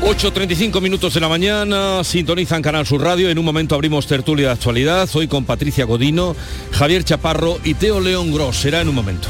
8.35 0.07 0.81
minutos 0.81 1.13
de 1.15 1.19
la 1.19 1.27
mañana, 1.27 2.01
sintonizan 2.01 2.61
Canal 2.61 2.85
Sur 2.85 3.01
Radio. 3.01 3.29
En 3.29 3.37
un 3.37 3.43
momento 3.43 3.75
abrimos 3.75 4.07
tertulia 4.07 4.47
de 4.47 4.53
actualidad, 4.53 5.09
hoy 5.13 5.27
con 5.27 5.43
Patricia 5.43 5.83
Godino, 5.83 6.33
Javier 6.71 7.03
Chaparro 7.03 7.57
y 7.65 7.73
Teo 7.73 7.99
León 7.99 8.33
Gross. 8.33 8.55
Será 8.55 8.79
en 8.79 8.87
un 8.87 8.95
momento. 8.95 9.27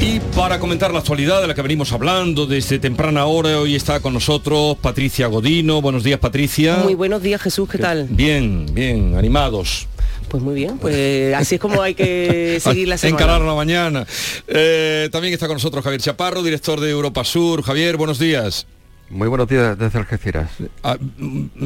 Y 0.00 0.18
para 0.34 0.58
comentar 0.58 0.92
la 0.92 0.98
actualidad 0.98 1.42
de 1.42 1.46
la 1.46 1.54
que 1.54 1.62
venimos 1.62 1.92
hablando 1.92 2.46
desde 2.46 2.80
temprana 2.80 3.26
hora, 3.26 3.60
hoy 3.60 3.76
está 3.76 4.00
con 4.00 4.14
nosotros 4.14 4.76
Patricia 4.78 5.28
Godino. 5.28 5.80
Buenos 5.80 6.02
días, 6.02 6.18
Patricia. 6.18 6.78
Muy 6.78 6.94
buenos 6.94 7.22
días, 7.22 7.40
Jesús, 7.40 7.68
¿qué 7.68 7.78
tal? 7.78 8.08
Bien, 8.10 8.66
bien, 8.72 9.14
animados. 9.16 9.86
Pues 10.26 10.42
muy 10.42 10.56
bien, 10.56 10.78
pues 10.78 11.32
así 11.36 11.54
es 11.54 11.60
como 11.60 11.82
hay 11.82 11.94
que 11.94 12.58
seguir 12.60 12.88
la 12.88 12.98
semana. 12.98 13.16
Encarar 13.16 13.42
la 13.42 13.54
mañana. 13.54 14.04
Eh, 14.48 15.08
también 15.12 15.32
está 15.32 15.46
con 15.46 15.54
nosotros 15.54 15.84
Javier 15.84 16.00
Chaparro, 16.00 16.42
director 16.42 16.80
de 16.80 16.90
Europa 16.90 17.22
Sur. 17.22 17.62
Javier, 17.62 17.96
buenos 17.96 18.18
días. 18.18 18.66
Muy 19.10 19.28
buenos 19.28 19.48
días 19.48 19.78
desde 19.78 19.98
Algeciras. 19.98 20.50
Ah, 20.82 20.96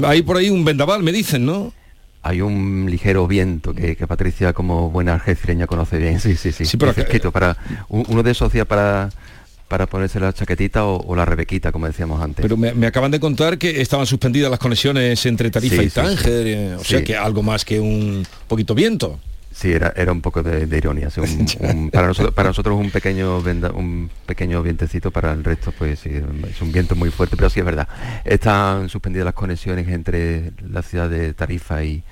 hay 0.04 0.22
por 0.22 0.36
ahí 0.36 0.50
un 0.50 0.64
vendaval, 0.64 1.02
me 1.02 1.12
dicen, 1.12 1.46
¿no? 1.46 1.72
Hay 2.22 2.40
un 2.40 2.86
ligero 2.90 3.26
viento 3.26 3.72
que, 3.72 3.94
Patricia 4.06 4.52
como 4.52 4.90
buena 4.90 5.14
algecireña 5.14 5.66
conoce 5.66 5.98
bien. 5.98 6.20
Sí, 6.20 6.36
sí, 6.36 6.52
sí. 6.52 6.64
sí 6.64 6.76
pero 6.76 7.32
para 7.32 7.56
uno 7.88 8.22
de 8.22 8.30
esos 8.32 8.52
días 8.52 8.66
para 8.66 9.10
para 9.68 9.86
ponerse 9.86 10.18
la 10.18 10.32
chaquetita 10.32 10.86
o, 10.86 11.14
la 11.14 11.26
rebequita, 11.26 11.70
como 11.70 11.86
decíamos 11.86 12.20
antes. 12.22 12.42
Pero 12.42 12.56
me, 12.56 12.86
acaban 12.86 13.10
de 13.10 13.20
contar 13.20 13.58
que 13.58 13.82
estaban 13.82 14.06
suspendidas 14.06 14.50
las 14.50 14.58
conexiones 14.58 15.24
entre 15.26 15.50
Tarifa 15.50 15.82
y 15.82 15.90
Tánger, 15.90 16.46
eh, 16.46 16.74
o 16.74 16.82
sea 16.82 17.04
que 17.04 17.14
algo 17.14 17.42
más 17.42 17.64
que 17.64 17.78
un 17.78 18.26
poquito 18.48 18.74
viento. 18.74 19.20
Sí, 19.58 19.72
era, 19.72 19.92
era 19.96 20.12
un 20.12 20.20
poco 20.20 20.40
de, 20.44 20.78
ironía. 20.78 21.08
para, 21.92 22.06
nosotros, 22.06 22.32
para 22.32 22.50
nosotros 22.50 22.78
un 22.78 22.92
pequeño 22.92 23.38
un 23.38 24.08
pequeño 24.24 24.62
vientecito, 24.62 25.10
para 25.10 25.32
el 25.32 25.42
resto 25.42 25.72
pues 25.72 25.98
sí, 25.98 26.10
es 26.48 26.62
un 26.62 26.70
viento 26.70 26.94
muy 26.94 27.10
fuerte, 27.10 27.36
pero 27.36 27.50
sí 27.50 27.58
es 27.58 27.66
verdad. 27.66 27.88
Están 28.24 28.88
suspendidas 28.88 29.24
las 29.24 29.34
conexiones 29.34 29.88
entre 29.88 30.52
la 30.64 30.82
ciudad 30.82 31.10
de 31.10 31.34
Tarifa 31.34 31.82
y, 31.82 32.04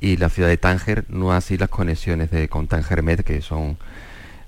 la 0.00 0.28
ciudad 0.30 0.48
de 0.48 0.56
Tánger, 0.56 1.04
no 1.10 1.32
así 1.32 1.56
las 1.56 1.68
conexiones 1.68 2.32
de, 2.32 2.48
con 2.48 2.66
Tánger 2.66 3.04
Med, 3.04 3.20
que 3.20 3.40
son 3.40 3.78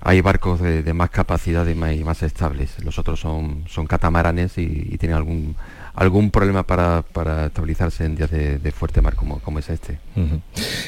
hay 0.01 0.19
barcos 0.19 0.59
de, 0.59 0.93
más 0.93 1.11
capacidad 1.11 1.65
y 1.65 1.75
más, 2.03 2.23
estables. 2.23 2.83
Los 2.83 2.99
otros 2.99 3.21
son, 3.21 3.63
son 3.69 3.87
catamaranes 3.87 4.57
y 4.57 4.97
tienen 4.97 5.15
algún 5.15 5.55
algún 5.93 6.31
problema 6.31 6.63
para, 6.63 7.03
estabilizarse 7.45 8.05
en 8.05 8.15
días 8.15 8.31
de, 8.31 8.71
fuerte 8.71 9.01
mar 9.01 9.15
como, 9.15 9.39
como 9.39 9.59
es 9.59 9.69
este. 9.69 9.99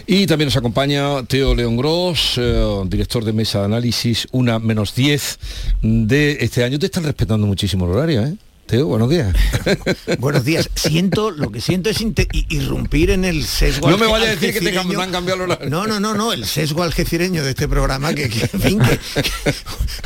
Y 0.07 0.25
también 0.25 0.47
nos 0.47 0.57
acompaña 0.57 1.23
Teo 1.23 1.53
León 1.55 1.77
Gross, 1.77 2.35
eh, 2.37 2.83
director 2.87 3.23
de 3.23 3.33
mesa 3.33 3.59
de 3.59 3.65
análisis, 3.65 4.27
una 4.31 4.59
menos 4.59 4.95
10 4.95 5.39
de 5.81 6.37
este 6.41 6.63
año. 6.63 6.79
Te 6.79 6.87
están 6.87 7.03
respetando 7.03 7.45
muchísimo 7.45 7.85
el 7.85 7.91
horario, 7.91 8.25
¿eh? 8.25 8.35
Teo, 8.65 8.87
buenos 8.87 9.09
días. 9.11 9.35
buenos 10.19 10.43
días. 10.43 10.69
Siento, 10.73 11.29
lo 11.29 11.51
que 11.51 11.61
siento 11.61 11.89
es 11.91 12.03
irrumpir 12.49 13.11
en 13.11 13.23
el 13.23 13.45
sesgo. 13.45 13.89
No 13.89 13.97
me 13.97 14.07
vaya 14.07 14.25
a 14.25 14.29
decir 14.31 14.53
que 14.53 14.59
te 14.59 14.77
han 14.77 15.11
cambiado 15.11 15.43
el 15.43 15.51
horario. 15.51 15.69
No, 15.69 15.85
no, 15.85 15.99
no, 15.99 16.15
no, 16.15 16.33
el 16.33 16.45
sesgo 16.45 16.81
algecireño 16.81 17.43
de 17.43 17.51
este 17.51 17.67
programa 17.67 18.13
que, 18.15 18.23
en 18.25 18.61
fin, 18.61 18.79
que, 18.79 18.99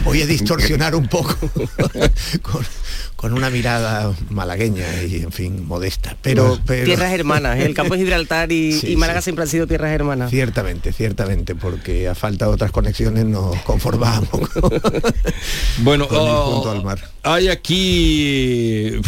voy 0.04 0.22
a 0.22 0.26
distorsionar 0.26 0.94
un 0.94 1.08
poco 1.08 1.38
con, 3.16 3.34
una 3.34 3.50
mirada 3.50 4.14
malagueña 4.30 5.04
y, 5.04 5.18
en 5.18 5.32
fin, 5.32 5.66
modesta. 5.66 6.18
Pero, 6.22 6.58
Tierras 6.60 7.14
hermanas, 7.14 7.60
el 7.60 7.74
campo 7.76 7.94
de 7.94 8.02
Gibraltar 8.02 8.52
y, 8.52 8.96
Málaga 8.98 9.22
siempre 9.22 9.44
han 9.44 9.50
sido 9.50 9.68
tierras 9.68 9.92
hermanas. 9.92 10.32
Ciertamente, 10.32 10.92
ciertamente, 10.92 11.56
porque 11.56 12.10
a 12.10 12.16
falta 12.16 12.46
de 12.46 12.52
otras 12.52 12.72
conexiones 12.72 13.26
nos 13.26 13.56
conformamos 13.62 14.28
bueno, 15.80 16.08
oh, 16.12 16.74
hay 17.24 17.50
aquí 17.50 18.49
Eh, 18.52 19.00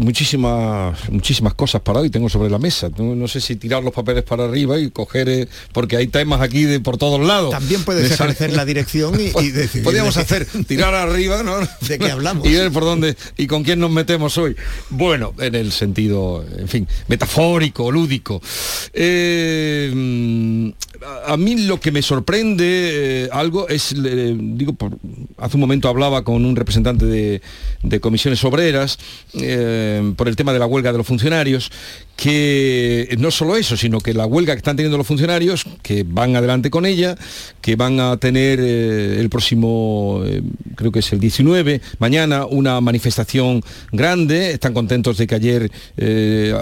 muchísimas, 0.00 1.08
muchísimas 1.10 1.54
cosas 1.54 1.80
para 1.80 2.00
hoy 2.00 2.10
tengo 2.10 2.28
sobre 2.28 2.50
la 2.50 2.58
mesa. 2.58 2.90
No, 2.98 3.28
sé 3.28 3.40
si 3.40 3.54
tirar 3.54 3.84
los 3.84 3.94
papeles 3.94 4.24
para 4.24 4.44
arriba 4.44 4.80
y 4.80 4.90
coger, 4.90 5.28
eh, 5.28 5.48
porque 5.72 5.96
hay 5.96 6.08
temas 6.08 6.40
aquí 6.40 6.64
de 6.64 6.80
por 6.80 6.96
todos 6.96 7.24
lados. 7.24 7.52
También 7.52 7.84
puedes 7.84 8.10
ejercer 8.10 8.52
la 8.52 8.64
dirección 8.64 9.14
y, 9.20 9.32
y 9.40 9.50
decidir. 9.52 9.84
Podríamos 9.84 10.16
hacer 10.16 10.44
tirar 10.66 10.94
arriba, 10.94 11.44
¿no? 11.44 11.58
¿De 11.86 11.98
qué 11.98 12.10
hablamos? 12.10 12.44
Y 12.46 12.52
ver 12.52 12.72
por 12.72 12.84
dónde 12.84 13.16
y 13.36 13.46
con 13.46 13.62
quién 13.62 13.78
nos 13.78 13.90
metemos 13.90 14.36
hoy. 14.38 14.56
Bueno, 14.88 15.34
en 15.38 15.54
el 15.54 15.70
sentido, 15.70 16.44
en 16.58 16.66
fin, 16.66 16.88
metafórico, 17.06 17.92
lúdico. 17.92 18.42
Eh, 18.92 20.72
a 21.26 21.36
mí 21.36 21.56
lo 21.62 21.80
que 21.80 21.92
me 21.92 22.02
sorprende 22.02 23.28
algo 23.32 23.68
es, 23.68 23.94
digo, 23.96 24.72
por, 24.74 24.98
hace 25.38 25.56
un 25.56 25.60
momento 25.60 25.88
hablaba 25.88 26.24
con 26.24 26.44
un 26.44 26.56
representante 26.56 27.06
de, 27.06 27.40
de 27.82 28.00
comisiones 28.00 28.42
obreras 28.44 28.79
eh, 29.34 30.12
por 30.16 30.28
el 30.28 30.36
tema 30.36 30.52
de 30.52 30.58
la 30.58 30.66
huelga 30.66 30.92
de 30.92 30.98
los 30.98 31.06
funcionarios, 31.06 31.70
que 32.16 33.16
no 33.18 33.30
solo 33.30 33.56
eso, 33.56 33.76
sino 33.78 33.98
que 33.98 34.12
la 34.12 34.26
huelga 34.26 34.52
que 34.52 34.58
están 34.58 34.76
teniendo 34.76 34.98
los 34.98 35.06
funcionarios, 35.06 35.64
que 35.82 36.04
van 36.06 36.36
adelante 36.36 36.68
con 36.68 36.84
ella, 36.84 37.16
que 37.62 37.76
van 37.76 37.98
a 37.98 38.18
tener 38.18 38.60
eh, 38.60 39.18
el 39.18 39.30
próximo, 39.30 40.22
eh, 40.26 40.42
creo 40.76 40.92
que 40.92 40.98
es 40.98 41.12
el 41.12 41.20
19, 41.20 41.80
mañana, 41.98 42.44
una 42.44 42.80
manifestación 42.80 43.62
grande, 43.90 44.50
están 44.50 44.74
contentos 44.74 45.16
de 45.16 45.26
que 45.26 45.34
ayer 45.34 45.70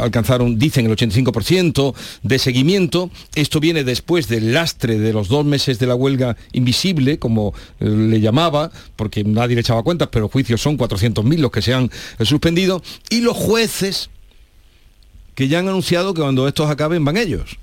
alcanzaron, 0.00 0.58
dicen, 0.58 0.86
el 0.86 0.92
85% 0.92 1.94
de 2.22 2.38
seguimiento. 2.38 3.10
Esto 3.34 3.58
viene 3.58 3.82
después 3.82 4.28
del 4.28 4.52
lastre 4.52 4.98
de 4.98 5.12
los 5.12 5.28
dos 5.28 5.44
meses 5.44 5.78
de 5.78 5.86
la 5.86 5.94
huelga 5.94 6.36
invisible, 6.52 7.18
como 7.18 7.52
le 7.80 8.20
llamaba, 8.20 8.70
porque 8.94 9.24
nadie 9.24 9.54
le 9.54 9.62
echaba 9.62 9.82
cuentas, 9.82 10.08
pero 10.12 10.28
juicios 10.28 10.60
son 10.60 10.78
400.000 10.78 11.38
los 11.38 11.50
que 11.50 11.62
se 11.62 11.74
han 11.74 11.90
suspendido, 12.24 12.82
y 13.10 13.20
los 13.20 13.36
jueces 13.36 14.10
que 15.34 15.48
ya 15.48 15.60
han 15.60 15.68
anunciado 15.68 16.14
que 16.14 16.20
cuando 16.20 16.48
estos 16.48 16.68
acaben 16.68 17.04
van 17.04 17.16
ellos. 17.16 17.58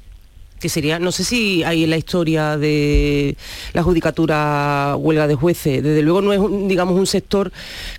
Que 0.60 0.70
sería, 0.70 0.98
no 0.98 1.12
sé 1.12 1.26
si 1.26 1.64
hay 1.64 1.84
en 1.84 1.90
la 1.90 1.98
historia 1.98 2.58
de 2.58 3.36
la 3.74 3.84
judicatura 3.84 4.96
huelga 4.98 5.28
de 5.28 5.36
jueces, 5.36 5.84
desde 5.84 6.02
luego 6.02 6.22
no 6.22 6.32
es, 6.32 6.68
digamos, 6.70 6.98
un 6.98 7.06
sector 7.06 7.52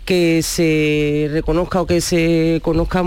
que 0.07 0.43
se 0.43 1.29
reconozca 1.31 1.83
o 1.83 1.87
que 1.87 2.01
se 2.01 2.61
conozca 2.63 3.05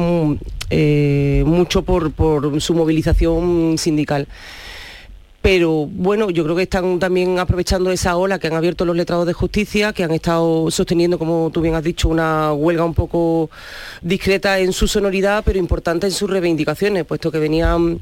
eh, 0.70 1.44
mucho 1.46 1.82
por 1.82 2.14
su 2.62 2.74
movilización 2.76 3.78
sindical 3.80 4.28
pero 5.42 5.86
bueno, 5.86 6.30
yo 6.30 6.44
creo 6.44 6.56
que 6.56 6.64
están 6.64 7.00
también 7.00 7.40
aprovechando 7.40 7.92
esa 7.92 8.18
ola 8.18 8.40
que 8.40 8.48
han 8.48 8.56
abierto 8.56 8.84
los 8.84 8.96
letrados 8.96 9.26
de 9.26 9.34
justicia, 9.34 9.94
que 9.94 10.04
han 10.04 10.12
estado 10.12 10.70
sosteniendo, 10.70 11.18
como 11.18 11.50
tú 11.54 11.62
bien 11.62 11.76
has 11.76 11.84
dicho, 11.84 12.10
una 12.10 12.54
huelga 12.54 12.84
un 12.84 12.94
poco 12.94 13.50
discreta 14.02 14.60
en 14.60 14.74
su 14.74 14.88
sonoridad, 14.88 15.44
pero 15.46 15.58
importante 15.58 16.08
en 16.08 16.12
sus 16.12 16.30
reivindicaciones, 16.30 17.06
puesto 17.06 17.32
que 17.32 17.40
venían 17.40 18.02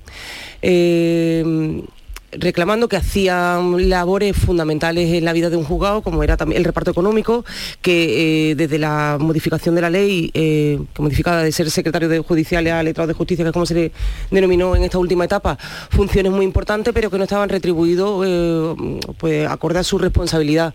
eh, 0.61 1.83
reclamando 2.31 2.87
que 2.87 2.97
hacían 2.97 3.89
labores 3.89 4.35
fundamentales 4.35 5.13
en 5.13 5.25
la 5.25 5.33
vida 5.33 5.49
de 5.49 5.57
un 5.57 5.63
juzgado, 5.63 6.01
como 6.01 6.23
era 6.23 6.37
también 6.37 6.59
el 6.59 6.65
reparto 6.65 6.91
económico, 6.91 7.45
que 7.81 8.51
eh, 8.51 8.55
desde 8.55 8.77
la 8.77 9.17
modificación 9.19 9.75
de 9.75 9.81
la 9.81 9.89
ley, 9.89 10.31
eh, 10.33 10.79
que 10.93 11.01
modificada 11.01 11.43
de 11.43 11.51
ser 11.51 11.71
secretario 11.71 12.09
de 12.09 12.19
judicial 12.19 12.67
a 12.67 12.83
letrado 12.83 13.07
de 13.07 13.13
justicia, 13.13 13.43
que 13.43 13.49
es 13.49 13.53
como 13.53 13.65
se 13.65 13.73
le 13.73 13.91
denominó 14.29 14.75
en 14.75 14.83
esta 14.83 14.97
última 14.97 15.25
etapa, 15.25 15.57
funciones 15.89 16.31
muy 16.31 16.45
importantes, 16.45 16.93
pero 16.93 17.09
que 17.09 17.17
no 17.17 17.23
estaban 17.23 17.49
retribuidos 17.49 18.25
eh, 18.27 18.99
pues, 19.17 19.47
acorde 19.47 19.79
a 19.79 19.83
su 19.83 19.97
responsabilidad. 19.97 20.73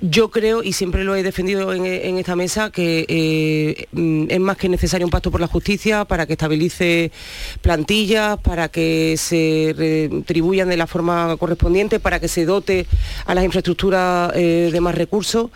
Yo 0.00 0.28
creo, 0.28 0.64
y 0.64 0.72
siempre 0.72 1.04
lo 1.04 1.14
he 1.14 1.22
defendido 1.22 1.72
en, 1.72 1.86
esta 2.18 2.34
mesa, 2.34 2.70
que 2.70 3.06
eh, 3.08 3.86
mm, 3.92 4.26
es 4.28 4.40
más 4.40 4.56
que 4.56 4.68
necesario 4.68 5.06
un 5.06 5.10
pacto 5.10 5.30
por 5.30 5.40
la 5.40 5.46
justicia 5.46 6.04
para 6.04 6.26
que 6.26 6.32
estabilice 6.32 7.12
plantillas, 7.62 8.38
para 8.38 8.68
que 8.68 9.14
se 9.16 9.72
retribuyan 9.76 10.68
de 10.68 10.76
la 10.76 10.88
forma 10.88 11.36
correspondiente, 11.36 12.00
para 12.00 12.18
que 12.18 12.26
se 12.26 12.44
dote 12.44 12.86
a 13.24 13.34
las 13.36 13.44
infraestructuras 13.44 14.32
eh, 14.34 14.70
de 14.72 14.80
más 14.80 14.94
recursos 14.94 15.50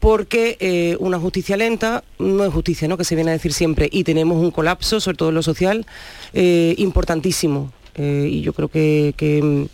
porque 0.00 0.58
eh, 0.60 0.96
una 1.00 1.18
justicia 1.18 1.56
lenta 1.56 2.04
no 2.18 2.44
es 2.44 2.52
justicia, 2.52 2.86
¿no? 2.86 2.98
que 2.98 3.04
se 3.04 3.14
viene 3.14 3.30
a 3.30 3.34
decir 3.34 3.54
siempre, 3.54 3.88
y 3.90 4.04
tenemos 4.04 4.36
un 4.36 4.50
colapso, 4.50 5.00
sobre 5.00 5.16
todo 5.16 5.30
en 5.30 5.34
lo 5.34 5.42
social, 5.42 5.86
importantísimo. 6.34 7.72
y 7.96 8.42
yo 8.42 8.52
creo 8.52 8.68
que, 8.68 9.14
que 9.16 9.66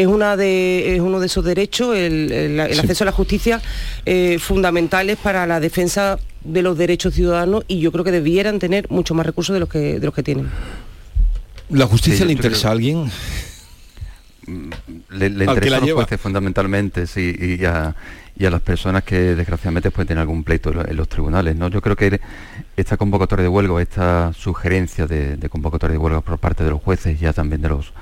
es, 0.00 0.06
una 0.06 0.36
de, 0.36 0.94
es 0.94 1.00
uno 1.00 1.20
de 1.20 1.26
esos 1.26 1.44
derechos, 1.44 1.96
el, 1.96 2.60
acceso 2.60 3.04
a 3.04 3.06
la 3.06 3.12
justicia, 3.12 3.60
eh, 4.06 4.38
fundamentales 4.38 5.16
para 5.16 5.46
la 5.46 5.60
defensa 5.60 6.18
de 6.44 6.62
los 6.62 6.78
derechos 6.78 7.14
ciudadanos 7.14 7.64
y 7.68 7.80
yo 7.80 7.90
creo 7.92 8.04
que 8.04 8.12
debieran 8.12 8.58
tener 8.58 8.88
mucho 8.90 9.14
más 9.14 9.26
recursos 9.26 9.54
de 9.54 9.60
los 9.60 9.68
que, 9.68 9.98
de 9.98 10.06
los 10.06 10.14
que 10.14 10.22
tienen. 10.22 10.48
¿La 11.70 11.86
justicia 11.86 12.24
le 12.24 12.32
interesa 12.32 12.68
a 12.68 12.72
alguien? 12.72 13.10
Mm, 14.46 14.70
le, 15.10 15.30
le 15.30 15.44
interesa 15.44 15.76
a 15.76 15.80
los 15.80 15.92
jueces 15.92 16.20
fundamentalmente, 16.20 17.06
sí, 17.06 17.34
y 17.38 17.64
a, 17.64 17.94
las 18.38 18.62
personas 18.62 19.02
que 19.02 19.34
desgraciadamente 19.34 19.90
pueden 19.90 20.08
tener 20.08 20.20
algún 20.22 20.44
pleito 20.44 20.70
en 20.70 20.96
los 20.96 21.08
tribunales. 21.08 21.56
¿no? 21.56 21.68
Yo 21.68 21.82
creo 21.82 21.96
que 21.96 22.20
esta 22.76 22.96
convocatoria 22.96 23.42
de 23.42 23.48
huelga, 23.48 23.82
esta 23.82 24.32
sugerencia 24.32 25.06
de, 25.06 25.36
de 25.36 25.48
convocatoria 25.48 25.92
de 25.94 25.98
huelga 25.98 26.20
por 26.20 26.38
parte 26.38 26.62
de 26.62 26.70
los 26.70 26.80
jueces, 26.80 27.18
ya 27.18 27.32
también 27.32 27.62
de 27.62 27.68
los 27.68 27.92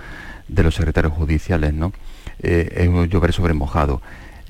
de 0.49 0.62
los 0.62 0.74
secretarios 0.74 1.12
judiciales, 1.12 1.72
¿no? 1.74 1.92
Eh, 2.40 2.72
es 2.76 2.88
un 2.88 3.09
llover 3.09 3.32
sobre 3.32 3.55
mojado. 3.55 4.01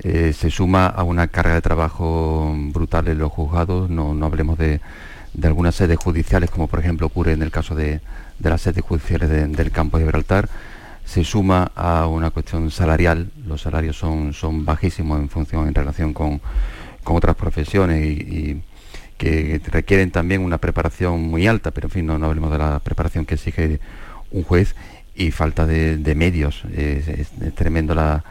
Eh, 0.03 0.33
se 0.33 0.51
suma 0.51 0.85
a 0.87 1.03
una 1.03 1.27
carga 1.27 1.55
de 1.55 1.61
trabajo 1.61 2.53
brutal 2.71 3.07
en 3.07 3.17
los 3.17 3.31
juzgados, 3.31 3.89
no, 3.89 4.13
hablemos 4.23 4.57
de, 4.57 4.79
algunas 5.41 5.75
sedes 5.75 5.97
judiciales, 5.97 6.51
como 6.51 6.67
por 6.67 6.79
ejemplo 6.79 7.07
ocurre 7.07 7.31
en 7.31 7.41
el 7.41 7.49
caso 7.49 7.73
de, 7.73 8.01
las 8.39 8.61
sedes 8.61 8.83
judiciales 8.83 9.29
del 9.29 9.71
campo 9.71 9.97
de 9.97 10.03
Gibraltar, 10.03 10.49
se 11.03 11.23
suma 11.23 11.71
a 11.75 12.05
una 12.05 12.29
cuestión 12.29 12.69
salarial, 12.69 13.31
los 13.47 13.61
salarios 13.61 13.97
son, 13.97 14.33
son 14.33 14.65
bajísimos 14.65 15.19
en 15.19 15.29
función, 15.29 15.67
en 15.67 15.73
relación 15.73 16.13
con, 16.13 16.41
otras 17.05 17.35
profesiones 17.35 18.05
y, 18.05 18.61
que 19.17 19.59
requieren 19.71 20.11
también 20.11 20.41
una 20.41 20.59
preparación 20.59 21.21
muy 21.21 21.47
alta, 21.47 21.71
pero 21.71 21.87
en 21.87 21.91
fin, 21.91 22.05
no, 22.05 22.19
no 22.19 22.27
hablemos 22.27 22.51
de 22.51 22.59
la 22.59 22.79
preparación 22.79 23.25
que 23.25 23.33
exige 23.33 23.79
un 24.29 24.43
juez 24.43 24.75
y 25.17 25.31
falta 25.31 25.65
de, 25.65 26.15
medios. 26.15 26.63
Es, 26.75 27.29
tremendo 27.55 27.95
la, 27.95 28.23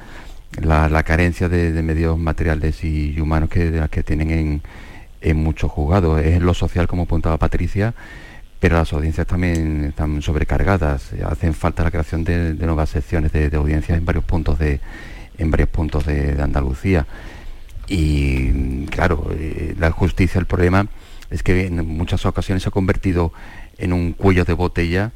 la, 0.63 1.03
carencia 1.03 1.49
de, 1.49 1.83
medios 1.83 2.17
materiales 2.19 2.83
y, 2.85 3.21
humanos 3.21 3.51
que, 3.51 3.87
que 3.91 4.03
tienen 4.03 4.31
en, 4.31 4.63
en 5.21 5.37
muchos 5.37 5.71
juzgados. 5.71 6.21
Es 6.21 6.41
lo 6.41 6.55
social, 6.55 6.87
como 6.87 7.03
apuntaba 7.03 7.37
Patricia, 7.37 7.95
pero 8.61 8.77
las 8.77 8.93
audiencias 8.93 9.27
también 9.27 9.87
están 9.87 10.23
sobrecargadas. 10.23 11.13
Hacen 11.25 11.55
falta 11.55 11.83
la 11.83 11.91
creación 11.91 12.25
de, 12.25 12.55
nuevas 12.55 12.91
secciones 12.91 13.33
de, 13.33 13.51
audiencias 13.57 13.99
en 13.99 14.05
varios 14.05 14.25
puntos 14.25 14.59
de, 14.59 14.81
en 15.39 15.51
varios 15.51 15.69
puntos 15.69 16.07
de, 16.07 16.41
Andalucía. 16.41 17.07
Y 17.89 18.87
claro, 18.87 19.29
eh, 19.33 19.75
la 19.79 19.91
justicia, 19.91 20.39
el 20.39 20.47
problema 20.47 20.89
es 21.31 21.43
que 21.43 21.67
en 21.67 21.87
muchas 21.87 22.25
ocasiones 22.27 22.63
se 22.63 22.69
ha 22.69 22.73
convertido 22.73 23.33
en 23.79 23.93
un 23.93 24.13
cuello 24.13 24.45
de 24.45 24.53
botella 24.53 25.13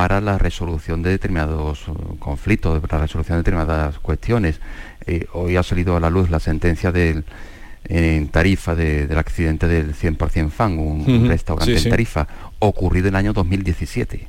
para 0.00 0.22
la 0.22 0.38
resolución 0.38 1.02
de 1.02 1.10
determinados 1.10 1.86
uh, 1.86 2.16
conflictos, 2.18 2.80
para 2.80 2.96
la 2.96 3.02
resolución 3.02 3.36
de 3.36 3.40
determinadas 3.40 3.98
cuestiones. 3.98 4.58
Eh, 5.06 5.26
hoy 5.34 5.56
ha 5.56 5.62
salido 5.62 5.94
a 5.94 6.00
la 6.00 6.08
luz 6.08 6.30
la 6.30 6.40
sentencia 6.40 6.90
del, 6.90 7.22
en 7.84 8.28
Tarifa 8.28 8.74
del 8.74 9.18
accidente 9.18 9.68
del 9.68 9.94
100% 9.94 10.48
Fan, 10.48 10.78
un, 10.78 11.28
restaurante 11.28 11.76
en 11.76 11.90
Tarifa, 11.90 12.26
ocurrido 12.60 13.08
en 13.08 13.14
el 13.14 13.16
año 13.16 13.32
2017. 13.34 14.26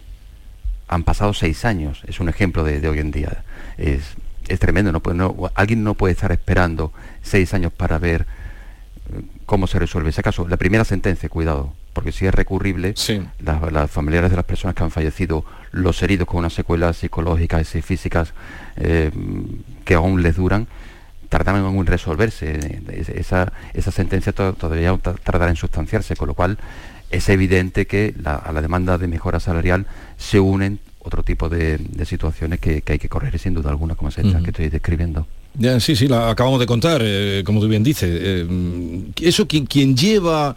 Han 0.89 1.03
pasado 1.05 1.33
seis 1.33 1.63
años, 1.63 2.03
es 2.05 2.19
un 2.19 2.27
ejemplo 2.27 2.65
de, 2.65 2.85
hoy 2.89 2.99
en 2.99 3.11
día. 3.11 3.45
Es, 3.77 4.15
es 4.49 4.59
tremendo, 4.59 4.91
no, 4.91 5.01
no, 5.13 5.51
alguien 5.55 5.85
no 5.85 5.93
puede 5.93 6.11
estar 6.11 6.33
esperando 6.33 6.91
seis 7.21 7.53
años 7.53 7.71
para 7.71 7.97
ver 7.97 8.25
eh, 9.13 9.21
cómo 9.45 9.67
se 9.67 9.79
resuelve 9.79 10.09
ese 10.09 10.21
caso. 10.21 10.49
La 10.49 10.57
primera 10.57 10.83
sentencia, 10.83 11.29
cuidado, 11.29 11.71
porque 12.01 12.17
si 12.17 12.25
es 12.25 12.33
recurrible, 12.33 12.95
las, 13.43 13.91
familiares 13.91 14.31
de 14.31 14.35
las 14.35 14.45
personas 14.45 14.73
que 14.73 14.83
han 14.83 14.89
fallecido, 14.89 15.45
los 15.71 16.01
heridos 16.01 16.27
con 16.27 16.39
unas 16.39 16.51
secuelas 16.51 16.97
psicológicas 16.97 17.75
y 17.75 17.83
físicas 17.83 18.33
eh, 18.75 19.11
que 19.85 19.93
aún 19.93 20.23
les 20.23 20.35
duran, 20.35 20.65
tardarán 21.29 21.63
en 21.63 21.85
resolverse. 21.85 22.81
Esa, 23.15 23.53
esa 23.75 23.91
sentencia 23.91 24.33
todavía 24.33 24.97
tardará 24.97 25.51
en 25.51 25.55
sustanciarse, 25.55 26.15
con 26.15 26.29
lo 26.29 26.33
cual 26.33 26.57
es 27.11 27.29
evidente 27.29 27.85
que 27.85 28.15
a 28.25 28.51
la 28.51 28.63
demanda 28.63 28.97
de 28.97 29.05
mejora 29.05 29.39
salarial 29.39 29.85
se 30.17 30.39
unen 30.39 30.79
otro 31.03 31.21
tipo 31.21 31.49
de, 31.49 31.79
situaciones 32.05 32.59
que, 32.59 32.81
hay 32.83 32.97
que 32.97 33.09
correr 33.09 33.37
sin 33.37 33.53
duda 33.53 33.69
alguna, 33.69 33.93
como 33.93 34.09
es 34.09 34.17
esta 34.17 34.41
que 34.41 34.49
estoy 34.49 34.69
describiendo. 34.69 35.27
Ya, 35.53 35.79
sí, 35.79 35.95
sí, 35.95 36.07
la 36.07 36.31
acabamos 36.31 36.59
de 36.59 36.65
contar, 36.65 37.03
eh, 37.03 37.43
como 37.45 37.59
tú 37.59 37.67
bien 37.67 37.83
dices. 37.83 38.09
Eh, 38.11 39.03
eso 39.21 39.47
quien, 39.47 39.67
quien 39.67 39.95
lleva 39.95 40.55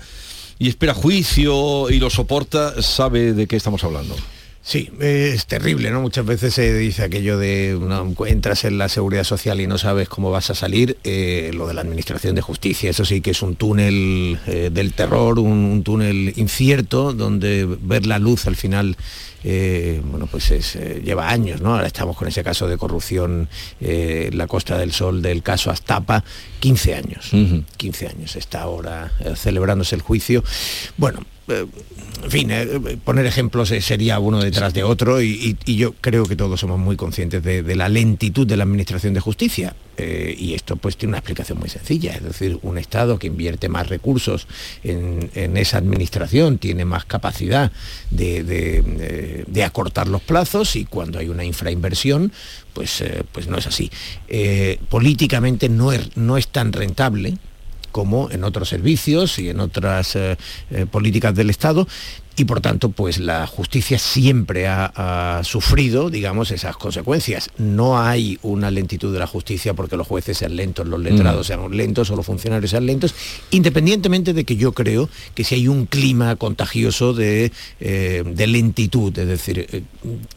y 0.59 0.69
espera 0.69 0.95
juicio 0.95 1.91
y 1.91 1.99
lo 1.99 2.11
soporta, 2.11 2.81
sabe 2.83 3.33
de 3.33 3.47
qué 3.47 3.57
estamos 3.57 3.85
hablando. 3.85 4.17
Sí, 4.67 4.91
es 4.99 5.45
terrible, 5.45 5.91
¿no? 5.91 6.01
Muchas 6.01 6.25
veces 6.25 6.55
se 6.55 6.73
dice 6.73 7.03
aquello 7.03 7.37
de 7.37 7.77
no, 7.79 8.15
entras 8.25 8.65
en 8.65 8.79
la 8.79 8.89
seguridad 8.89 9.25
social 9.25 9.61
y 9.61 9.67
no 9.67 9.77
sabes 9.77 10.09
cómo 10.09 10.31
vas 10.31 10.49
a 10.49 10.55
salir. 10.55 10.97
Eh, 11.05 11.51
lo 11.53 11.67
de 11.67 11.75
la 11.75 11.83
administración 11.83 12.35
de 12.35 12.41
justicia, 12.41 12.89
eso 12.89 13.05
sí 13.05 13.21
que 13.21 13.33
es 13.33 13.43
un 13.43 13.57
túnel 13.57 14.39
eh, 14.47 14.71
del 14.73 14.95
terror, 14.95 15.39
un, 15.39 15.83
túnel 15.85 16.33
incierto 16.37 17.13
donde 17.13 17.67
ver 17.83 18.07
la 18.07 18.19
luz 18.19 18.47
al 18.47 18.57
final. 18.57 18.97
Eh, 19.45 20.01
bueno, 20.05 20.27
pues 20.27 20.51
es, 20.51 20.75
lleva 21.05 21.29
años, 21.29 21.61
¿no? 21.61 21.75
Ahora 21.75 21.87
estamos 21.87 22.17
con 22.17 22.27
ese 22.27 22.43
caso 22.43 22.67
de 22.67 22.79
corrupción 22.79 23.49
en 23.81 24.37
la 24.39 24.47
Costa 24.47 24.79
del 24.79 24.93
Sol 24.93 25.21
del 25.23 25.43
caso 25.43 25.71
Astapa, 25.71 26.25
15 26.61 26.95
años, 26.95 27.33
uh 27.33 27.37
-huh. 27.37 27.65
15 27.77 28.09
años 28.09 28.37
está 28.37 28.63
ahora 28.63 29.13
celebrándose 29.37 29.95
el 29.95 30.03
juicio. 30.03 30.43
Bueno, 30.97 31.21
en 31.47 32.31
fin, 32.31 32.51
eh, 32.51 32.97
poner 33.05 33.27
ejemplos 33.27 33.69
sería 33.69 34.19
uno 34.19 34.41
detrás 34.41 34.73
de 34.73 34.83
otro 34.83 35.21
y, 35.21 35.29
y, 35.67 35.73
y, 35.73 35.77
yo 35.77 35.93
creo 35.93 36.25
que 36.25 36.37
todos 36.37 36.59
somos 36.59 36.79
muy 36.79 36.97
conscientes 36.97 37.43
de, 37.43 37.63
de 37.63 37.77
la 37.77 37.89
lentitud 37.89 38.47
de 38.47 38.57
la 38.57 38.65
Administración 38.65 39.13
de 39.13 39.21
Justicia. 39.21 39.77
Eh, 39.97 40.35
y 40.39 40.55
esto 40.55 40.77
pues 40.77 40.97
tiene 40.97 41.11
una 41.11 41.19
explicación 41.19 41.59
muy 41.59 41.69
sencilla, 41.69 42.15
es 42.15 42.23
decir, 42.23 42.59
un 42.63 42.79
Estado 42.79 43.19
que 43.19 43.29
invierte 43.29 43.69
más 43.69 43.89
recursos 43.89 44.47
en, 44.83 45.31
en 45.35 45.57
esa 45.57 45.79
administración 45.79 46.59
tiene 46.59 46.85
más 46.85 47.05
capacidad 47.05 47.71
de, 48.11 48.43
de, 48.43 49.45
de, 49.47 49.65
acortar 49.65 50.09
los 50.09 50.23
plazos 50.23 50.77
y 50.77 50.85
cuando 50.85 51.19
hay 51.19 51.29
una 51.29 51.45
infrainversión, 51.45 52.33
pues, 52.73 53.01
eh, 53.01 53.23
pues 53.33 53.47
no 53.47 53.57
es 53.57 53.67
así. 53.67 53.91
Eh, 54.29 54.79
políticamente 54.89 55.69
no 55.69 55.93
es, 55.93 56.17
no 56.17 56.37
es 56.37 56.49
tan 56.49 56.73
rentable 56.73 57.39
como 57.95 58.29
en 58.33 58.43
otros 58.43 58.69
servicios 58.69 59.39
y 59.39 59.51
en 59.51 59.61
otras 59.61 60.17
eh, 60.17 60.37
eh, 60.73 60.85
políticas 60.85 61.33
del 61.33 61.49
Estado 61.49 61.87
y 62.37 62.45
por 62.45 62.61
tanto 62.61 62.89
pues 62.89 63.19
la 63.19 63.47
justicia 63.47 63.99
siempre 63.99 64.67
ha, 64.67 64.93
ha, 64.95 65.45
sufrido 65.45 66.11
digamos 66.11 66.51
esas 66.51 66.77
consecuencias 66.77 67.51
no 67.59 68.01
hay 68.01 68.39
una 68.43 68.71
lentitud 68.71 69.13
de 69.13 69.19
la 69.19 69.27
justicia 69.27 69.75
porque 69.75 69.97
los 69.97 70.07
jueces 70.07 70.39
sean 70.39 70.57
lentos 70.57 70.87
los 70.87 71.01
letrados 71.01 71.47
mm. 71.47 71.49
sean 71.49 71.77
lentos 71.77 72.11
o 72.11 72.17
los 72.17 72.27
funcionarios 72.27 72.71
sean 72.71 72.87
lentos 72.87 73.15
independientemente 73.51 74.33
de 74.33 74.45
que 74.45 74.57
yo 74.57 74.73
creo 74.73 75.09
que 75.35 75.45
si 75.45 75.55
hay 75.55 75.69
un 75.69 75.87
clima 75.87 76.37
contagioso 76.37 77.13
de, 77.13 77.53
eh, 77.81 78.25
de 78.27 78.47
lentitud 78.47 79.17
es 79.17 79.29
decir 79.29 79.67
eh, 79.71 79.83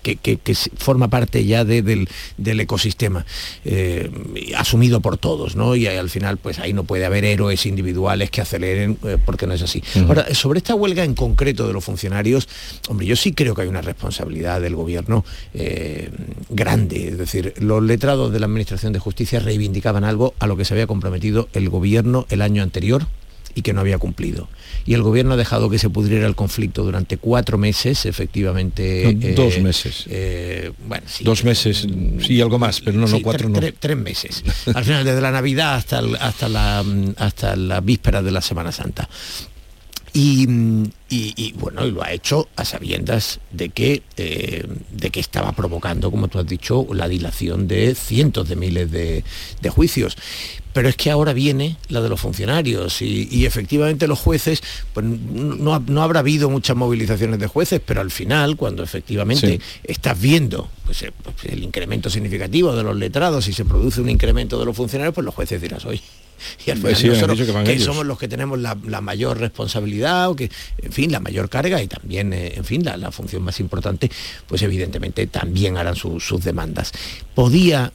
que, 0.04 0.18
que, 0.18 0.38
que, 0.38 0.56
forma 0.56 1.08
parte 1.08 1.45
ya 1.45 1.66
de, 1.66 1.82
del, 1.82 2.08
del, 2.38 2.60
ecosistema 2.60 3.26
eh, 3.66 4.10
asumido 4.56 5.02
por 5.02 5.18
todos 5.18 5.56
¿no? 5.56 5.76
y 5.76 5.88
al 5.88 6.10
final 6.10 6.38
pues 6.38 6.60
ahí 6.60 6.74
no 6.74 6.84
puede 6.84 7.06
haber 7.06 7.26
héroes 7.26 7.66
individuales 7.66 8.30
que 8.30 8.41
aceleren 8.41 8.98
porque 9.26 9.48
no 9.48 9.54
es 9.54 9.62
así 9.62 9.82
mm. 9.95 10.00
ahora 10.08 10.34
sobre 10.34 10.60
esta 10.60 10.76
huelga 10.76 11.04
en 11.04 11.16
concreto 11.16 11.68
de 11.68 11.74
los 11.74 11.87
funcionarios, 11.88 12.48
hombre, 12.90 13.08
yo 13.08 13.16
sí 13.16 13.32
creo 13.32 13.56
que 13.56 13.62
hay 13.64 13.68
una 13.68 13.82
responsabilidad 13.82 14.60
del 14.62 14.76
gobierno 14.76 15.24
eh, 15.54 16.10
grande. 16.50 17.08
Es 17.08 17.18
decir, 17.18 17.54
los 17.60 17.82
letrados 17.82 18.32
de 18.34 18.40
la 18.40 18.46
Administración 18.46 18.92
de 18.92 19.00
Justicia 19.00 19.40
reivindicaban 19.40 20.04
algo 20.04 20.34
a 20.40 20.48
lo 20.48 20.58
que 20.58 20.66
se 20.66 20.74
había 20.74 20.86
comprometido 20.86 21.48
el 21.54 21.70
gobierno 21.70 22.28
el 22.30 22.42
año 22.42 22.62
anterior 22.62 23.08
y 23.56 23.64
que 23.64 23.74
no 23.74 23.82
había 23.82 23.98
cumplido. 23.98 24.48
Y 24.86 24.94
el 24.94 25.02
gobierno 25.02 25.34
ha 25.34 25.38
dejado 25.38 25.70
que 25.70 25.80
se 25.80 25.90
pudriera 25.90 26.28
el 26.28 26.36
conflicto 26.36 26.84
durante 26.84 27.18
cuatro 27.18 27.58
meses, 27.58 28.06
efectivamente. 28.06 29.16
No, 29.16 29.28
eh, 29.28 29.34
dos 29.34 29.58
meses. 29.60 30.06
Eh, 30.10 30.72
bueno, 30.88 31.04
sí. 31.08 31.24
Dos 31.24 31.44
meses, 31.44 31.88
sí, 32.20 32.40
algo 32.40 32.60
más, 32.60 32.82
pero 32.82 33.00
no, 33.00 33.08
sí, 33.08 33.14
no 33.14 33.22
cuatro 33.24 33.50
tres, 33.52 33.74
no. 33.74 33.80
Tres 33.80 33.98
meses. 33.98 34.44
Al 34.76 34.84
final, 34.84 35.04
desde 35.04 35.22
la 35.22 35.32
Navidad 35.32 35.74
hasta, 35.76 36.00
el, 36.00 36.16
hasta, 36.18 36.48
la, 36.50 36.86
hasta 37.18 37.56
la 37.56 37.82
víspera 37.82 38.22
de 38.22 38.32
la 38.32 38.42
Semana 38.42 38.72
Santa. 38.72 39.10
Y, 40.20 40.47
y, 41.09 41.34
y, 41.36 41.53
bueno, 41.59 41.86
y 41.86 41.91
lo 41.91 42.01
ha 42.01 42.11
hecho 42.11 42.49
a 42.55 42.65
sabiendas 42.65 43.39
de 43.51 43.70
que, 43.70 44.01
eh, 44.18 44.65
de 44.89 45.11
que 45.11 45.20
estaba 45.20 45.51
provocando, 45.51 46.09
como 46.09 46.28
tú 46.28 46.39
has 46.39 46.47
dicho, 46.47 46.88
la 46.91 47.07
dilación 47.07 47.68
de 47.68 47.93
cientos 47.93 48.49
de 48.49 48.55
miles 48.55 48.89
de, 48.89 49.24
de 49.61 49.70
juicios. 49.70 50.18
Pero 50.74 50.89
es 50.89 50.95
que 50.95 51.11
ahora 51.11 51.34
viene 51.34 51.78
la 51.89 52.01
de 52.01 52.09
los 52.09 52.20
funcionarios 52.20 52.99
y, 53.03 53.28
y 53.30 53.45
efectivamente 53.45 54.07
los 54.07 54.18
jueces, 54.18 54.63
pues 54.91 55.05
no, 55.05 55.80
no, 55.82 56.01
habrá 56.01 56.22
habido 56.22 56.49
muchas 56.49 56.76
movilizaciones 56.76 57.38
de 57.39 57.45
jueces, 57.45 57.80
pero 57.86 58.01
al 58.01 58.09
final, 58.09 58.57
cuando 58.57 58.82
efectivamente 58.82 59.59
sí. 59.59 59.59
estás 59.84 60.20
viendo 60.20 60.68
pues, 60.88 61.05
pues, 61.22 61.53
el 61.53 61.63
incremento 61.63 62.09
significativo 62.09 62.76
de 62.76 62.82
los 62.82 62.95
letrados 62.95 63.47
y 63.49 63.53
se 63.53 63.65
produce 63.65 64.01
un 64.01 64.09
incremento 64.09 64.57
de 64.57 64.65
los 64.65 64.76
funcionarios, 64.76 65.13
pues 65.13 65.26
los 65.26 65.36
jueces 65.36 65.61
dirás, 65.61 65.86
oye, 65.86 66.01
y 66.66 66.72
al 66.72 66.78
final 66.78 66.92
pues 66.92 66.98
sí, 67.00 67.08
nosotros, 67.08 67.40
que, 67.40 67.64
que 67.64 67.80
somos 67.80 68.06
los 68.06 68.18
que 68.18 68.28
tenemos 68.28 68.60
la, 68.60 68.78
la, 68.86 69.02
mayor 69.02 69.40
responsabilidad 69.40 70.30
o 70.30 70.36
que 70.36 70.50
en 70.82 70.92
fin 70.92 71.12
la 71.12 71.20
mayor 71.20 71.50
carga 71.50 71.82
y 71.82 71.88
también 71.88 72.34
eh, 72.34 72.54
en 72.56 72.66
fin 72.66 72.84
la, 72.84 72.98
la, 72.98 73.12
función 73.12 73.44
más 73.44 73.60
importante 73.60 74.10
pues 74.48 74.62
evidentemente 74.62 75.28
también 75.28 75.78
harán 75.78 75.96
su, 75.96 76.20
sus 76.20 76.44
demandas. 76.44 76.92
Podía 77.36 77.92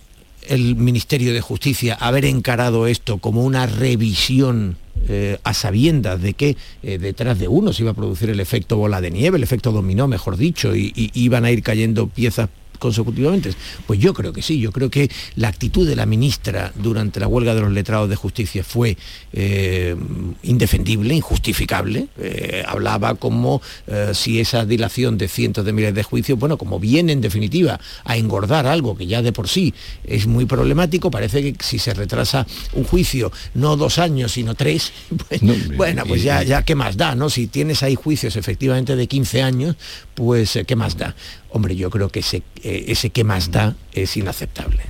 el 0.49 0.77
Ministerio 0.77 1.33
de 1.33 1.41
Justicia 1.41 1.95
haber 1.95 2.25
encarado 2.25 2.87
esto 2.87 3.19
como 3.19 3.45
una 3.45 3.67
revisión 3.67 4.77
eh, 5.09 5.39
a 5.43 5.55
sabiendas 5.55 6.21
de 6.21 6.35
que 6.35 6.57
eh, 6.83 6.99
detrás 6.99 7.39
de 7.39 7.49
uno 7.49 7.73
se 7.73 7.83
iba 7.83 7.93
a 7.93 7.95
producir 7.95 8.31
el 8.31 8.41
efecto 8.41 8.77
bola 8.77 9.01
de 9.01 9.11
nieve, 9.11 9.37
el 9.37 9.43
efecto 9.43 9.73
dominó, 9.73 10.09
mejor 10.09 10.37
dicho, 10.37 10.75
y, 10.75 10.93
y 10.95 11.11
iban 11.15 11.45
a 11.45 11.51
ir 11.51 11.63
cayendo 11.63 12.09
piezas 12.09 12.49
consecutivamente? 12.83 13.55
Pues 13.87 14.01
yo 14.01 14.13
creo 14.13 14.33
que 14.33 14.43
sí, 14.43 14.59
yo 14.59 14.73
creo 14.73 14.91
que 14.91 15.09
la 15.37 15.47
actitud 15.47 15.87
de 15.87 15.95
la 15.95 16.05
ministra 16.05 16.73
durante 16.75 17.21
la 17.21 17.29
huelga 17.29 17.55
de 17.55 17.61
los 17.61 17.71
letrados 17.71 18.11
de 18.11 18.17
justicia 18.17 18.65
fue 18.65 18.99
eh, 19.33 19.95
indefendible, 20.43 21.15
injustificable. 21.15 22.09
Eh, 22.19 22.65
hablaba 22.67 23.15
como 23.15 23.63
eh, 23.87 24.11
si 24.15 24.41
esa 24.41 24.67
dilación 24.67 25.17
de 25.17 25.29
cientos 25.29 25.65
de 25.65 25.73
miles 25.73 25.95
de 25.95 26.03
juicios, 26.03 26.37
bueno, 26.37 26.59
como 26.59 26.81
viene 26.81 27.13
en 27.13 27.21
definitiva 27.21 27.79
a 28.05 28.17
engordar 28.17 28.67
algo 28.67 28.97
que 28.97 29.07
ya 29.07 29.23
de 29.23 29.33
por 29.33 29.49
sí 29.49 29.73
es 30.03 30.27
muy 30.27 30.45
problemático, 30.47 31.09
parece 31.09 31.53
que 31.53 31.65
si 31.65 31.79
se 31.79 31.95
retrasa 31.95 32.47
un 32.73 32.83
juicio 32.83 33.31
no 33.55 33.77
dos 33.77 33.99
años, 33.99 34.33
sino 34.33 34.57
tres, 34.57 34.93
pues, 35.29 35.41
no, 35.43 35.55
bueno, 35.77 36.03
pues 36.05 36.25
ya, 36.25 36.43
ya 36.43 36.65
qué 36.65 36.75
más 36.75 36.97
da, 36.97 37.15
¿no? 37.15 37.31
Si 37.31 37.47
tienes 37.47 37.85
ahí 37.85 37.95
juicios 37.95 38.35
efectivamente 38.35 38.97
de 38.97 39.07
15 39.07 39.43
años, 39.43 39.77
pues 40.15 40.59
qué 40.67 40.75
más 40.75 40.97
da. 40.97 41.15
Hombre, 41.53 41.77
yo 41.77 41.91
creo 41.91 42.09
que 42.09 42.21
ese, 42.21 42.43
eh, 42.63 42.85
ese 42.89 43.11
que 43.11 43.25
más 43.25 43.51
da 43.51 43.77
es 43.93 44.17
inaceptable. 44.17 44.83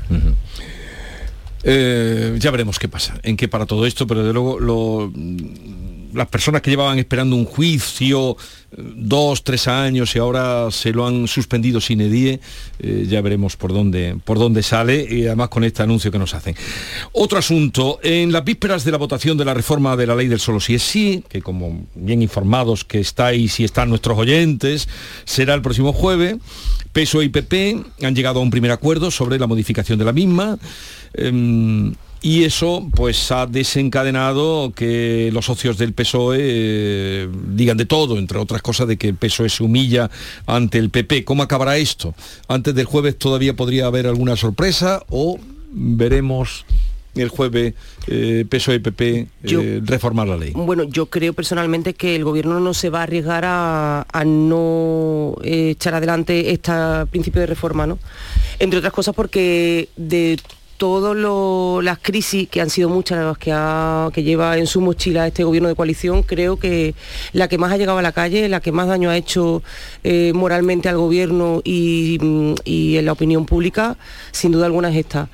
Eh, 1.64 2.36
ya 2.38 2.50
veremos 2.50 2.78
qué 2.78 2.88
pasa, 2.88 3.18
en 3.22 3.36
qué 3.36 3.48
para 3.48 3.66
todo 3.66 3.84
esto, 3.86 4.06
pero 4.06 4.24
de 4.24 4.32
luego 4.32 4.60
lo, 4.60 5.12
las 6.14 6.28
personas 6.28 6.62
que 6.62 6.70
llevaban 6.70 6.98
esperando 6.98 7.36
un 7.36 7.44
juicio 7.44 8.36
dos, 8.76 9.44
tres 9.44 9.68
años 9.68 10.14
y 10.16 10.18
ahora 10.18 10.70
se 10.70 10.92
lo 10.92 11.06
han 11.06 11.28
suspendido 11.28 11.80
sin 11.80 12.00
edie, 12.00 12.40
eh, 12.78 13.06
ya 13.08 13.20
veremos 13.20 13.56
por 13.56 13.72
dónde, 13.72 14.16
por 14.24 14.38
dónde 14.38 14.62
sale 14.62 15.06
y 15.08 15.26
además 15.26 15.50
con 15.50 15.64
este 15.64 15.82
anuncio 15.82 16.10
que 16.10 16.18
nos 16.18 16.34
hacen. 16.34 16.54
Otro 17.12 17.38
asunto, 17.38 17.98
en 18.02 18.32
las 18.32 18.44
vísperas 18.44 18.84
de 18.84 18.92
la 18.92 18.98
votación 18.98 19.36
de 19.36 19.44
la 19.44 19.54
reforma 19.54 19.96
de 19.96 20.06
la 20.06 20.14
ley 20.14 20.28
del 20.28 20.40
solo 20.40 20.60
si 20.60 20.74
es 20.74 20.82
sí, 20.82 21.24
que 21.28 21.42
como 21.42 21.86
bien 21.94 22.22
informados 22.22 22.84
que 22.84 23.00
estáis 23.00 23.60
y 23.60 23.64
están 23.64 23.88
nuestros 23.90 24.18
oyentes, 24.18 24.88
será 25.24 25.54
el 25.54 25.62
próximo 25.62 25.92
jueves, 25.92 26.36
PSOE 26.92 27.26
y 27.26 27.28
PP 27.28 27.82
han 28.02 28.14
llegado 28.14 28.40
a 28.40 28.42
un 28.42 28.50
primer 28.50 28.70
acuerdo 28.70 29.10
sobre 29.10 29.38
la 29.38 29.46
modificación 29.46 29.98
de 29.98 30.04
la 30.04 30.12
misma. 30.12 30.58
Eh, 31.14 31.92
y 32.22 32.44
eso 32.44 32.88
pues 32.94 33.32
ha 33.32 33.46
desencadenado 33.46 34.72
que 34.74 35.30
los 35.32 35.46
socios 35.46 35.76
del 35.76 35.92
PSOE 35.92 36.38
eh, 36.40 37.28
digan 37.48 37.76
de 37.76 37.84
todo, 37.84 38.16
entre 38.18 38.38
otras 38.38 38.62
cosas 38.62 38.86
de 38.86 38.96
que 38.96 39.08
el 39.08 39.16
PSOE 39.16 39.48
se 39.48 39.64
humilla 39.64 40.08
ante 40.46 40.78
el 40.78 40.90
PP. 40.90 41.24
¿Cómo 41.24 41.42
acabará 41.42 41.76
esto? 41.76 42.14
Antes 42.46 42.74
del 42.74 42.86
jueves 42.86 43.18
todavía 43.18 43.54
podría 43.54 43.86
haber 43.86 44.06
alguna 44.06 44.36
sorpresa 44.36 45.04
o 45.10 45.38
veremos 45.72 46.64
el 47.14 47.28
jueves 47.28 47.74
eh, 48.06 48.44
PSOE 48.48 48.76
y 48.76 48.78
PP 48.78 49.18
eh, 49.18 49.28
yo, 49.42 49.60
reformar 49.82 50.28
la 50.28 50.36
ley? 50.36 50.52
Bueno, 50.54 50.84
yo 50.84 51.06
creo 51.06 51.32
personalmente 51.32 51.94
que 51.94 52.16
el 52.16 52.24
gobierno 52.24 52.60
no 52.60 52.74
se 52.74 52.90
va 52.90 53.00
a 53.00 53.02
arriesgar 53.02 53.44
a, 53.44 54.06
a 54.10 54.24
no 54.24 55.36
eh, 55.42 55.70
echar 55.70 55.94
adelante 55.94 56.52
este 56.52 56.72
principio 57.10 57.40
de 57.40 57.46
reforma, 57.46 57.86
¿no? 57.86 57.98
Entre 58.58 58.78
otras 58.78 58.92
cosas 58.92 59.14
porque 59.14 59.88
de 59.96 60.38
todas 60.82 61.16
las 61.84 61.98
crisis, 62.00 62.48
que 62.48 62.60
han 62.60 62.68
sido 62.68 62.88
muchas 62.88 63.24
las 63.24 63.38
que, 63.38 64.22
lleva 64.24 64.58
en 64.58 64.66
su 64.66 64.80
mochila 64.80 65.28
este 65.28 65.44
gobierno 65.44 65.68
de 65.68 65.76
coalición, 65.76 66.24
creo 66.24 66.56
que 66.56 66.96
la 67.32 67.46
que 67.46 67.56
más 67.56 67.70
ha 67.70 67.76
llegado 67.76 67.98
a 67.98 68.02
la 68.02 68.10
calle, 68.10 68.48
la 68.48 68.58
que 68.60 68.72
más 68.72 68.88
daño 68.88 69.08
ha 69.08 69.16
hecho 69.16 69.62
eh, 70.02 70.32
moralmente 70.34 70.88
al 70.88 70.96
gobierno 70.96 71.60
y, 71.62 72.18
y, 72.64 72.96
en 72.96 73.04
la 73.06 73.12
opinión 73.12 73.46
pública, 73.46 73.96
sin 74.32 74.50
duda 74.50 74.66
alguna 74.66 74.90
es 74.90 74.96
esta. 74.96 75.28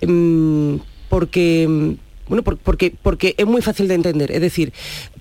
Mm, 0.00 0.76
porque 1.10 1.96
Bueno, 2.26 2.42
porque, 2.42 2.94
porque 3.02 3.34
es 3.36 3.44
muy 3.44 3.60
fácil 3.60 3.88
de 3.88 3.96
entender. 3.96 4.32
Es 4.32 4.40
decir, 4.40 4.72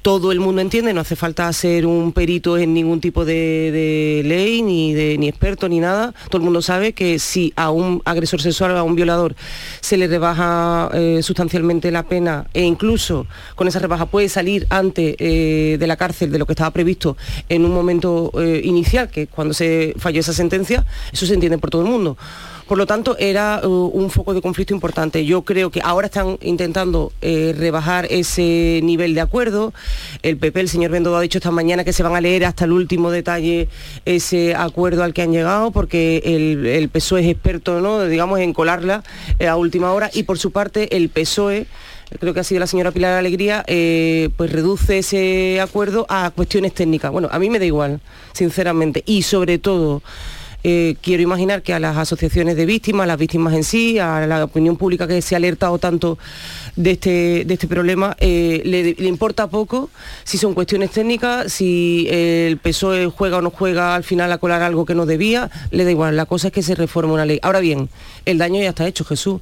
todo 0.04 0.34
el 0.34 0.42
mundo 0.42 0.62
entiende, 0.62 0.94
no 0.94 1.00
hace 1.00 1.16
falta 1.16 1.52
ser 1.54 1.86
un 1.86 2.12
perito 2.12 2.58
en 2.58 2.74
ningún 2.74 3.00
tipo 3.00 3.24
de, 3.24 4.22
ley, 4.26 4.62
ni, 4.62 4.94
de, 4.94 5.18
ni 5.18 5.30
experto, 5.30 5.70
ni 5.70 5.80
nada. 5.80 6.14
Todo 6.30 6.40
el 6.40 6.44
mundo 6.44 6.62
sabe 6.62 6.92
que 6.92 7.20
si 7.20 7.54
a 7.56 7.72
un 7.72 8.02
agresor 8.04 8.42
sexual, 8.42 8.76
a 8.76 8.84
un 8.84 8.96
violador, 8.96 9.34
se 9.80 9.96
le 9.96 10.08
rebaja 10.08 10.90
eh, 10.94 11.22
sustancialmente 11.24 11.90
la 11.90 12.04
pena 12.04 12.48
e 12.54 12.64
incluso 12.64 13.28
con 13.56 13.70
esa 13.70 13.80
rebaja 13.80 14.06
puede 14.06 14.28
salir 14.28 14.68
antes 14.70 15.16
eh, 15.20 15.78
de 15.80 15.88
la 15.88 15.96
cárcel 15.96 16.34
de 16.34 16.38
lo 16.38 16.46
que 16.46 16.52
estaba 16.52 16.72
previsto 16.72 17.16
en 17.48 17.64
un 17.64 17.74
momento 17.74 18.30
eh, 18.42 18.60
inicial, 18.66 19.10
que 19.10 19.28
cuando 19.28 19.54
se 19.54 19.94
falló 19.98 20.20
esa 20.20 20.34
sentencia, 20.34 20.86
eso 21.14 21.26
se 21.26 21.34
entiende 21.34 21.58
por 21.60 21.70
todo 21.70 21.82
el 21.82 21.88
mundo. 21.88 22.18
Por 22.68 22.78
lo 22.78 22.86
tanto, 22.88 23.18
era 23.18 23.60
un 23.64 24.10
foco 24.10 24.34
de 24.34 24.42
conflicto 24.42 24.74
importante. 24.74 25.26
Yo 25.26 25.42
creo 25.42 25.70
que 25.70 25.82
ahora 25.84 26.08
están 26.08 26.38
intentando 26.42 27.12
rebajar 27.22 28.08
ese 28.10 28.80
nivel 28.82 29.14
de 29.14 29.22
acuerdo. 29.22 29.74
El 30.22 30.38
PP, 30.38 30.60
el 30.60 30.70
señor 30.70 30.92
Bendodo 30.92 31.18
ha 31.18 31.22
dicho 31.22 31.38
esta 31.38 31.52
mañana 31.52 31.84
que 31.84 31.94
se 31.94 32.04
van 32.04 32.16
a 32.16 32.22
leer 32.22 32.46
hasta 32.46 32.66
el 32.66 32.72
último 32.72 33.12
detalle 33.12 33.68
ese 34.06 34.56
acuerdo 34.56 35.04
al 35.04 35.14
que 35.14 35.22
han 35.22 35.32
llegado, 35.32 35.72
porque 35.72 36.22
el, 36.26 36.90
PSOE 36.90 37.22
es 37.22 37.28
experto, 37.28 37.82
¿no? 37.82 38.04
digamos, 38.06 38.40
en 38.40 38.54
colarla 38.54 39.04
eh, 39.40 39.48
a 39.48 39.56
última 39.56 39.92
hora. 39.92 40.10
Y 40.14 40.24
por 40.24 40.38
su 40.38 40.52
parte, 40.52 40.96
el 40.96 41.10
PSOE 41.10 41.68
creo 42.20 42.34
que 42.34 42.40
ha 42.40 42.44
sido 42.44 42.60
la 42.60 42.68
señora 42.68 42.92
Pilar 42.92 43.14
Alegría, 43.14 43.64
eh, 43.68 44.30
pues 44.38 44.52
reduce 44.52 45.00
ese 45.00 45.60
acuerdo 45.62 46.06
a 46.10 46.32
cuestiones 46.32 46.74
técnicas. 46.74 47.12
Bueno, 47.12 47.30
a 47.32 47.40
mí 47.40 47.50
me 47.50 47.60
da 47.60 47.66
igual, 47.66 48.02
sinceramente. 48.34 49.04
Y 49.06 49.24
sobre 49.24 49.58
todo, 49.58 50.02
eh, 50.64 50.96
quiero 51.02 51.24
imaginar 51.24 51.62
que 51.62 51.74
a 51.74 51.80
las 51.80 51.98
asociaciones 51.98 52.56
de 52.56 52.66
víctimas, 52.66 53.04
a 53.04 53.08
las 53.08 53.18
víctimas 53.18 53.54
en 53.54 53.64
sí, 53.64 54.00
a 54.00 54.26
la 54.28 54.44
opinión 54.44 54.78
pública 54.78 55.08
que 55.08 55.22
se 55.22 55.36
ha 55.36 55.38
alertado 55.38 55.78
tanto 55.78 56.18
de 56.76 56.92
este, 56.92 57.44
de 57.46 57.54
este 57.54 57.68
problema, 57.68 58.16
eh, 58.20 58.62
le, 58.66 59.08
importa 59.08 59.48
poco 59.48 59.90
si 60.24 60.38
son 60.38 60.54
cuestiones 60.54 60.92
técnicas, 60.92 61.52
si 61.52 62.08
el 62.10 62.58
PSOE 62.58 63.08
juega 63.08 63.38
o 63.38 63.42
no 63.42 63.50
juega 63.50 63.96
al 63.96 64.04
final 64.04 64.32
a 64.32 64.38
colar 64.38 64.62
algo 64.62 64.86
que 64.86 64.96
no 64.96 65.06
debía, 65.06 65.52
le 65.72 65.84
da 65.84 65.92
igual, 65.92 66.16
la 66.16 66.26
cosa 66.26 66.48
es 66.48 66.54
que 66.54 66.64
se 66.64 66.76
reforme 66.76 67.14
una 67.14 67.26
ley. 67.26 67.40
Ahora 67.42 67.60
bien, 67.60 67.90
el 68.26 68.38
daño 68.38 68.62
ya 68.62 68.70
está 68.70 68.88
hecho, 68.88 69.04
Jesús 69.06 69.42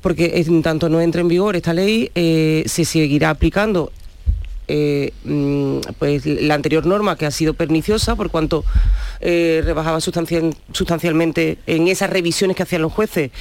porque 0.00 0.42
en 0.46 0.62
tanto 0.62 0.88
no 0.88 1.00
entre 1.00 1.20
en 1.20 1.28
vigor 1.28 1.56
esta 1.56 1.72
ley, 1.72 2.10
eh, 2.14 2.64
se 2.66 2.84
seguirá 2.84 3.30
aplicando 3.30 3.92
eh, 4.72 5.12
mm, 5.24 5.78
pues 5.98 6.24
la 6.24 6.54
anterior 6.54 6.86
norma 6.86 7.16
que 7.16 7.26
ha 7.26 7.32
sido 7.32 7.54
perniciosa 7.54 8.14
por 8.14 8.30
cuanto 8.30 8.64
eh, 9.20 9.62
rebajaba 9.64 9.98
sustancialmente 10.00 11.58
en 11.66 11.88
esas 11.88 12.08
revisiones 12.08 12.56
que 12.56 12.62
hacían 12.62 12.82
los 12.82 12.92
jueces 12.92 13.32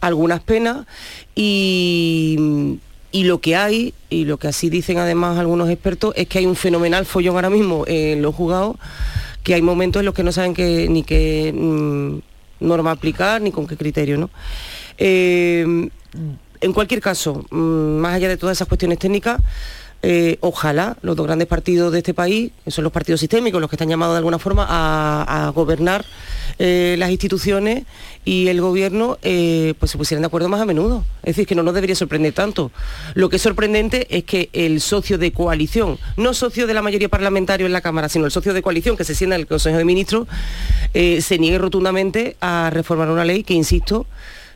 algunas 0.00 0.40
penas 0.40 0.86
y, 1.34 2.78
lo 3.12 3.38
que 3.42 3.54
hay, 3.54 3.92
y 4.08 4.24
lo 4.24 4.38
que 4.38 4.48
así 4.48 4.70
dicen 4.70 4.96
además 4.96 5.38
algunos 5.38 5.68
expertos, 5.68 6.14
es 6.16 6.26
que 6.26 6.38
hay 6.38 6.46
un 6.46 6.56
fenomenal 6.56 7.04
follón 7.04 7.34
ahora 7.34 7.50
mismo 7.50 7.84
en 7.86 8.22
los 8.22 8.34
juzgados, 8.34 8.76
que 9.42 9.52
hay 9.52 9.60
momentos 9.60 10.00
en 10.00 10.06
los 10.06 10.14
que 10.14 10.22
no 10.22 10.32
saben 10.32 10.54
ni 10.90 11.02
qué 11.02 11.52
mm, 11.54 12.18
norma 12.66 12.92
aplicar 12.92 13.42
ni 13.42 13.52
con 13.52 13.66
qué 13.66 13.76
criterio. 13.76 14.16
¿no? 14.16 14.30
Eh, 14.96 15.90
en 16.60 16.72
cualquier 16.72 17.02
caso, 17.02 17.44
mm, 17.50 17.98
más 17.98 18.14
allá 18.14 18.28
de 18.28 18.38
todas 18.38 18.56
esas 18.56 18.68
cuestiones 18.68 18.98
técnicas, 18.98 19.38
eh, 20.00 20.38
ojalá 20.40 20.96
los 21.02 21.16
dos 21.16 21.26
grandes 21.26 21.48
partidos 21.48 21.92
de 21.92 21.98
este 21.98 22.14
país, 22.14 22.52
que 22.64 22.70
son 22.70 22.84
los 22.84 22.92
partidos 22.92 23.18
sistémicos, 23.20 23.60
los 23.60 23.68
que 23.68 23.74
están 23.74 23.88
llamados 23.88 24.14
de 24.14 24.18
alguna 24.18 24.38
forma 24.38 24.64
a, 24.68 25.50
gobernar 25.54 26.04
eh, 26.58 26.94
las 26.98 27.10
instituciones 27.10 27.84
y 28.24 28.46
el 28.46 28.60
gobierno, 28.60 29.18
eh, 29.22 29.74
pues 29.78 29.90
se 29.90 29.98
pusieran 29.98 30.22
de 30.22 30.26
acuerdo 30.26 30.48
más 30.48 30.60
a 30.60 30.66
menudo. 30.66 31.04
Es 31.22 31.34
decir, 31.34 31.46
que 31.46 31.56
no 31.56 31.64
nos 31.64 31.74
debería 31.74 31.96
sorprender 31.96 32.32
tanto. 32.32 32.70
Lo 33.14 33.28
que 33.28 33.36
es 33.36 33.42
sorprendente 33.42 34.06
es 34.16 34.22
que 34.22 34.50
el 34.52 34.80
socio 34.80 35.18
de 35.18 35.32
coalición, 35.32 35.98
no 36.16 36.32
socio 36.32 36.68
de 36.68 36.74
la 36.74 36.82
mayoría 36.82 37.08
parlamentaria 37.08 37.66
en 37.66 37.72
la 37.72 37.80
Cámara, 37.80 38.08
sino 38.08 38.24
el 38.24 38.30
socio 38.30 38.54
de 38.54 38.62
coalición 38.62 38.96
que 38.96 39.04
se 39.04 39.16
sienta 39.16 39.34
en 39.34 39.40
el 39.40 39.46
Consejo 39.48 39.78
de 39.78 39.84
Ministros, 39.84 40.28
se 40.92 41.38
niegue 41.38 41.58
rotundamente 41.58 42.36
a 42.40 42.70
reformar 42.72 43.10
una 43.10 43.24
ley 43.24 43.42
que, 43.42 43.54
insisto, 43.54 44.06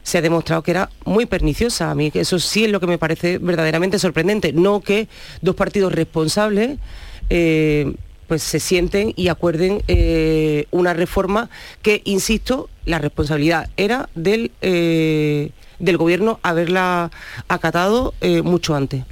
se 0.03 0.19
ha 0.19 0.23
demostrado 0.23 0.63
que 0.63 0.73
era 0.73 0.91
muy 1.05 1.27
perniciosa. 1.27 1.91
A 1.91 1.95
mí 1.95 2.11
eso 2.15 2.39
sí 2.39 2.65
es 2.65 2.71
lo 2.71 2.81
que 2.81 2.87
me 2.87 2.99
parece 2.99 3.39
verdaderamente 3.39 3.99
sorprendente. 3.99 4.53
No 4.53 4.81
que 4.81 5.09
dos 5.41 5.55
partidos 5.55 5.93
responsables 5.93 6.79
eh, 7.31 7.95
pues 8.27 8.43
se 8.43 8.61
sienten 8.61 9.13
y 9.17 9.29
acuerden 9.29 9.83
eh, 9.89 10.67
una 10.71 10.95
reforma 10.95 11.51
que, 11.83 12.03
insisto, 12.05 12.69
la 12.85 12.99
responsabilidad 12.99 13.69
era 13.77 14.09
del, 14.15 14.53
eh, 14.63 15.51
del 15.79 15.97
gobierno 15.99 16.41
haberla 16.43 17.11
acatado 17.49 18.15
mucho 18.43 18.75
antes. 18.75 19.05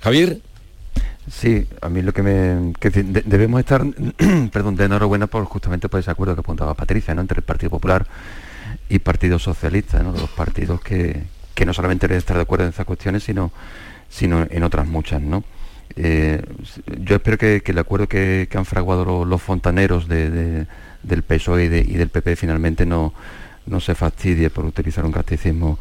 Javier. 0.00 0.40
Sí, 1.30 1.66
a 1.80 1.88
mí 1.88 2.02
lo 2.02 2.12
que 2.12 2.22
me... 2.22 2.72
debemos 3.24 3.60
estar, 3.60 3.84
perdón, 4.52 4.76
de 4.76 4.84
enhorabuena 4.84 5.26
por 5.26 5.44
justamente 5.44 5.88
por 5.88 6.00
ese 6.00 6.10
acuerdo 6.10 6.34
que 6.34 6.40
apuntaba 6.40 6.74
Patricia, 6.74 7.14
¿no? 7.14 7.20
Entre 7.20 7.38
el 7.38 7.44
Partido 7.44 7.70
Popular 7.70 8.06
y 8.88 9.00
Partido 9.00 9.38
Socialista, 9.38 10.02
¿no? 10.02 10.12
Los 10.12 10.30
partidos 10.30 10.80
que, 10.80 11.24
no 11.64 11.72
solamente 11.74 12.06
deben 12.06 12.18
estar 12.18 12.36
de 12.36 12.42
acuerdo 12.42 12.64
en 12.64 12.70
esas 12.70 12.86
cuestiones, 12.86 13.24
sino, 13.24 13.50
sino 14.08 14.46
en 14.48 14.62
otras 14.62 14.86
muchas, 14.86 15.20
¿no? 15.20 15.42
Eh, 15.96 16.42
yo 17.00 17.16
espero 17.16 17.38
que, 17.38 17.62
el 17.64 17.78
acuerdo 17.78 18.06
que, 18.08 18.48
han 18.54 18.64
fraguado 18.64 19.24
los, 19.24 19.42
fontaneros 19.42 20.06
del 20.08 20.66
PSOE 21.26 21.64
y, 21.64 21.68
del 21.68 22.08
PP 22.10 22.36
finalmente 22.36 22.86
no, 22.86 23.14
no 23.66 23.80
se 23.80 23.94
fastidie 23.94 24.50
por 24.50 24.64
utilizar 24.64 25.04
un 25.04 25.12
casticismo 25.12 25.78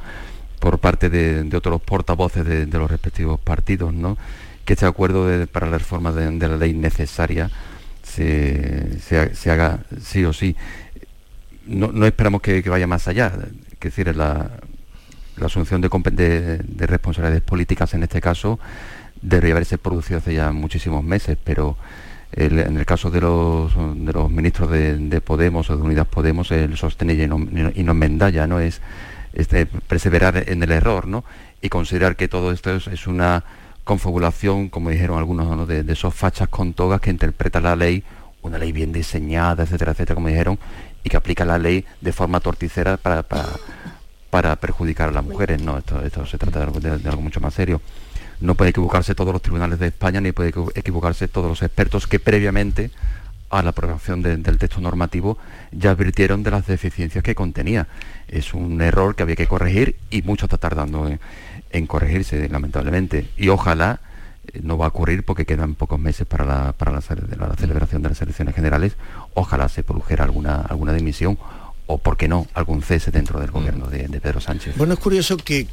por 0.59 0.79
parte 0.79 1.09
de, 1.09 1.55
otros 1.55 1.81
portavoces 1.81 2.45
de, 2.45 2.65
los 2.65 2.89
respectivos 2.89 3.39
partidos, 3.39 3.93
¿no? 3.93 4.17
Que 4.65 4.73
este 4.73 4.85
acuerdo 4.85 5.47
para 5.47 5.69
la 5.69 5.77
reforma 5.77 6.11
de, 6.11 6.47
la 6.47 6.57
ley 6.57 6.73
necesaria 6.73 7.49
se, 8.03 8.99
haga 9.45 9.79
sí 10.01 10.25
o 10.25 10.33
sí. 10.33 10.55
No, 11.67 12.05
esperamos 12.05 12.41
que, 12.41 12.61
vaya 12.61 12.87
más 12.87 13.07
allá, 13.07 13.31
que 13.79 13.89
decir, 13.89 14.15
la, 14.15 14.51
la 15.37 15.45
asunción 15.45 15.81
de, 15.81 15.89
de, 15.89 16.87
responsabilidades 16.87 17.43
políticas 17.43 17.93
en 17.93 18.03
este 18.03 18.21
caso 18.21 18.59
debería 19.21 19.55
haberse 19.55 19.77
producido 19.77 20.19
hace 20.19 20.33
ya 20.35 20.51
muchísimos 20.51 21.03
meses, 21.03 21.37
pero 21.43 21.77
en 22.33 22.77
el 22.77 22.85
caso 22.85 23.09
de 23.09 23.21
los, 23.21 23.73
de 23.75 24.13
los 24.13 24.29
ministros 24.29 24.69
de, 24.69 25.21
Podemos 25.21 25.69
o 25.69 25.77
de 25.77 25.83
Unidas 25.83 26.07
Podemos, 26.07 26.51
el 26.51 26.75
sostener 26.75 27.19
y 27.19 27.27
no, 27.27 27.37
y 27.73 27.83
no 27.83 27.91
enmendalla, 27.91 28.45
¿no? 28.45 28.59
Es, 28.59 28.81
este, 29.33 29.65
perseverar 29.65 30.43
en 30.47 30.63
el 30.63 30.71
error, 30.71 31.07
¿no? 31.07 31.23
Y 31.61 31.69
considerar 31.69 32.15
que 32.15 32.27
todo 32.27 32.51
esto 32.51 32.75
es 32.75 33.07
una 33.07 33.43
confabulación, 33.85 34.67
como 34.67 34.89
dijeron 34.89 35.17
algunos, 35.17 35.67
de, 35.67 35.85
esos 35.87 36.13
fachas 36.13 36.49
con 36.49 36.73
togas 36.73 36.99
que 36.99 37.11
interpretan 37.11 37.63
la 37.63 37.75
ley, 37.75 38.03
una 38.41 38.57
ley 38.57 38.71
bien 38.71 38.91
diseñada, 38.91 39.63
etcétera, 39.63 39.93
etcétera, 39.93 40.15
como 40.15 40.27
dijeron, 40.27 40.59
y 41.03 41.09
que 41.09 41.15
aplica 41.15 41.45
la 41.45 41.57
ley 41.57 41.85
de 42.01 42.11
forma 42.11 42.39
torticera 42.39 42.97
para, 42.97 43.23
para, 43.23 44.55
perjudicar 44.57 45.09
a 45.09 45.11
las 45.11 45.23
mujeres. 45.23 45.61
No, 45.61 45.77
esto, 45.77 46.03
esto 46.03 46.25
se 46.25 46.37
trata 46.37 46.65
de 46.65 47.09
algo, 47.09 47.21
mucho 47.21 47.39
más 47.39 47.53
serio. 47.53 47.79
No 48.41 48.55
puede 48.55 48.71
equivocarse 48.71 49.15
todos 49.15 49.31
los 49.31 49.41
tribunales 49.41 49.79
de 49.79 49.87
España, 49.87 50.19
ni 50.19 50.31
puede 50.31 50.51
equivocarse 50.73 51.27
todos 51.27 51.47
los 51.47 51.61
expertos 51.61 52.07
que 52.07 52.19
previamente 52.19 52.89
a 53.49 53.61
la 53.61 53.69
aprobación 53.69 54.21
del 54.21 54.57
texto 54.57 54.81
normativo 54.81 55.37
ya 55.71 55.91
advirtieron 55.91 56.43
de 56.43 56.51
las 56.51 56.65
deficiencias 56.65 57.23
que 57.23 57.35
contenía. 57.35 57.87
Es 58.27 58.53
un 58.53 58.81
error 58.81 59.15
que 59.15 59.23
había 59.23 59.35
que 59.35 59.47
corregir 59.47 59.95
y 60.09 60.23
mucho 60.23 60.47
está 60.47 60.57
tardando 60.57 61.07
en, 61.07 61.19
en 61.77 61.87
corregirse, 61.87 62.47
lamentablemente. 62.49 63.27
Y 63.37 63.49
ojalá 63.49 63.99
eh, 64.47 64.59
no 64.63 64.77
va 64.77 64.85
a 64.85 64.89
ocurrir 64.89 65.23
porque 65.23 65.45
quedan 65.45 65.75
pocos 65.75 65.99
meses 65.99 66.25
para 66.25 66.45
la, 66.45 66.73
para 66.73 66.91
la, 66.91 67.01
celebración 67.01 68.01
de 68.01 68.09
las 68.09 68.21
elecciones 68.21 68.55
generales. 68.55 68.95
Ojalá 69.33 69.69
se 69.69 69.83
produjera 69.83 70.23
alguna, 70.23 70.61
alguna 70.61 70.93
dimisión 70.93 71.37
o, 71.87 71.99
por 71.99 72.17
qué 72.17 72.27
no, 72.27 72.47
algún 72.55 72.81
cese 72.81 73.11
dentro 73.11 73.39
del 73.39 73.51
gobierno 73.51 73.85
de, 73.85 74.07
Pedro 74.19 74.41
Sánchez. 74.41 74.75
Bueno, 74.75 74.93
es 74.93 74.99
curioso 74.99 75.37
que, 75.37 75.67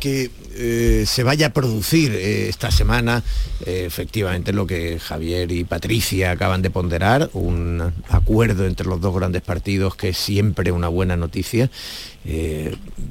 eh, 0.55 1.05
se 1.07 1.23
vaya 1.23 1.47
a 1.47 1.51
producir 1.55 2.13
eh, 2.13 2.51
esta 2.51 2.71
semana 2.71 3.23
efectivamente 3.65 4.53
lo 4.53 4.67
que 4.67 4.99
Javier 4.99 5.51
y 5.53 5.65
Patricia 5.65 6.33
acaban 6.33 6.61
de 6.61 6.69
ponderar, 6.69 7.31
un 7.33 7.95
acuerdo 8.11 8.67
entre 8.67 8.87
los 8.87 9.01
dos 9.01 9.15
grandes 9.15 9.41
partidos 9.41 9.95
que 9.95 10.11
es 10.11 10.19
siempre 10.19 10.71
una 10.71 10.89
buena 10.89 11.17
noticia, 11.17 11.71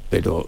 pero 0.08 0.46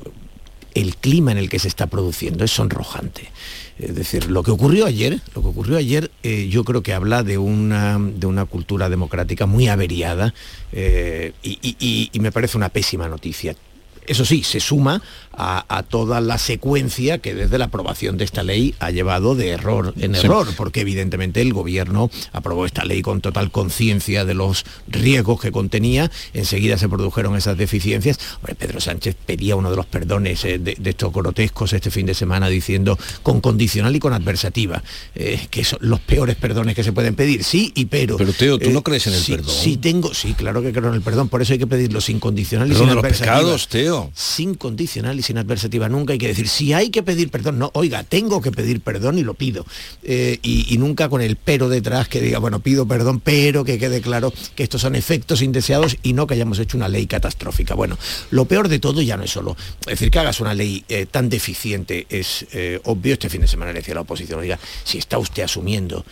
el 0.75 0.97
clima 0.97 1.33
en 1.33 1.39
el 1.39 1.49
que 1.49 1.59
se 1.59 1.69
está 1.69 1.87
produciendo 1.87 2.45
es 2.45 2.51
sonrojante. 2.51 3.31
Es 3.79 3.95
decir, 3.95 4.31
lo 4.31 4.43
que 4.43 4.51
ocurrió 4.51 4.87
ayer, 4.87 5.21
lo 5.35 5.43
que 5.43 5.49
ocurrió 5.49 5.77
ayer, 5.77 6.11
eh, 6.23 6.49
yo 6.49 6.65
creo 6.65 6.83
que 6.83 6.93
habla 6.93 7.23
de 7.23 7.39
una, 7.39 7.99
de 7.99 8.27
una 8.27 8.45
cultura 8.45 8.89
democrática 8.89 9.47
muy 9.47 9.69
averiada 9.69 10.33
eh, 10.73 11.33
y, 11.43 12.11
me 12.21 12.31
parece 12.33 12.57
una 12.57 12.69
pésima 12.69 13.09
noticia 13.09 13.55
Eso 14.07 14.25
sí, 14.25 14.43
se 14.43 14.61
suma 14.61 15.03
a, 15.37 15.83
toda 15.89 16.21
la 16.21 16.39
secuencia 16.39 17.19
que 17.19 17.35
desde 17.35 17.59
la 17.59 17.67
aprobación 17.67 18.17
de 18.17 18.25
esta 18.25 18.43
ley 18.43 18.75
ha 18.79 18.91
llevado 18.91 19.35
de 19.35 19.51
error 19.51 19.95
en 19.99 20.15
error, 20.15 20.49
porque 20.57 20.81
evidentemente 20.81 21.41
el 21.41 21.53
gobierno 21.53 22.11
aprobó 22.33 22.67
esta 22.67 22.85
ley 22.85 23.03
con 23.03 23.21
total 23.21 23.51
conciencia 23.51 24.25
de 24.25 24.35
los 24.35 24.65
riesgos 24.89 25.41
que 25.41 25.53
contenía, 25.53 26.11
enseguida 26.33 26.79
se 26.79 26.89
produjeron 26.89 27.37
esas 27.37 27.57
deficiencias. 27.57 28.19
Pedro 28.59 28.81
Sánchez 28.81 29.17
pedía 29.27 29.57
uno 29.57 29.71
de 29.71 29.77
los 29.77 29.87
perdones 29.87 30.45
eh, 30.45 30.59
de, 30.59 30.77
estos 30.85 31.13
grotescos 31.13 31.73
este 31.73 31.91
fin 31.91 32.07
de 32.07 32.15
semana 32.15 32.49
diciendo 32.49 32.99
con 33.23 33.41
condicional 33.41 33.95
y 33.95 34.01
con 34.01 34.13
adversativa, 34.13 34.83
eh, 35.15 35.47
que 35.51 35.65
son 35.65 35.79
los 35.83 36.01
peores 36.01 36.37
perdones 36.37 36.75
que 36.75 36.85
se 36.85 36.93
pueden 36.93 37.15
pedir, 37.15 37.45
sí 37.45 37.73
y 37.75 37.87
pero. 37.87 38.17
Pero 38.17 38.33
Teo, 38.33 38.59
¿tú 38.59 38.71
no 38.71 38.81
eh, 38.81 38.83
crees 38.83 39.07
en 39.07 39.15
el 39.15 39.23
perdón? 39.23 39.55
Sí 39.55 39.77
tengo, 39.77 40.15
sí, 40.15 40.35
claro 40.35 40.63
que 40.63 40.73
creo 40.73 40.89
en 40.89 40.95
el 40.95 41.03
perdón, 41.03 41.29
por 41.29 41.43
eso 41.43 41.53
hay 41.53 41.59
que 41.59 41.67
pedirlo 41.67 42.01
sin 42.01 42.21
condicional 42.21 42.71
y 42.71 42.75
sin 42.75 42.89
adversativa. 42.89 43.57
Teo. 43.69 44.11
Sin 44.15 44.55
condicional 44.55 45.19
y 45.19 45.23
sin 45.25 45.39
adversativa. 45.39 45.89
Nunca 45.89 46.13
hay 46.13 46.19
que 46.19 46.29
decir, 46.29 46.49
si 46.49 46.73
hay 46.73 46.91
que 46.91 47.03
pedir 47.03 47.31
perdón, 47.31 47.59
no, 47.59 47.71
oiga, 47.75 48.05
tengo 48.05 48.41
que 48.41 48.53
pedir 48.53 48.81
perdón 48.81 49.19
y 49.19 49.23
lo 49.23 49.35
pido. 49.35 49.67
Eh, 50.03 50.39
y, 50.43 50.77
nunca 50.79 51.09
con 51.09 51.23
el 51.23 51.37
pero 51.37 51.69
detrás 51.69 52.09
que 52.09 52.21
diga, 52.21 52.39
bueno, 52.39 52.61
pido 52.61 52.87
perdón, 52.87 53.21
pero 53.21 53.65
que 53.65 53.79
quede 53.79 54.01
claro 54.01 54.33
que 54.55 54.63
estos 54.63 54.81
son 54.81 54.97
efectos 54.97 55.41
indeseados 55.41 55.97
y 56.03 56.13
no 56.13 56.27
que 56.27 56.35
hayamos 56.35 56.59
hecho 56.59 56.77
una 56.77 56.89
ley 56.89 57.07
catastrófica. 57.07 57.75
Bueno, 57.75 57.97
lo 58.31 58.45
peor 58.45 58.69
de 58.69 58.79
todo 58.79 59.01
ya 59.03 59.17
no 59.17 59.25
es 59.25 59.31
solo, 59.31 59.57
es 59.81 59.87
decir, 59.87 60.11
que 60.11 60.19
hagas 60.19 60.41
una 60.41 60.53
ley 60.53 60.85
eh, 60.89 61.07
tan 61.07 61.29
deficiente, 61.29 62.07
es 62.11 62.47
eh, 62.53 62.81
obvio, 62.85 63.15
este 63.15 63.31
fin 63.31 63.41
de 63.41 63.49
semana 63.49 63.73
le 63.73 63.81
decía 63.81 63.95
la 63.95 64.03
oposición, 64.03 64.41
oiga, 64.41 64.59
si 64.83 64.99
está 64.99 65.19
usted 65.19 65.45
asumiendo 65.45 66.05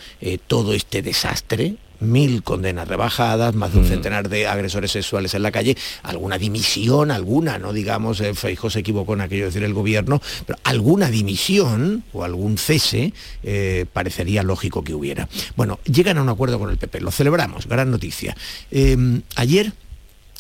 todo 0.47 0.73
este 0.73 1.03
desastre, 1.03 1.77
mil 2.03 2.43
condenas 2.43 2.89
rebajadas, 2.89 3.55
más 3.55 3.73
de 3.73 3.79
un 3.79 3.85
mm. 3.85 3.89
centenar 3.89 4.29
de 4.29 4.47
agresores 4.47 4.93
sexuales 4.93 5.35
en 5.35 5.43
la 5.43 5.53
calle, 5.53 5.77
alguna 6.03 6.39
dimisión, 6.39 7.11
alguna, 7.11 7.59
no 7.59 7.73
digamos, 7.73 8.21
eh, 8.21 8.35
Feijo 8.35 8.71
se 8.71 8.81
equivocó 8.81 9.15
en 9.15 9.23
aquello 9.23 9.43
de 9.43 9.47
decir 9.47 9.65
el 9.65 9.75
gobierno, 9.75 10.21
pero 10.47 10.59
alguna 10.65 11.11
dimisión 11.11 12.05
o 12.13 12.25
algún 12.25 12.59
cese 12.59 13.13
eh, 13.43 13.87
parecería 13.93 14.43
lógico 14.43 14.85
que 14.85 14.95
hubiera. 14.95 15.29
Bueno, 15.57 15.79
llegan 15.85 16.19
a 16.19 16.23
un 16.23 16.29
acuerdo 16.29 16.59
con 16.59 16.71
el 16.71 16.79
PP, 16.79 17.01
lo 17.01 17.11
celebramos, 17.11 17.67
gran 17.67 17.91
noticia. 17.91 18.37
Em, 18.71 19.23
ayer 19.37 19.73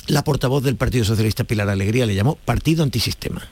la 0.06 0.24
portavoz 0.24 0.62
del 0.62 0.76
Partido 0.76 1.04
Socialista 1.04 1.44
Pilar 1.44 1.68
Alegría 1.68 2.06
le 2.06 2.14
llamó 2.14 2.36
partido 2.36 2.82
antisistema 2.82 3.48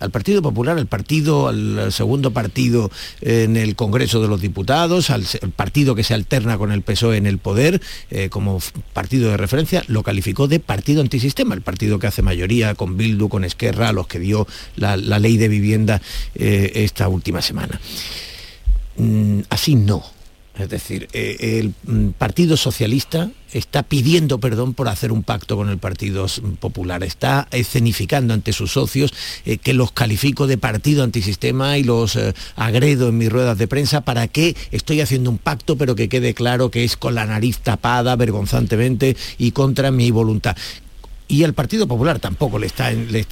al 0.00 0.10
Partido 0.10 0.42
Popular, 0.42 0.78
al 0.78 0.86
partido, 0.86 1.48
al 1.48 1.92
segundo 1.92 2.32
partido 2.32 2.90
en 3.20 3.56
el 3.56 3.76
Congreso 3.76 4.20
de 4.20 4.28
los 4.28 4.40
Diputados, 4.40 5.10
al 5.10 5.24
partido 5.56 5.94
que 5.94 6.04
se 6.04 6.14
alterna 6.14 6.58
con 6.58 6.72
el 6.72 6.82
PSOE 6.82 7.16
en 7.16 7.26
el 7.26 7.38
poder, 7.38 7.80
eh, 8.10 8.28
como 8.28 8.60
partido 8.92 9.30
de 9.30 9.36
referencia, 9.36 9.84
lo 9.88 10.02
calificó 10.02 10.48
de 10.48 10.60
partido 10.60 11.00
antisistema, 11.00 11.54
el 11.54 11.62
partido 11.62 11.98
que 11.98 12.06
hace 12.06 12.22
mayoría 12.22 12.74
con 12.74 12.96
Bildu, 12.96 13.28
con 13.28 13.44
Esquerra, 13.44 13.88
a 13.88 13.92
los 13.92 14.06
que 14.06 14.18
dio 14.18 14.46
la, 14.76 14.96
ley 14.96 15.36
de 15.36 15.48
vivienda 15.48 16.00
eh, 16.34 16.72
esta 16.74 17.08
última 17.08 17.42
semana. 17.42 17.80
Mm, 18.96 19.40
así 19.50 19.74
no 19.74 20.17
es 20.58 20.68
decir, 20.68 21.08
eh, 21.12 21.60
el 21.60 21.74
mm, 21.84 22.10
Partido 22.10 22.56
Socialista 22.56 23.30
está 23.52 23.82
pidiendo 23.82 24.38
perdón 24.38 24.74
por 24.74 24.88
hacer 24.88 25.12
un 25.12 25.22
pacto 25.22 25.56
con 25.56 25.68
el 25.68 25.78
Partido 25.78 26.26
Popular, 26.60 27.02
está 27.02 27.48
escenificando 27.50 28.34
ante 28.34 28.52
sus 28.52 28.72
socios 28.72 29.12
eh, 29.46 29.58
que 29.58 29.72
los 29.72 29.92
califico 29.92 30.46
de 30.46 30.58
partido 30.58 31.04
antisistema 31.04 31.78
y 31.78 31.84
los 31.84 32.16
eh, 32.16 32.34
agredo 32.56 33.08
en 33.08 33.18
mis 33.18 33.30
ruedas 33.30 33.56
de 33.56 33.68
prensa 33.68 34.02
para 34.02 34.28
que 34.28 34.56
estoy 34.70 35.00
haciendo 35.00 35.30
un 35.30 35.38
pacto 35.38 35.76
pero 35.76 35.94
que 35.94 36.08
quede 36.08 36.34
claro 36.34 36.70
que 36.70 36.84
es 36.84 36.96
con 36.96 37.14
la 37.14 37.24
nariz 37.24 37.58
tapada 37.58 38.16
vergonzantemente 38.16 39.16
y 39.38 39.52
contra 39.52 39.90
mi 39.90 40.10
voluntad 40.10 40.56
y 41.30 41.42
el 41.42 41.52
Partido 41.52 41.86
Popular 41.86 42.18
tampoco 42.18 42.58
le 42.58 42.66
está, 42.66 42.90
le 42.90 43.26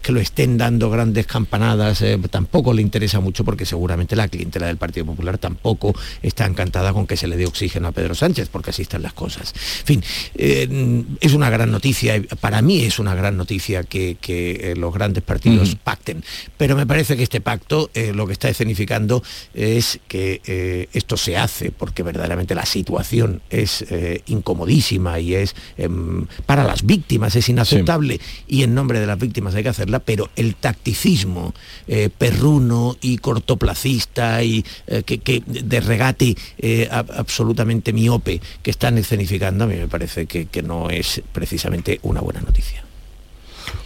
que 0.00 0.12
lo 0.12 0.20
estén 0.20 0.56
dando 0.56 0.90
grandes 0.90 1.26
campanadas, 1.26 2.00
eh, 2.02 2.18
tampoco 2.30 2.72
le 2.72 2.82
interesa 2.82 3.18
mucho 3.18 3.44
porque 3.44 3.66
seguramente 3.66 4.14
la 4.14 4.28
clientela 4.28 4.68
del 4.68 4.76
Partido 4.76 5.06
Popular 5.06 5.36
tampoco 5.36 5.92
está 6.22 6.46
encantada 6.46 6.92
con 6.92 7.04
que 7.08 7.16
se 7.16 7.26
le 7.26 7.36
dé 7.36 7.44
oxígeno 7.44 7.88
a 7.88 7.92
Pedro 7.92 8.14
Sánchez, 8.14 8.48
porque 8.48 8.70
así 8.70 8.82
están 8.82 9.02
las 9.02 9.12
cosas. 9.12 9.52
En 9.80 9.86
fin, 9.86 10.04
eh, 10.36 11.04
es 11.20 11.32
una 11.32 11.50
gran 11.50 11.72
noticia, 11.72 12.22
para 12.40 12.62
mí 12.62 12.84
es 12.84 13.00
una 13.00 13.16
gran 13.16 13.36
noticia 13.36 13.82
que, 13.82 14.16
eh, 14.28 14.74
los 14.76 14.94
grandes 14.94 15.24
partidos 15.24 15.74
pacten, 15.76 16.22
pero 16.56 16.76
me 16.76 16.86
parece 16.86 17.16
que 17.16 17.24
este 17.24 17.40
pacto 17.40 17.90
lo 18.14 18.26
que 18.26 18.32
está 18.32 18.48
escenificando 18.48 19.22
es 19.54 19.98
que 20.06 20.88
esto 20.92 21.16
se 21.16 21.36
hace 21.36 21.70
porque 21.70 22.02
verdaderamente 22.02 22.54
la 22.54 22.66
situación 22.66 23.42
es 23.50 23.84
incomodísima 24.26 25.18
y 25.18 25.34
es 25.34 25.54
em, 25.76 26.26
para 26.44 26.64
las 26.64 26.84
víctimas 26.84 27.15
es 27.34 27.48
inaceptable 27.48 28.20
y 28.46 28.62
en 28.62 28.74
nombre 28.74 29.00
de 29.00 29.06
las 29.06 29.18
víctimas 29.18 29.54
hay 29.54 29.62
que 29.62 29.68
hacerla, 29.70 30.00
pero 30.00 30.30
el 30.36 30.54
tacticismo 30.54 31.54
eh, 31.88 32.10
perruno 32.16 32.96
y 33.00 33.18
cortoplacista 33.18 34.42
y 34.42 34.64
eh, 34.86 35.02
que, 35.02 35.42
de 35.46 35.80
regate 35.80 36.36
eh, 36.58 36.88
absolutamente 36.90 37.92
miope 37.92 38.40
que 38.62 38.70
están 38.70 38.98
escenificando, 38.98 39.64
a 39.64 39.66
mí 39.66 39.76
me 39.76 39.88
parece 39.88 40.26
que 40.26 40.62
no 40.62 40.90
es 40.90 41.22
precisamente 41.32 42.00
una 42.02 42.20
buena 42.20 42.40
noticia. 42.40 42.85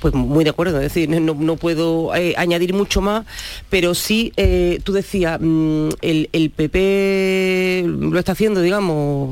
Pues 0.01 0.15
muy 0.15 0.45
de 0.45 0.51
acuerdo, 0.51 0.77
es 0.79 0.83
decir, 0.95 1.09
no, 1.09 1.57
puedo 1.57 2.15
eh, 2.15 2.35
añadir 2.37 2.73
mucho 2.73 3.01
más, 3.01 3.27
pero 3.69 3.95
sí, 3.95 4.33
eh, 4.37 4.81
tú 4.83 4.93
decías, 4.93 5.39
mm, 5.41 5.89
el, 6.01 6.53
PP 6.57 7.85
lo 7.87 8.19
está 8.19 8.33
haciendo, 8.33 8.61
digamos, 8.61 9.29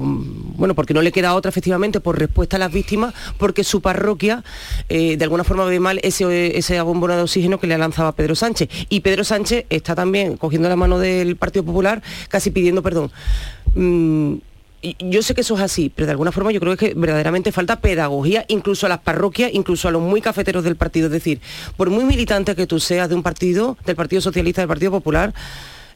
bueno, 0.56 0.74
porque 0.74 0.94
no 0.94 1.02
le 1.02 1.12
queda 1.12 1.34
otra 1.34 1.48
efectivamente 1.48 2.00
por 2.00 2.18
respuesta 2.18 2.56
a 2.56 2.58
las 2.58 2.72
víctimas, 2.72 3.14
porque 3.38 3.64
su 3.64 3.80
parroquia 3.80 4.44
eh, 4.88 5.16
de 5.16 5.24
alguna 5.24 5.44
forma 5.44 5.64
ve 5.64 5.80
mal 5.80 6.00
ese, 6.02 6.58
ese 6.58 6.78
abombona 6.78 7.16
de 7.16 7.22
oxígeno 7.22 7.58
que 7.58 7.66
le 7.66 7.78
lanzaba 7.78 8.12
Pedro 8.12 8.34
Sánchez. 8.34 8.68
Y 8.88 9.00
Pedro 9.00 9.24
Sánchez 9.24 9.66
está 9.70 9.94
también 9.94 10.36
cogiendo 10.36 10.68
la 10.68 10.76
mano 10.76 10.98
del 10.98 11.36
Partido 11.36 11.64
Popular, 11.64 12.02
casi 12.28 12.50
pidiendo 12.50 12.82
perdón. 12.82 13.10
Mm, 13.74 14.36
yo 14.82 15.22
sé 15.22 15.34
que 15.34 15.40
eso 15.40 15.56
es 15.56 15.60
así, 15.60 15.90
pero 15.94 16.06
de 16.06 16.12
alguna 16.12 16.30
forma 16.30 16.52
yo 16.52 16.60
creo 16.60 16.76
que 16.76 16.94
verdaderamente 16.94 17.50
falta 17.50 17.80
pedagogía, 17.80 18.44
incluso 18.48 18.86
a 18.86 18.88
las 18.88 19.00
parroquias, 19.00 19.50
incluso 19.52 19.88
a 19.88 19.90
los 19.90 20.02
muy 20.02 20.20
cafeteros 20.20 20.62
del 20.62 20.76
partido. 20.76 21.06
Es 21.06 21.12
decir, 21.12 21.40
por 21.76 21.90
muy 21.90 22.04
militante 22.04 22.54
que 22.54 22.66
tú 22.66 22.78
seas 22.78 23.08
de 23.08 23.14
un 23.14 23.22
partido, 23.22 23.76
del 23.84 23.96
Partido 23.96 24.22
Socialista, 24.22 24.60
del 24.60 24.68
Partido 24.68 24.92
Popular, 24.92 25.34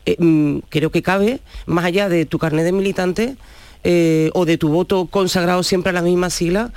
eh, 0.05 0.17
mm, 0.19 0.59
creo 0.69 0.91
que 0.91 1.03
cabe, 1.03 1.41
más 1.67 1.85
allá 1.85 2.09
de 2.09 2.27
tu 2.27 2.39
carnet 2.39 2.65
de 2.65 2.73
militante 2.73 3.37
eh, 3.85 4.31
o 4.35 4.45
de 4.45 4.59
tu 4.59 4.69
voto 4.69 5.07
consagrado 5.07 5.63
siempre 5.63 5.91
a 5.91 5.93
la 5.93 6.03
misma 6.03 6.31
sigla, 6.31 6.73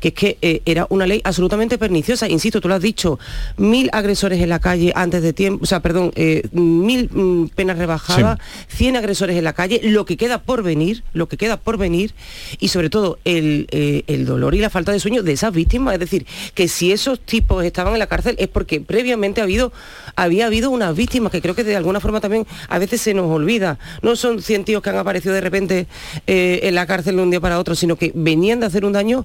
que 0.00 0.08
es 0.08 0.14
que 0.14 0.38
eh, 0.42 0.62
era 0.64 0.86
una 0.90 1.06
ley 1.06 1.20
absolutamente 1.24 1.78
perniciosa. 1.78 2.28
Insisto, 2.28 2.60
tú 2.60 2.68
lo 2.68 2.74
has 2.74 2.82
dicho, 2.82 3.18
mil 3.56 3.88
agresores 3.92 4.40
en 4.40 4.48
la 4.48 4.58
calle 4.58 4.92
antes 4.94 5.22
de 5.22 5.32
tiempo, 5.32 5.62
o 5.62 5.66
sea, 5.66 5.80
perdón, 5.80 6.12
eh, 6.16 6.42
mil 6.52 7.08
mm, 7.10 7.48
penas 7.48 7.78
rebajadas, 7.78 8.38
cien 8.68 8.96
agresores 8.96 9.36
en 9.36 9.44
la 9.44 9.52
calle, 9.52 9.80
lo 9.82 10.04
que 10.04 10.16
queda 10.16 10.42
por 10.42 10.62
venir, 10.62 11.02
lo 11.12 11.28
que 11.28 11.36
queda 11.36 11.56
por 11.56 11.78
venir, 11.78 12.14
y 12.58 12.68
sobre 12.68 12.90
todo 12.90 13.18
el, 13.24 13.66
eh, 13.70 14.04
el 14.06 14.26
dolor 14.26 14.54
y 14.54 14.58
la 14.58 14.70
falta 14.70 14.92
de 14.92 15.00
sueño 15.00 15.22
de 15.22 15.32
esas 15.32 15.52
víctimas. 15.52 15.94
Es 15.94 16.00
decir, 16.00 16.26
que 16.54 16.68
si 16.68 16.92
esos 16.92 17.20
tipos 17.20 17.64
estaban 17.64 17.94
en 17.94 17.98
la 17.98 18.06
cárcel 18.06 18.36
es 18.38 18.48
porque 18.48 18.80
previamente 18.80 19.40
ha 19.40 19.44
habido, 19.44 19.72
había 20.14 20.46
habido 20.46 20.70
unas 20.70 20.94
víctimas 20.94 21.32
que 21.32 21.40
creo 21.40 21.54
que 21.54 21.64
de 21.64 21.76
alguna 21.76 22.00
forma 22.00 22.20
también 22.20 22.46
a 22.68 22.78
veces 22.78 23.00
se 23.00 23.14
nos 23.14 23.26
olvida. 23.26 23.78
No 24.02 24.16
son 24.16 24.42
cien 24.42 24.64
tíos 24.64 24.82
que 24.82 24.90
han 24.90 24.98
aparecido 24.98 25.34
de 25.34 25.40
repente 25.40 25.86
en 26.26 26.74
la 26.74 26.86
cárcel 26.86 27.16
de 27.16 27.22
un 27.22 27.30
día 27.30 27.40
para 27.40 27.58
otro, 27.58 27.74
sino 27.74 27.96
que 27.96 28.12
venían 28.14 28.60
de 28.60 28.66
hacer 28.66 28.84
un 28.84 28.92
daño 28.92 29.24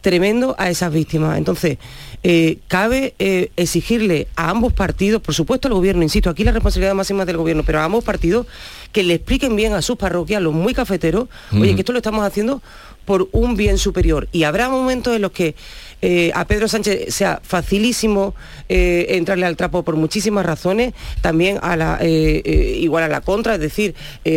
tremendo 0.00 0.54
a 0.58 0.70
esas 0.70 0.92
víctimas. 0.92 1.38
Entonces, 1.38 1.78
eh, 2.22 2.58
cabe 2.68 3.14
eh, 3.18 3.50
exigirle 3.56 4.28
a 4.36 4.50
ambos 4.50 4.72
partidos, 4.72 5.22
por 5.22 5.34
supuesto 5.34 5.68
al 5.68 5.74
gobierno, 5.74 6.02
insisto, 6.02 6.30
aquí 6.30 6.44
la 6.44 6.52
responsabilidad 6.52 6.94
máxima 6.94 7.22
es 7.22 7.26
del 7.26 7.36
gobierno, 7.36 7.62
pero 7.64 7.80
a 7.80 7.84
ambos 7.84 8.04
partidos 8.04 8.46
que 8.92 9.02
le 9.02 9.14
expliquen 9.14 9.54
bien 9.56 9.74
a 9.74 9.82
sus 9.82 9.96
parroquias, 9.96 10.42
los 10.42 10.54
muy 10.54 10.74
cafeteros, 10.74 11.28
oye, 11.52 11.74
que 11.74 11.80
esto 11.82 11.92
lo 11.92 11.98
estamos 11.98 12.24
haciendo 12.24 12.62
por 13.06 13.28
un 13.32 13.56
bien 13.56 13.78
superior. 13.78 14.28
Y 14.32 14.42
habrá 14.42 14.68
momentos 14.68 15.16
en 15.16 15.22
los 15.22 15.30
que 15.30 15.54
eh, 16.02 16.30
a 16.34 16.44
Pedro 16.44 16.68
Sánchez 16.68 17.14
sea 17.14 17.40
facilísimo 17.42 18.34
eh, 18.68 19.06
entrarle 19.10 19.46
al 19.46 19.56
trapo 19.56 19.82
por 19.82 19.96
muchísimas 19.96 20.44
razones, 20.44 20.92
también 21.22 21.58
eh, 22.00 22.76
igual 22.78 23.04
a 23.04 23.08
la 23.08 23.22
contra, 23.22 23.54
es 23.54 23.60
decir, 23.60 23.94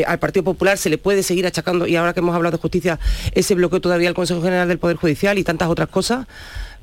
al 0.07 0.19
Partido 0.19 0.43
Popular 0.45 0.77
se 0.77 0.89
le 0.89 0.97
puede 0.97 1.21
seguir 1.21 1.45
achacando, 1.45 1.85
y 1.85 1.97
ahora 1.97 2.13
que 2.13 2.21
hemos 2.21 2.33
hablado 2.33 2.55
de 2.55 2.61
justicia, 2.61 2.97
ese 3.33 3.55
bloqueo 3.55 3.81
todavía 3.81 4.07
al 4.07 4.15
Consejo 4.15 4.41
General 4.41 4.67
del 4.69 4.79
Poder 4.79 4.95
Judicial 4.95 5.37
y 5.37 5.43
tantas 5.43 5.67
otras 5.67 5.89
cosas, 5.89 6.27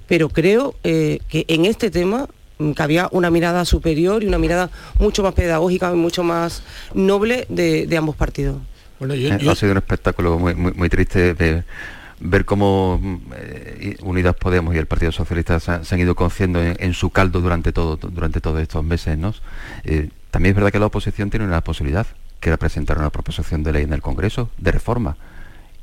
pero 0.06 0.28
creo 0.28 0.74
que 0.82 1.20
en 1.48 1.64
este 1.64 1.90
tema 1.90 2.28
mm, 2.58 2.72
cabía 2.72 3.08
una 3.12 3.30
mirada 3.30 3.64
superior 3.64 4.22
y 4.22 4.26
una 4.26 4.38
mirada 4.38 4.70
mucho 4.98 5.22
más 5.22 5.32
pedagógica 5.32 5.90
y 5.90 5.96
mucho 5.96 6.22
más 6.22 6.62
noble 6.92 7.46
de, 7.48 7.88
ambos 7.96 8.14
partidos. 8.14 8.58
Bueno, 8.98 9.14
Ha 9.14 9.54
sido 9.54 9.72
un 9.72 9.78
espectáculo 9.78 10.38
muy, 10.38 10.54
muy, 10.54 10.72
muy 10.72 10.88
triste 10.88 11.34
de 11.34 11.64
ver 12.20 12.44
cómo 12.44 13.00
eh, 13.36 13.96
Unidas 14.00 14.34
Podemos 14.36 14.74
y 14.74 14.78
el 14.78 14.86
Partido 14.86 15.12
Socialista 15.12 15.60
se, 15.60 15.94
han 15.94 16.00
ido 16.00 16.14
conociendo 16.14 16.60
en, 16.62 16.94
su 16.94 17.10
caldo 17.10 17.40
durante 17.40 17.72
todo 17.72 17.96
durante 17.96 18.40
todos 18.40 18.60
estos 18.60 18.84
meses. 18.84 19.18
¿no? 19.18 19.34
Eh, 19.84 20.10
también 20.30 20.52
es 20.52 20.56
verdad 20.56 20.72
que 20.72 20.78
la 20.78 20.86
oposición 20.86 21.30
tiene 21.30 21.46
una 21.46 21.60
posibilidad, 21.60 22.06
que 22.40 22.48
era 22.48 22.56
presentar 22.56 22.98
una 22.98 23.10
proposición 23.10 23.62
de 23.62 23.72
ley 23.72 23.84
en 23.84 23.92
el 23.92 24.02
Congreso 24.02 24.50
de 24.58 24.72
reforma. 24.72 25.16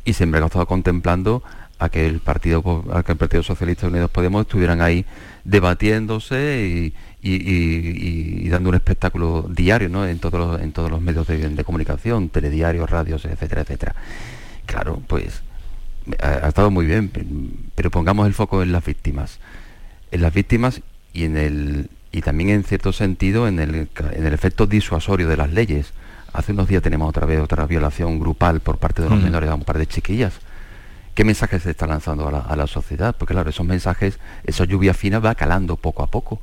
Y 0.05 0.13
siempre 0.13 0.41
ha 0.41 0.45
estado 0.45 0.65
contemplando 0.65 1.43
a 1.79 1.89
que 1.89 2.07
el 2.07 2.19
partido 2.19 2.83
a 2.93 3.03
que 3.03 3.13
el 3.13 3.17
Partido 3.17 3.43
Socialista 3.43 3.87
Unidos 3.87 4.11
Podemos 4.11 4.41
estuvieran 4.41 4.81
ahí 4.81 5.05
debatiéndose 5.43 6.67
y, 6.67 6.93
dando 8.49 8.69
un 8.69 8.75
espectáculo 8.75 9.47
diario 9.49 9.89
¿no? 9.89 10.05
en 10.05 10.19
todos 10.19 10.39
los, 10.39 10.61
en 10.61 10.71
todos 10.73 10.91
los 10.91 11.01
medios 11.01 11.25
de, 11.27 11.37
de 11.49 11.63
comunicación, 11.63 12.29
telediarios, 12.29 12.89
radios, 12.89 13.25
etcétera, 13.25 13.61
etcétera. 13.61 13.95
Claro, 14.65 15.01
pues 15.07 15.41
ha, 16.21 16.47
estado 16.47 16.71
muy 16.71 16.85
bien, 16.85 17.11
pero 17.75 17.91
pongamos 17.91 18.27
el 18.27 18.33
foco 18.33 18.61
en 18.61 18.71
las 18.71 18.85
víctimas. 18.85 19.39
En 20.11 20.21
las 20.21 20.33
víctimas 20.33 20.81
y 21.13 21.25
en 21.25 21.37
el 21.37 21.89
y 22.11 22.21
también 22.21 22.51
en 22.51 22.63
cierto 22.63 22.93
sentido 22.93 23.47
en 23.47 23.57
el, 23.59 23.73
en 23.75 24.25
el 24.25 24.33
efecto 24.33 24.67
disuasorio 24.67 25.27
de 25.27 25.37
las 25.37 25.51
leyes. 25.51 25.93
Hace 26.31 26.51
unos 26.51 26.67
días 26.67 26.83
tenemos 26.83 27.09
otra 27.09 27.25
vez 27.25 27.39
otra 27.39 27.65
violación 27.65 28.19
grupal 28.19 28.59
por 28.59 28.77
parte 28.77 29.01
de 29.01 29.09
los 29.09 29.21
menores 29.21 29.49
a 29.49 29.55
un 29.55 29.63
par 29.63 29.79
de 29.79 29.87
chiquillas. 29.87 30.33
¿Qué 31.15 31.23
mensaje 31.23 31.59
se 31.59 31.71
está 31.71 31.87
lanzando 31.87 32.27
a 32.27 32.31
la, 32.31 32.39
a 32.39 32.55
la, 32.55 32.67
sociedad? 32.67 33.15
Porque 33.17 33.33
claro, 33.33 33.49
esos 33.49 33.65
mensajes, 33.65 34.19
esa 34.43 34.65
lluvia 34.65 34.93
fina 34.93 35.19
va 35.19 35.35
calando 35.35 35.75
poco 35.75 36.03
a 36.03 36.07
poco. 36.07 36.41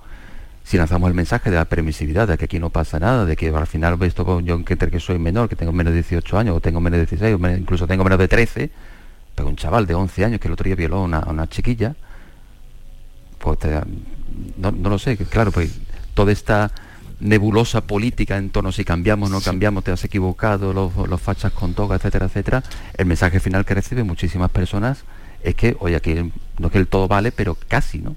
Si 0.71 0.77
lanzamos 0.77 1.09
el 1.09 1.14
mensaje 1.14 1.51
de 1.51 1.57
la 1.57 1.64
permisividad, 1.64 2.29
de 2.29 2.39
que 2.39 2.45
aquí 2.45 2.61
no 2.61 2.71
pasa 2.71 3.01
nada, 3.01 3.25
de 3.25 3.35
que 3.35 3.49
al 3.49 3.66
final 3.66 4.01
esto 4.05 4.39
yo 4.39 4.64
que 4.64 4.77
que 4.77 5.01
soy 5.01 5.18
menor, 5.18 5.49
que 5.49 5.57
tengo 5.57 5.73
menos 5.73 5.93
de 5.93 5.97
18 5.97 6.39
años, 6.39 6.57
o 6.57 6.61
tengo 6.61 6.81
menos 6.81 6.99
de 6.99 7.07
16, 7.07 7.37
o 7.43 7.49
incluso 7.59 7.89
tengo 7.89 8.05
menos 8.05 8.21
de 8.21 8.29
13, 8.29 8.71
pero 9.35 9.49
un 9.49 9.57
chaval 9.57 9.89
de 9.89 9.95
11 9.95 10.27
años 10.27 10.39
que 10.39 10.47
el 10.47 10.53
otro 10.53 10.62
día 10.62 10.77
violó 10.77 10.99
a 10.99 11.03
una, 11.03 11.21
una 11.27 11.49
chiquilla, 11.49 11.97
pues 13.41 13.59
no, 14.59 14.71
lo 14.71 14.97
sé, 15.01 15.16
claro, 15.16 15.51
pues 15.51 15.77
toda 16.14 16.31
esta 16.31 16.71
nebulosa 17.18 17.81
política 17.81 18.37
en 18.37 18.51
torno 18.51 18.71
si 18.71 18.85
cambiamos, 18.85 19.29
no 19.29 19.41
cambiamos, 19.41 19.83
te 19.83 19.91
has 19.91 20.05
equivocado, 20.05 20.73
los, 20.73 20.95
los 20.95 21.21
fachas 21.21 21.53
con 21.53 21.75
toga, 21.75 21.97
etcétera, 21.97 22.27
etcétera, 22.27 22.62
el 22.97 23.07
mensaje 23.07 23.41
final 23.41 23.64
que 23.64 23.75
reciben 23.75 24.07
muchísimas 24.07 24.53
personas 24.53 25.03
es 25.43 25.57
que, 25.57 25.77
oye, 25.81 25.97
aquí 25.97 26.14
no 26.59 26.66
es 26.68 26.73
que 26.73 26.79
el 26.79 26.87
todo 26.87 27.09
vale, 27.09 27.33
pero 27.33 27.57
casi, 27.66 27.99
¿no? 27.99 28.14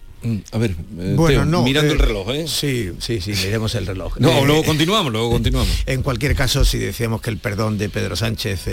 A 0.51 0.57
ver, 0.57 0.71
eh, 0.99 1.13
bueno, 1.15 1.63
mirando 1.63 1.93
el 1.93 1.99
eh, 1.99 2.05
reloj, 2.05 2.29
¿eh? 2.31 2.45
Sí, 2.47 2.91
sí, 2.99 3.19
sí, 3.19 3.33
miremos 3.43 3.75
el 3.75 3.85
reloj. 3.85 4.17
No, 4.19 4.29
eh, 4.29 4.45
luego 4.45 4.63
continuamos, 4.63 5.11
luego 5.11 5.31
continuamos. 5.31 5.69
En 5.85 6.01
cualquier 6.01 6.35
caso, 6.35 6.63
si 6.63 6.77
decíamos 6.77 7.21
que 7.21 7.29
el 7.29 7.37
perdón 7.37 7.77
de 7.77 7.89
Pedro 7.89 8.15
Sánchez, 8.15 8.67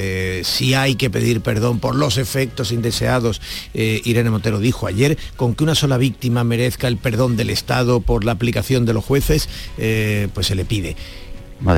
si 0.46 0.74
hay 0.74 0.94
que 0.94 1.10
pedir 1.10 1.40
perdón 1.40 1.80
por 1.80 1.96
los 1.96 2.18
efectos 2.18 2.70
indeseados, 2.72 3.40
Irene 3.74 4.30
Montero 4.30 4.60
dijo 4.60 4.86
ayer, 4.86 5.18
con 5.36 5.54
que 5.54 5.64
una 5.64 5.74
sola 5.74 5.98
víctima 5.98 6.44
merezca 6.44 6.86
el 6.88 6.96
perdón 6.96 7.36
del 7.36 7.50
Estado 7.50 8.00
por 8.00 8.24
la 8.24 8.32
aplicación 8.32 8.86
de 8.86 8.94
los 8.94 9.04
jueces, 9.04 9.48
pues 9.76 10.46
se 10.46 10.54
le 10.54 10.64
pide. 10.64 10.96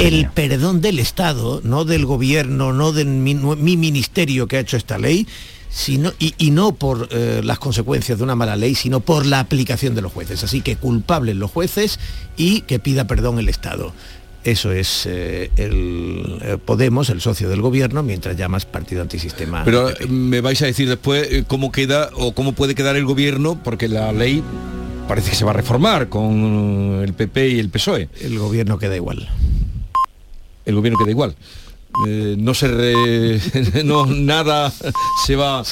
el 0.01 0.29
perdón 0.31 0.81
del 0.81 0.99
Estado, 0.99 1.61
no 1.65 1.85
del 1.85 2.05
gobierno, 2.05 2.73
no 2.73 2.93
de 2.93 3.05
mi 3.05 3.77
ministerio 3.77 4.47
que 4.47 4.59
ha 4.59 4.61
hecho 4.61 4.77
esta 4.77 4.99
ley, 4.99 5.27
sino, 5.73 6.13
y, 6.19 6.51
no 6.51 6.75
por 6.75 7.09
eh, 7.11 7.41
las 7.43 7.59
consecuencias 7.59 8.19
de 8.19 8.25
una 8.25 8.37
mala 8.37 8.57
ley, 8.57 8.75
sino 8.75 9.01
por 9.01 9.25
la 9.25 9.41
aplicación 9.41 9.95
de 9.95 10.03
los 10.03 10.13
jueces. 10.13 10.45
Así 10.45 10.61
que 10.61 10.77
culpables 10.77 11.35
los 11.37 11.51
jueces 11.51 11.99
y 12.37 12.61
que 12.63 12.79
pida 12.79 13.07
perdón 13.07 13.39
el 13.39 13.49
Estado. 13.49 13.93
Eso 14.45 14.73
es 14.73 15.07
eh, 15.07 15.51
el 15.57 16.39
eh, 16.43 16.59
Podemos, 16.63 17.09
el 17.09 17.21
socio 17.21 17.49
del 17.49 17.63
gobierno, 17.63 18.03
mientras 18.03 18.37
llamas 18.37 18.67
partido 18.67 19.01
antisistema. 19.01 19.65
Pero 19.65 19.89
me 20.09 20.41
vais 20.41 20.61
a 20.63 20.67
decir 20.67 20.89
después 20.89 21.45
cómo 21.47 21.73
queda 21.73 22.11
o 22.15 22.35
cómo 22.35 22.53
puede 22.53 22.75
quedar 22.75 22.97
el 22.97 23.07
gobierno, 23.07 23.59
porque 23.63 23.89
la 23.89 24.13
ley 24.13 24.43
parece 25.09 25.31
que 25.31 25.37
se 25.37 25.45
va 25.45 25.53
a 25.53 25.55
reformar 25.55 26.09
con 26.09 27.01
el 27.03 27.15
PP 27.15 27.49
y 27.51 27.59
el 27.61 27.71
PSOE. 27.71 28.09
El 28.21 28.39
gobierno 28.39 28.79
queda 28.79 28.97
igual. 28.97 29.29
El 30.67 30.75
gobierno 30.75 30.99
queda 30.99 31.11
igual. 31.11 31.35
No 32.39 32.55
se 32.55 32.63
no 33.85 34.07
nada 34.07 34.73
se 35.27 35.37
va 35.37 35.61
a 35.61 35.65